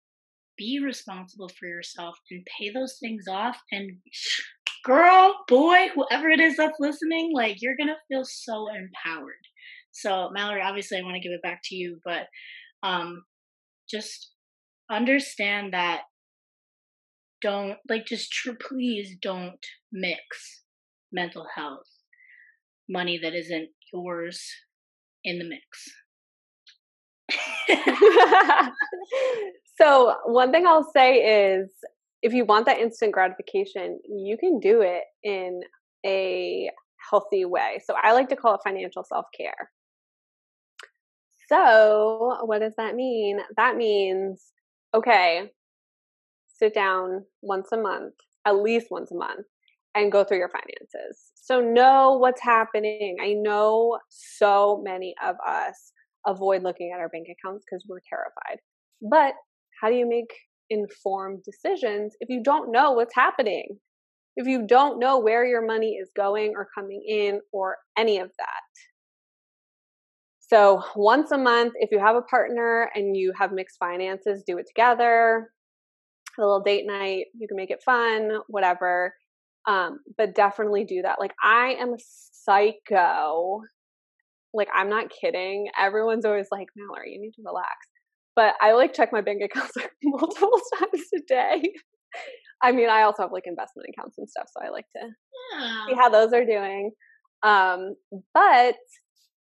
be 0.61 0.79
responsible 0.83 1.49
for 1.49 1.67
yourself 1.67 2.15
and 2.29 2.45
pay 2.57 2.69
those 2.69 2.97
things 2.99 3.25
off. 3.27 3.57
And 3.71 3.97
girl 4.85 5.35
boy 5.47 5.87
whoever 5.93 6.29
it 6.29 6.39
is 6.39 6.57
that's 6.57 6.79
listening 6.79 7.31
like 7.35 7.57
you're 7.61 7.77
gonna 7.77 7.97
feel 8.07 8.23
so 8.23 8.67
empowered. 8.69 9.33
So 9.91 10.29
mallory 10.33 10.61
obviously 10.61 10.97
i 10.97 11.01
want 11.01 11.15
to 11.15 11.21
give 11.21 11.33
it 11.33 11.43
back 11.43 11.61
to 11.65 11.75
you 11.75 11.99
but 12.05 12.27
um 12.81 13.23
just 13.89 14.31
understand 14.89 15.73
that 15.73 16.01
don't 17.41 17.77
like 17.89 18.05
just 18.05 18.31
tr- 18.31 18.51
please 18.59 19.17
don't 19.21 19.65
mix 19.91 20.63
mental 21.11 21.45
health 21.55 21.87
money 22.89 23.19
that 23.21 23.33
isn't 23.33 23.69
yours 23.93 24.41
in 25.23 25.39
the 25.39 25.47
mix 25.47 25.91
so 29.77 30.15
one 30.25 30.51
thing 30.51 30.65
i'll 30.65 30.89
say 30.91 31.53
is 31.53 31.69
if 32.21 32.33
you 32.33 32.45
want 32.45 32.65
that 32.65 32.79
instant 32.79 33.11
gratification 33.11 33.99
you 34.09 34.37
can 34.37 34.59
do 34.59 34.81
it 34.81 35.03
in 35.23 35.61
a 36.05 36.69
healthy 37.09 37.45
way 37.45 37.79
so 37.85 37.95
i 38.01 38.11
like 38.13 38.29
to 38.29 38.35
call 38.35 38.55
it 38.55 38.61
financial 38.63 39.03
self-care 39.03 39.69
so, 41.51 42.37
what 42.45 42.59
does 42.59 42.75
that 42.77 42.95
mean? 42.95 43.41
That 43.57 43.75
means, 43.75 44.53
okay, 44.93 45.51
sit 46.47 46.73
down 46.73 47.25
once 47.41 47.73
a 47.73 47.77
month, 47.77 48.13
at 48.45 48.55
least 48.55 48.87
once 48.89 49.11
a 49.11 49.15
month, 49.15 49.45
and 49.93 50.13
go 50.13 50.23
through 50.23 50.37
your 50.37 50.49
finances. 50.49 51.33
So, 51.35 51.59
know 51.59 52.17
what's 52.21 52.39
happening. 52.39 53.17
I 53.21 53.33
know 53.33 53.99
so 54.07 54.81
many 54.81 55.13
of 55.21 55.35
us 55.45 55.91
avoid 56.25 56.63
looking 56.63 56.91
at 56.93 56.99
our 56.99 57.09
bank 57.09 57.27
accounts 57.27 57.65
because 57.65 57.85
we're 57.87 58.01
terrified. 58.07 58.59
But 59.01 59.33
how 59.81 59.89
do 59.89 59.95
you 59.95 60.07
make 60.07 60.31
informed 60.69 61.43
decisions 61.43 62.15
if 62.19 62.29
you 62.29 62.41
don't 62.43 62.71
know 62.71 62.91
what's 62.91 63.15
happening? 63.15 63.77
If 64.35 64.47
you 64.47 64.65
don't 64.65 64.99
know 64.99 65.19
where 65.19 65.45
your 65.45 65.65
money 65.65 65.97
is 66.01 66.09
going 66.15 66.53
or 66.55 66.67
coming 66.73 67.03
in 67.05 67.41
or 67.51 67.77
any 67.97 68.19
of 68.19 68.29
that? 68.37 68.81
So 70.39 70.83
once 70.95 71.31
a 71.31 71.37
month, 71.37 71.73
if 71.77 71.91
you 71.91 71.99
have 71.99 72.15
a 72.15 72.21
partner 72.23 72.89
and 72.93 73.15
you 73.15 73.33
have 73.39 73.53
mixed 73.53 73.77
finances, 73.79 74.43
do 74.45 74.57
it 74.57 74.67
together. 74.67 75.49
A 76.37 76.41
little 76.41 76.61
date 76.61 76.85
night, 76.85 77.25
you 77.37 77.47
can 77.47 77.57
make 77.57 77.71
it 77.71 77.81
fun, 77.85 78.39
whatever. 78.47 79.13
Um, 79.67 79.99
but 80.17 80.35
definitely 80.35 80.83
do 80.85 81.03
that. 81.03 81.19
Like 81.19 81.33
I 81.43 81.75
am 81.79 81.93
a 81.93 81.97
psycho. 81.97 83.61
Like 84.53 84.69
I'm 84.75 84.89
not 84.89 85.07
kidding. 85.09 85.67
Everyone's 85.79 86.25
always 86.25 86.47
like, 86.51 86.67
Mallory, 86.75 87.13
you 87.13 87.21
need 87.21 87.33
to 87.33 87.43
relax. 87.45 87.75
But 88.35 88.55
I 88.61 88.73
like 88.73 88.93
check 88.93 89.09
my 89.11 89.21
bank 89.21 89.41
accounts 89.43 89.75
like 89.75 89.91
multiple 90.03 90.59
times 90.79 91.07
a 91.15 91.19
day. 91.27 91.73
I 92.63 92.71
mean, 92.71 92.89
I 92.89 93.03
also 93.03 93.23
have 93.23 93.31
like 93.31 93.47
investment 93.47 93.87
accounts 93.91 94.17
and 94.17 94.29
stuff, 94.29 94.45
so 94.55 94.63
I 94.65 94.69
like 94.69 94.85
to 94.95 95.07
yeah. 95.59 95.85
see 95.87 95.95
how 95.95 96.09
those 96.09 96.31
are 96.33 96.45
doing. 96.45 96.91
Um, 97.43 97.95
but 98.33 98.75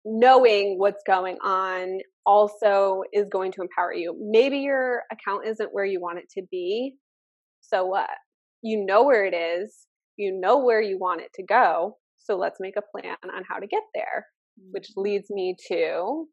knowing 0.03 0.77
what's 0.77 1.03
going 1.05 1.37
on 1.43 1.99
also 2.25 3.03
is 3.13 3.27
going 3.29 3.51
to 3.53 3.61
empower 3.61 3.93
you. 3.93 4.15
Maybe 4.19 4.59
your 4.59 5.03
account 5.11 5.45
isn't 5.45 5.73
where 5.73 5.85
you 5.85 6.01
want 6.01 6.19
it 6.19 6.29
to 6.37 6.45
be. 6.49 6.95
So 7.61 7.85
what? 7.85 8.09
You 8.61 8.85
know 8.85 9.03
where 9.03 9.25
it 9.25 9.33
is, 9.33 9.87
you 10.17 10.37
know 10.39 10.59
where 10.59 10.81
you 10.81 10.97
want 10.97 11.21
it 11.21 11.31
to 11.35 11.43
go. 11.43 11.97
So 12.17 12.37
let's 12.37 12.59
make 12.59 12.75
a 12.77 12.81
plan 12.91 13.15
on 13.23 13.43
how 13.47 13.59
to 13.59 13.67
get 13.67 13.83
there, 13.93 14.25
which 14.71 14.89
leads 14.95 15.29
me 15.29 15.55
to 15.69 16.27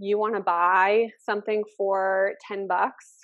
you 0.00 0.18
want 0.18 0.34
to 0.34 0.40
buy 0.40 1.08
something 1.24 1.62
for 1.76 2.32
10 2.50 2.66
bucks, 2.66 3.18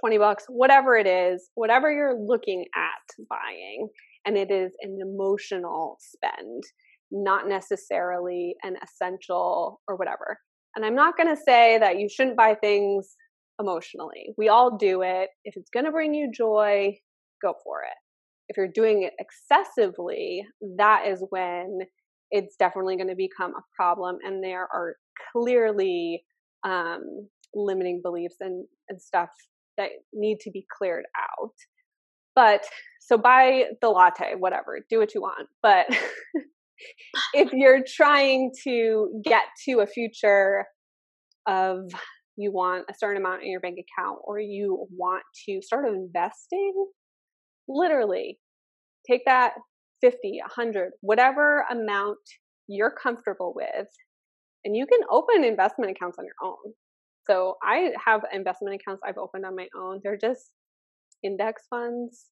20 0.00 0.18
bucks, 0.18 0.44
whatever 0.48 0.96
it 0.96 1.06
is, 1.06 1.50
whatever 1.54 1.90
you're 1.90 2.18
looking 2.18 2.66
at 2.76 3.24
buying, 3.30 3.88
and 4.26 4.36
it 4.36 4.50
is 4.50 4.72
an 4.82 4.98
emotional 5.00 5.96
spend, 6.00 6.62
not 7.10 7.48
necessarily 7.48 8.54
an 8.62 8.76
essential 8.82 9.80
or 9.88 9.96
whatever. 9.96 10.38
And 10.76 10.84
I'm 10.84 10.94
not 10.94 11.16
going 11.16 11.34
to 11.34 11.42
say 11.42 11.78
that 11.78 11.98
you 11.98 12.08
shouldn't 12.08 12.36
buy 12.36 12.54
things 12.54 13.16
emotionally. 13.58 14.34
We 14.36 14.48
all 14.48 14.76
do 14.76 15.02
it. 15.02 15.28
If 15.44 15.56
it's 15.56 15.70
going 15.70 15.86
to 15.86 15.92
bring 15.92 16.14
you 16.14 16.30
joy, 16.34 16.96
go 17.42 17.54
for 17.64 17.82
it. 17.82 17.96
If 18.48 18.56
you're 18.56 18.68
doing 18.68 19.04
it 19.04 19.14
excessively, 19.18 20.44
that 20.76 21.06
is 21.06 21.24
when 21.30 21.78
it's 22.32 22.56
definitely 22.56 22.96
going 22.96 23.08
to 23.08 23.14
become 23.14 23.52
a 23.52 23.62
problem. 23.76 24.18
And 24.24 24.42
there 24.42 24.62
are 24.62 24.96
clearly 25.32 26.24
um, 26.64 27.28
limiting 27.54 28.00
beliefs 28.02 28.36
and, 28.40 28.66
and 28.88 29.00
stuff 29.00 29.28
that 29.76 29.90
need 30.12 30.40
to 30.40 30.50
be 30.50 30.66
cleared 30.76 31.04
out. 31.16 31.52
But 32.34 32.64
so 33.00 33.18
buy 33.18 33.64
the 33.82 33.90
latte, 33.90 34.34
whatever, 34.38 34.80
do 34.88 34.98
what 34.98 35.14
you 35.14 35.20
want. 35.20 35.48
But 35.62 35.86
if 37.34 37.52
you're 37.52 37.84
trying 37.86 38.52
to 38.64 39.20
get 39.22 39.42
to 39.66 39.80
a 39.80 39.86
future 39.86 40.64
of 41.46 41.90
you 42.36 42.50
want 42.50 42.86
a 42.88 42.94
certain 42.96 43.20
amount 43.20 43.42
in 43.42 43.50
your 43.50 43.60
bank 43.60 43.76
account 43.78 44.18
or 44.24 44.40
you 44.40 44.86
want 44.96 45.22
to 45.46 45.60
start 45.60 45.86
investing, 45.86 46.72
literally 47.68 48.38
take 49.06 49.22
that 49.26 49.52
50, 50.02 50.40
100, 50.42 50.90
whatever 51.00 51.64
amount 51.70 52.18
you're 52.68 52.90
comfortable 52.90 53.54
with, 53.56 53.88
and 54.64 54.76
you 54.76 54.86
can 54.86 55.00
open 55.10 55.44
investment 55.44 55.90
accounts 55.90 56.18
on 56.18 56.26
your 56.26 56.34
own. 56.42 56.74
So 57.26 57.56
I 57.62 57.92
have 58.04 58.22
investment 58.34 58.74
accounts 58.74 59.00
I've 59.06 59.16
opened 59.16 59.46
on 59.46 59.56
my 59.56 59.68
own. 59.74 60.00
They're 60.02 60.18
just 60.20 60.52
index 61.22 61.62
funds, 61.70 62.26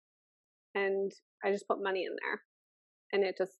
and 0.73 1.11
I 1.45 1.51
just 1.51 1.67
put 1.67 1.83
money 1.83 2.05
in 2.05 2.15
there, 2.23 2.41
and 3.13 3.23
it 3.23 3.35
just 3.37 3.53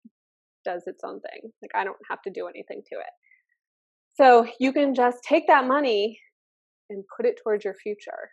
does 0.66 0.84
its 0.88 1.04
own 1.06 1.20
thing. 1.22 1.52
Like 1.62 1.72
I 1.76 1.84
don't 1.84 1.98
have 2.10 2.22
to 2.24 2.32
do 2.32 2.48
anything 2.48 2.82
to 2.92 3.00
it. 3.00 3.14
So 4.16 4.48
you 4.60 4.74
can 4.74 4.96
just 4.96 5.20
take 5.24 5.48
that 5.48 5.68
money 5.68 6.20
and 6.90 7.04
put 7.16 7.26
it 7.26 7.40
towards 7.44 7.66
your 7.66 7.76
future. 7.76 8.32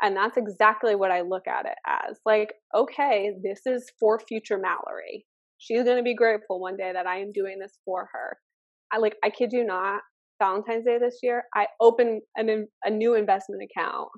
And 0.00 0.16
that's 0.16 0.36
exactly 0.36 0.94
what 0.94 1.10
I 1.10 1.22
look 1.22 1.48
at 1.48 1.66
it 1.66 1.74
as. 1.86 2.18
Like, 2.24 2.54
okay, 2.74 3.32
this 3.42 3.60
is 3.66 3.90
for 3.98 4.20
future 4.20 4.58
Mallory. 4.58 5.26
She's 5.58 5.82
going 5.82 5.96
to 5.96 6.04
be 6.04 6.14
grateful 6.14 6.60
one 6.60 6.76
day 6.76 6.92
that 6.92 7.06
I 7.06 7.18
am 7.18 7.32
doing 7.32 7.58
this 7.58 7.78
for 7.84 8.08
her. 8.12 8.38
I 8.92 8.98
like, 8.98 9.16
I 9.24 9.30
kid 9.30 9.52
you 9.52 9.64
not, 9.64 10.02
Valentine's 10.40 10.84
Day 10.84 10.98
this 10.98 11.18
year, 11.22 11.44
I 11.54 11.66
opened 11.80 12.22
an, 12.36 12.68
a 12.84 12.90
new 12.90 13.14
investment 13.14 13.62
account 13.62 14.08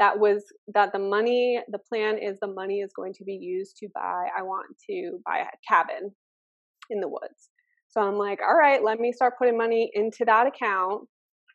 that 0.00 0.18
was 0.18 0.42
that 0.74 0.92
the 0.92 0.98
money, 0.98 1.60
the 1.68 1.78
plan 1.88 2.18
is 2.18 2.38
the 2.40 2.52
money 2.52 2.80
is 2.80 2.90
going 2.96 3.12
to 3.14 3.24
be 3.24 3.34
used 3.34 3.76
to 3.76 3.88
buy, 3.94 4.26
I 4.36 4.42
want 4.42 4.66
to 4.90 5.18
buy 5.24 5.38
a 5.38 5.72
cabin 5.72 6.10
in 6.90 7.00
the 7.00 7.08
woods. 7.08 7.50
So 7.88 8.00
I'm 8.00 8.16
like, 8.16 8.40
all 8.42 8.56
right, 8.56 8.82
let 8.82 8.98
me 8.98 9.12
start 9.12 9.34
putting 9.38 9.56
money 9.56 9.90
into 9.94 10.24
that 10.24 10.48
account, 10.48 11.02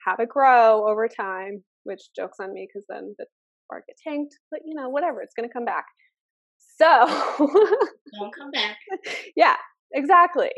have 0.08 0.22
it 0.22 0.30
grow 0.30 0.88
over 0.90 1.10
time, 1.10 1.64
which 1.84 2.02
jokes 2.16 2.38
on 2.40 2.54
me 2.54 2.68
because 2.68 2.86
then 2.88 3.14
the 3.18 3.26
market 3.72 3.96
tanked, 4.04 4.38
but 4.52 4.62
you 4.66 4.76
know, 4.76 4.90
whatever, 4.90 5.22
it's 5.22 5.34
going 5.34 5.48
to 5.48 5.54
come 5.54 5.66
back. 5.66 5.86
So, 6.78 7.06
don't 8.20 8.36
come 8.36 8.52
back. 8.52 8.78
Yeah, 9.36 9.56
exactly. 9.94 10.52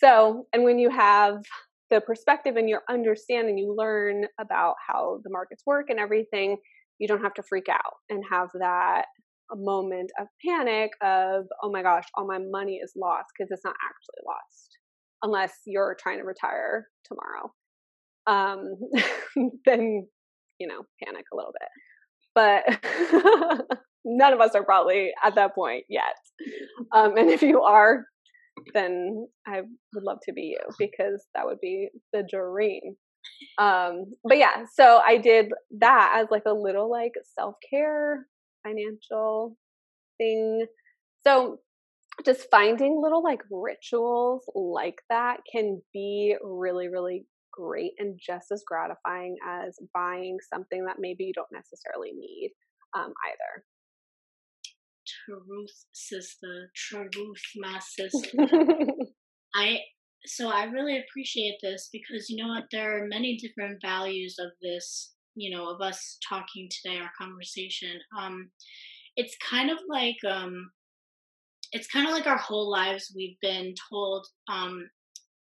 So, 0.00 0.46
and 0.52 0.64
when 0.64 0.78
you 0.78 0.90
have 0.90 1.42
the 1.90 2.00
perspective 2.00 2.56
and 2.56 2.68
your 2.68 2.82
understanding, 2.88 3.58
you 3.58 3.74
learn 3.76 4.24
about 4.40 4.74
how 4.86 5.20
the 5.24 5.30
markets 5.30 5.62
work 5.66 5.86
and 5.90 5.98
everything, 5.98 6.56
you 6.98 7.08
don't 7.08 7.22
have 7.22 7.34
to 7.34 7.42
freak 7.42 7.68
out 7.68 7.94
and 8.08 8.22
have 8.30 8.48
that 8.58 9.06
moment 9.54 10.10
of 10.18 10.26
panic 10.44 10.90
of, 11.02 11.44
oh 11.62 11.70
my 11.70 11.82
gosh, 11.82 12.04
all 12.16 12.26
my 12.26 12.38
money 12.38 12.80
is 12.82 12.92
lost 12.96 13.26
because 13.36 13.50
it's 13.50 13.64
not 13.64 13.74
actually 13.84 14.22
lost 14.26 14.78
unless 15.22 15.52
you're 15.66 15.96
trying 16.00 16.18
to 16.18 16.24
retire 16.24 16.86
tomorrow. 17.04 17.52
Um, 18.26 19.50
then, 19.66 20.06
you 20.58 20.66
know, 20.66 20.82
panic 21.04 21.24
a 21.32 21.36
little 21.36 21.52
bit. 21.52 21.68
But 22.34 22.64
none 24.04 24.32
of 24.32 24.40
us 24.40 24.54
are 24.54 24.64
probably 24.64 25.12
at 25.22 25.34
that 25.34 25.54
point 25.54 25.84
yet. 25.88 26.16
Um, 26.92 27.16
and 27.16 27.30
if 27.30 27.42
you 27.42 27.62
are, 27.62 28.04
then 28.74 29.26
I 29.46 29.60
would 29.94 30.04
love 30.04 30.18
to 30.24 30.32
be 30.32 30.42
you 30.42 30.58
because 30.78 31.24
that 31.34 31.44
would 31.46 31.60
be 31.60 31.88
the 32.12 32.26
dream. 32.28 32.96
Um, 33.58 34.14
but 34.24 34.38
yeah, 34.38 34.64
so 34.74 35.00
I 35.04 35.18
did 35.18 35.50
that 35.78 36.18
as 36.20 36.28
like 36.30 36.44
a 36.46 36.52
little 36.52 36.90
like 36.90 37.12
self 37.38 37.54
care 37.70 38.26
financial 38.66 39.56
thing. 40.18 40.66
So 41.24 41.58
just 42.24 42.48
finding 42.50 43.00
little 43.02 43.22
like 43.22 43.40
rituals 43.50 44.44
like 44.54 45.00
that 45.08 45.38
can 45.50 45.80
be 45.92 46.36
really, 46.42 46.88
really 46.88 47.26
great 47.52 47.92
and 47.98 48.18
just 48.24 48.50
as 48.50 48.64
gratifying 48.66 49.36
as 49.46 49.78
buying 49.94 50.38
something 50.52 50.84
that 50.86 50.96
maybe 50.98 51.24
you 51.24 51.32
don't 51.32 51.52
necessarily 51.52 52.12
need 52.12 52.52
um, 52.96 53.12
either. 53.26 53.64
Truth, 55.26 55.84
sister. 55.92 56.70
Truth, 56.74 57.42
my 57.56 57.78
sister. 57.80 58.46
I 59.54 59.80
so 60.24 60.48
I 60.48 60.64
really 60.64 60.98
appreciate 60.98 61.56
this 61.62 61.88
because 61.92 62.30
you 62.30 62.42
know 62.42 62.48
what? 62.48 62.64
There 62.70 63.02
are 63.02 63.08
many 63.08 63.36
different 63.36 63.82
values 63.82 64.36
of 64.38 64.50
this. 64.62 65.12
You 65.34 65.56
know, 65.56 65.70
of 65.70 65.80
us 65.80 66.18
talking 66.28 66.68
today, 66.70 66.98
our 66.98 67.10
conversation. 67.18 67.98
Um, 68.18 68.50
it's 69.16 69.34
kind 69.50 69.70
of 69.70 69.78
like 69.88 70.16
um, 70.28 70.70
it's 71.72 71.88
kind 71.88 72.06
of 72.06 72.12
like 72.12 72.26
our 72.26 72.36
whole 72.36 72.70
lives 72.70 73.12
we've 73.16 73.38
been 73.40 73.74
told 73.90 74.26
um 74.48 74.88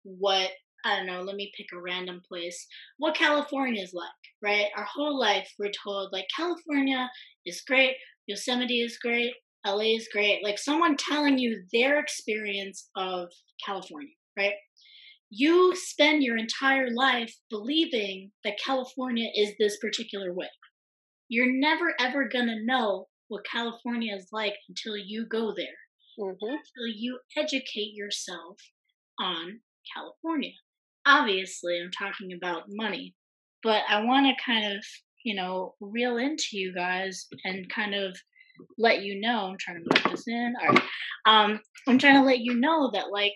what 0.03 0.49
I 0.85 0.97
don't 0.97 1.05
know, 1.07 1.21
let 1.21 1.35
me 1.35 1.51
pick 1.55 1.67
a 1.73 1.81
random 1.81 2.21
place. 2.27 2.67
What 2.97 3.15
California 3.15 3.81
is 3.81 3.93
like, 3.93 4.09
right? 4.41 4.67
Our 4.75 4.85
whole 4.85 5.17
life 5.17 5.49
we're 5.57 5.71
told 5.83 6.11
like 6.11 6.25
California 6.35 7.09
is 7.45 7.61
great, 7.61 7.95
Yosemite 8.27 8.81
is 8.81 8.97
great, 8.97 9.33
LA 9.65 9.95
is 9.95 10.09
great. 10.11 10.43
Like 10.43 10.57
someone 10.57 10.97
telling 10.97 11.37
you 11.37 11.63
their 11.71 11.99
experience 11.99 12.89
of 12.95 13.29
California, 13.65 14.13
right? 14.37 14.55
You 15.29 15.73
spend 15.75 16.21
your 16.21 16.37
entire 16.37 16.91
life 16.91 17.33
believing 17.49 18.31
that 18.43 18.59
California 18.63 19.29
is 19.35 19.53
this 19.57 19.77
particular 19.77 20.33
way. 20.33 20.49
You're 21.29 21.51
never 21.51 21.93
ever 21.99 22.27
gonna 22.27 22.61
know 22.63 23.07
what 23.29 23.45
California 23.45 24.15
is 24.15 24.27
like 24.31 24.55
until 24.67 24.97
you 24.97 25.25
go 25.25 25.53
there. 25.55 25.79
Mm-hmm. 26.19 26.45
Until 26.45 26.95
you 26.95 27.19
educate 27.37 27.93
yourself 27.95 28.57
on 29.19 29.61
California. 29.95 30.51
Obviously, 31.05 31.79
I'm 31.81 31.91
talking 31.91 32.33
about 32.33 32.63
money, 32.69 33.13
but 33.61 33.81
I 33.89 34.03
want 34.03 34.25
to 34.27 34.43
kind 34.43 34.75
of, 34.75 34.83
you 35.23 35.35
know, 35.35 35.75
reel 35.79 36.17
into 36.17 36.47
you 36.53 36.73
guys 36.73 37.27
and 37.43 37.69
kind 37.69 37.93
of 37.93 38.17
let 38.77 39.03
you 39.03 39.19
know. 39.19 39.47
I'm 39.47 39.57
trying 39.59 39.83
to 39.83 40.01
put 40.01 40.11
this 40.11 40.27
in. 40.27 40.53
All 40.61 40.73
right. 40.73 40.83
Um, 41.25 41.59
I'm 41.87 41.97
trying 41.97 42.15
to 42.15 42.25
let 42.25 42.39
you 42.39 42.53
know 42.55 42.91
that 42.93 43.11
like 43.11 43.33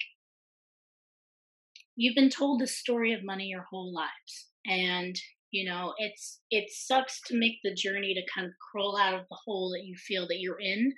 you've 1.95 2.15
been 2.15 2.29
told 2.29 2.61
the 2.61 2.67
story 2.67 3.13
of 3.13 3.23
money 3.23 3.45
your 3.45 3.65
whole 3.69 3.93
lives, 3.93 4.47
and 4.65 5.15
you 5.51 5.69
know 5.69 5.93
it's 5.97 6.39
it 6.51 6.69
sucks 6.69 7.21
to 7.27 7.37
make 7.37 7.55
the 7.63 7.73
journey 7.73 8.13
to 8.13 8.21
kind 8.33 8.47
of 8.47 8.53
crawl 8.71 8.97
out 8.97 9.13
of 9.13 9.21
the 9.29 9.37
hole 9.45 9.71
that 9.71 9.85
you 9.85 9.95
feel 9.97 10.27
that 10.27 10.39
you're 10.39 10.59
in, 10.59 10.93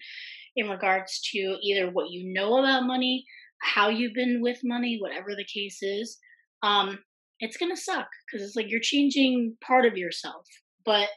in 0.56 0.70
regards 0.70 1.22
to 1.32 1.58
either 1.64 1.90
what 1.90 2.12
you 2.12 2.32
know 2.34 2.60
about 2.60 2.86
money, 2.86 3.26
how 3.62 3.90
you've 3.90 4.14
been 4.14 4.42
with 4.42 4.60
money, 4.64 4.98
whatever 5.00 5.30
the 5.36 5.46
case 5.46 5.80
is. 5.82 6.18
Um, 6.64 7.00
it's 7.40 7.58
gonna 7.58 7.78
suck 7.78 8.08
because 8.28 8.46
it's 8.46 8.56
like 8.56 8.70
you're 8.70 8.82
changing 8.82 9.58
part 9.66 9.86
of 9.86 9.98
yourself, 9.98 10.46
but 10.86 11.10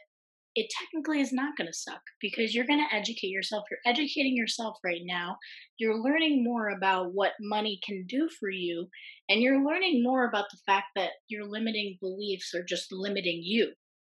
it 0.55 0.67
technically 0.79 1.19
is 1.19 1.33
not 1.33 1.55
to 1.67 1.73
suck 1.73 2.01
because 2.21 2.53
you're 2.53 2.65
to 2.79 2.95
educate 2.95 3.29
yourself. 3.29 3.63
You're 3.71 3.91
educating 3.91 4.35
yourself 4.37 4.77
right 4.83 5.01
now. 5.03 5.37
You're 5.79 5.99
learning 5.99 6.43
more 6.43 6.69
about 6.69 7.13
what 7.13 7.31
money 7.41 7.79
can 7.83 8.05
do 8.07 8.29
for 8.39 8.49
you. 8.49 8.87
And 9.29 9.41
you're 9.41 9.65
learning 9.65 10.03
more 10.03 10.27
about 10.27 10.45
the 10.51 10.59
fact 10.65 10.87
that 10.95 11.11
your 11.27 11.45
limiting 11.45 11.97
beliefs 11.99 12.53
are 12.53 12.63
just 12.63 12.91
limiting 12.91 13.41
you. 13.43 13.71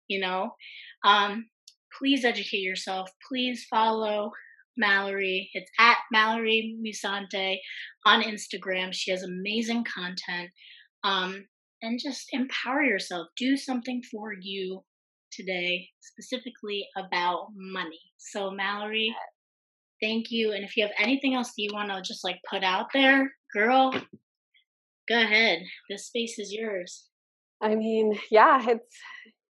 You 0.07 0.21
know, 0.21 0.51
um, 1.03 1.49
please 1.97 2.23
educate 2.23 2.61
yourself. 2.61 3.09
Please 3.27 3.65
follow 3.69 4.31
Mallory. 4.77 5.49
It's 5.53 5.69
at 5.77 5.97
Mallory 6.11 6.77
Musante 6.81 7.57
on 8.05 8.23
Instagram. 8.23 8.93
She 8.93 9.11
has 9.11 9.23
amazing 9.23 9.83
content. 9.83 10.51
Um, 11.03 11.45
and 11.81 11.99
just 12.01 12.27
empower 12.33 12.83
yourself. 12.83 13.27
Do 13.37 13.55
something 13.55 14.01
for 14.11 14.33
you 14.39 14.83
today, 15.31 15.87
specifically 16.01 16.85
about 16.97 17.47
money. 17.55 18.01
So, 18.17 18.51
Mallory, 18.51 19.15
thank 20.01 20.29
you. 20.29 20.51
And 20.51 20.63
if 20.63 20.75
you 20.75 20.83
have 20.83 20.93
anything 20.97 21.35
else 21.35 21.49
that 21.49 21.61
you 21.61 21.69
want 21.73 21.89
to 21.89 22.01
just 22.01 22.23
like 22.23 22.39
put 22.49 22.63
out 22.63 22.87
there, 22.93 23.31
girl, 23.53 23.91
go 25.07 25.21
ahead. 25.21 25.59
This 25.89 26.07
space 26.07 26.37
is 26.37 26.51
yours. 26.51 27.07
I 27.61 27.75
mean, 27.75 28.17
yeah, 28.31 28.63
it's 28.67 28.97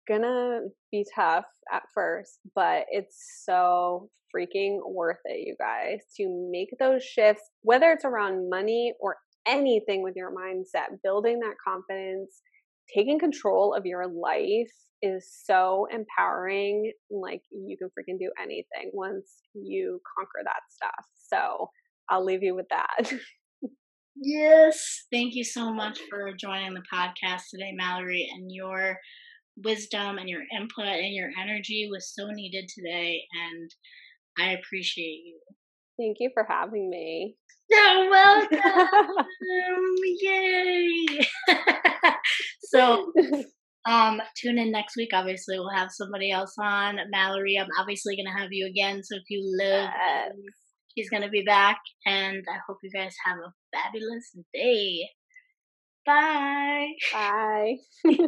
gonna 0.07 0.61
be 0.91 1.05
tough 1.15 1.45
at 1.71 1.83
first, 1.93 2.39
but 2.55 2.85
it's 2.89 3.43
so 3.45 4.09
freaking 4.35 4.79
worth 4.85 5.19
it, 5.25 5.47
you 5.47 5.55
guys, 5.59 5.99
to 6.17 6.49
make 6.51 6.69
those 6.79 7.03
shifts, 7.03 7.43
whether 7.61 7.91
it's 7.91 8.05
around 8.05 8.49
money 8.49 8.93
or 8.99 9.17
anything 9.47 10.03
with 10.03 10.15
your 10.15 10.31
mindset, 10.31 11.01
building 11.03 11.39
that 11.39 11.55
confidence, 11.65 12.41
taking 12.93 13.19
control 13.19 13.73
of 13.73 13.85
your 13.85 14.07
life 14.07 14.71
is 15.01 15.29
so 15.45 15.87
empowering. 15.91 16.91
Like 17.09 17.41
you 17.51 17.77
can 17.77 17.89
freaking 17.89 18.19
do 18.19 18.31
anything 18.41 18.91
once 18.93 19.41
you 19.53 20.01
conquer 20.17 20.41
that 20.43 20.61
stuff. 20.69 21.05
So 21.29 21.69
I'll 22.09 22.25
leave 22.25 22.43
you 22.43 22.55
with 22.55 22.67
that. 22.69 23.13
yes. 24.15 25.05
Thank 25.11 25.35
you 25.35 25.43
so 25.43 25.71
much 25.71 25.99
for 26.09 26.33
joining 26.33 26.73
the 26.73 26.83
podcast 26.91 27.43
today, 27.51 27.71
Mallory, 27.75 28.29
and 28.33 28.51
your 28.51 28.97
wisdom 29.63 30.17
and 30.17 30.29
your 30.29 30.41
input 30.55 30.85
and 30.85 31.13
your 31.13 31.29
energy 31.39 31.87
was 31.91 32.13
so 32.13 32.27
needed 32.27 32.69
today. 32.69 33.21
And 33.51 33.71
I 34.39 34.51
appreciate 34.53 35.21
you. 35.25 35.39
Thank 35.99 36.17
you 36.21 36.29
for 36.33 36.45
having 36.47 36.89
me. 36.89 37.35
You're 37.69 38.09
welcome. 38.09 38.59
Yay. 40.21 41.19
so 42.61 43.11
um 43.85 44.21
tune 44.41 44.57
in 44.57 44.71
next 44.71 44.95
week. 44.95 45.09
Obviously 45.13 45.59
we'll 45.59 45.69
have 45.75 45.91
somebody 45.91 46.31
else 46.31 46.55
on. 46.57 46.99
Mallory, 47.11 47.57
I'm 47.59 47.67
obviously 47.77 48.15
gonna 48.15 48.37
have 48.37 48.49
you 48.51 48.65
again. 48.65 49.03
So 49.03 49.17
if 49.17 49.23
you 49.29 49.41
live 49.57 49.89
yes. 49.93 50.31
she's 50.97 51.09
gonna 51.09 51.29
be 51.29 51.43
back. 51.43 51.79
And 52.05 52.43
I 52.49 52.59
hope 52.65 52.77
you 52.81 52.89
guys 52.91 53.15
have 53.25 53.37
a 53.37 53.53
fabulous 53.77 54.35
day. 54.53 55.09
Bye. 56.05 56.93
Bye. 57.13 58.27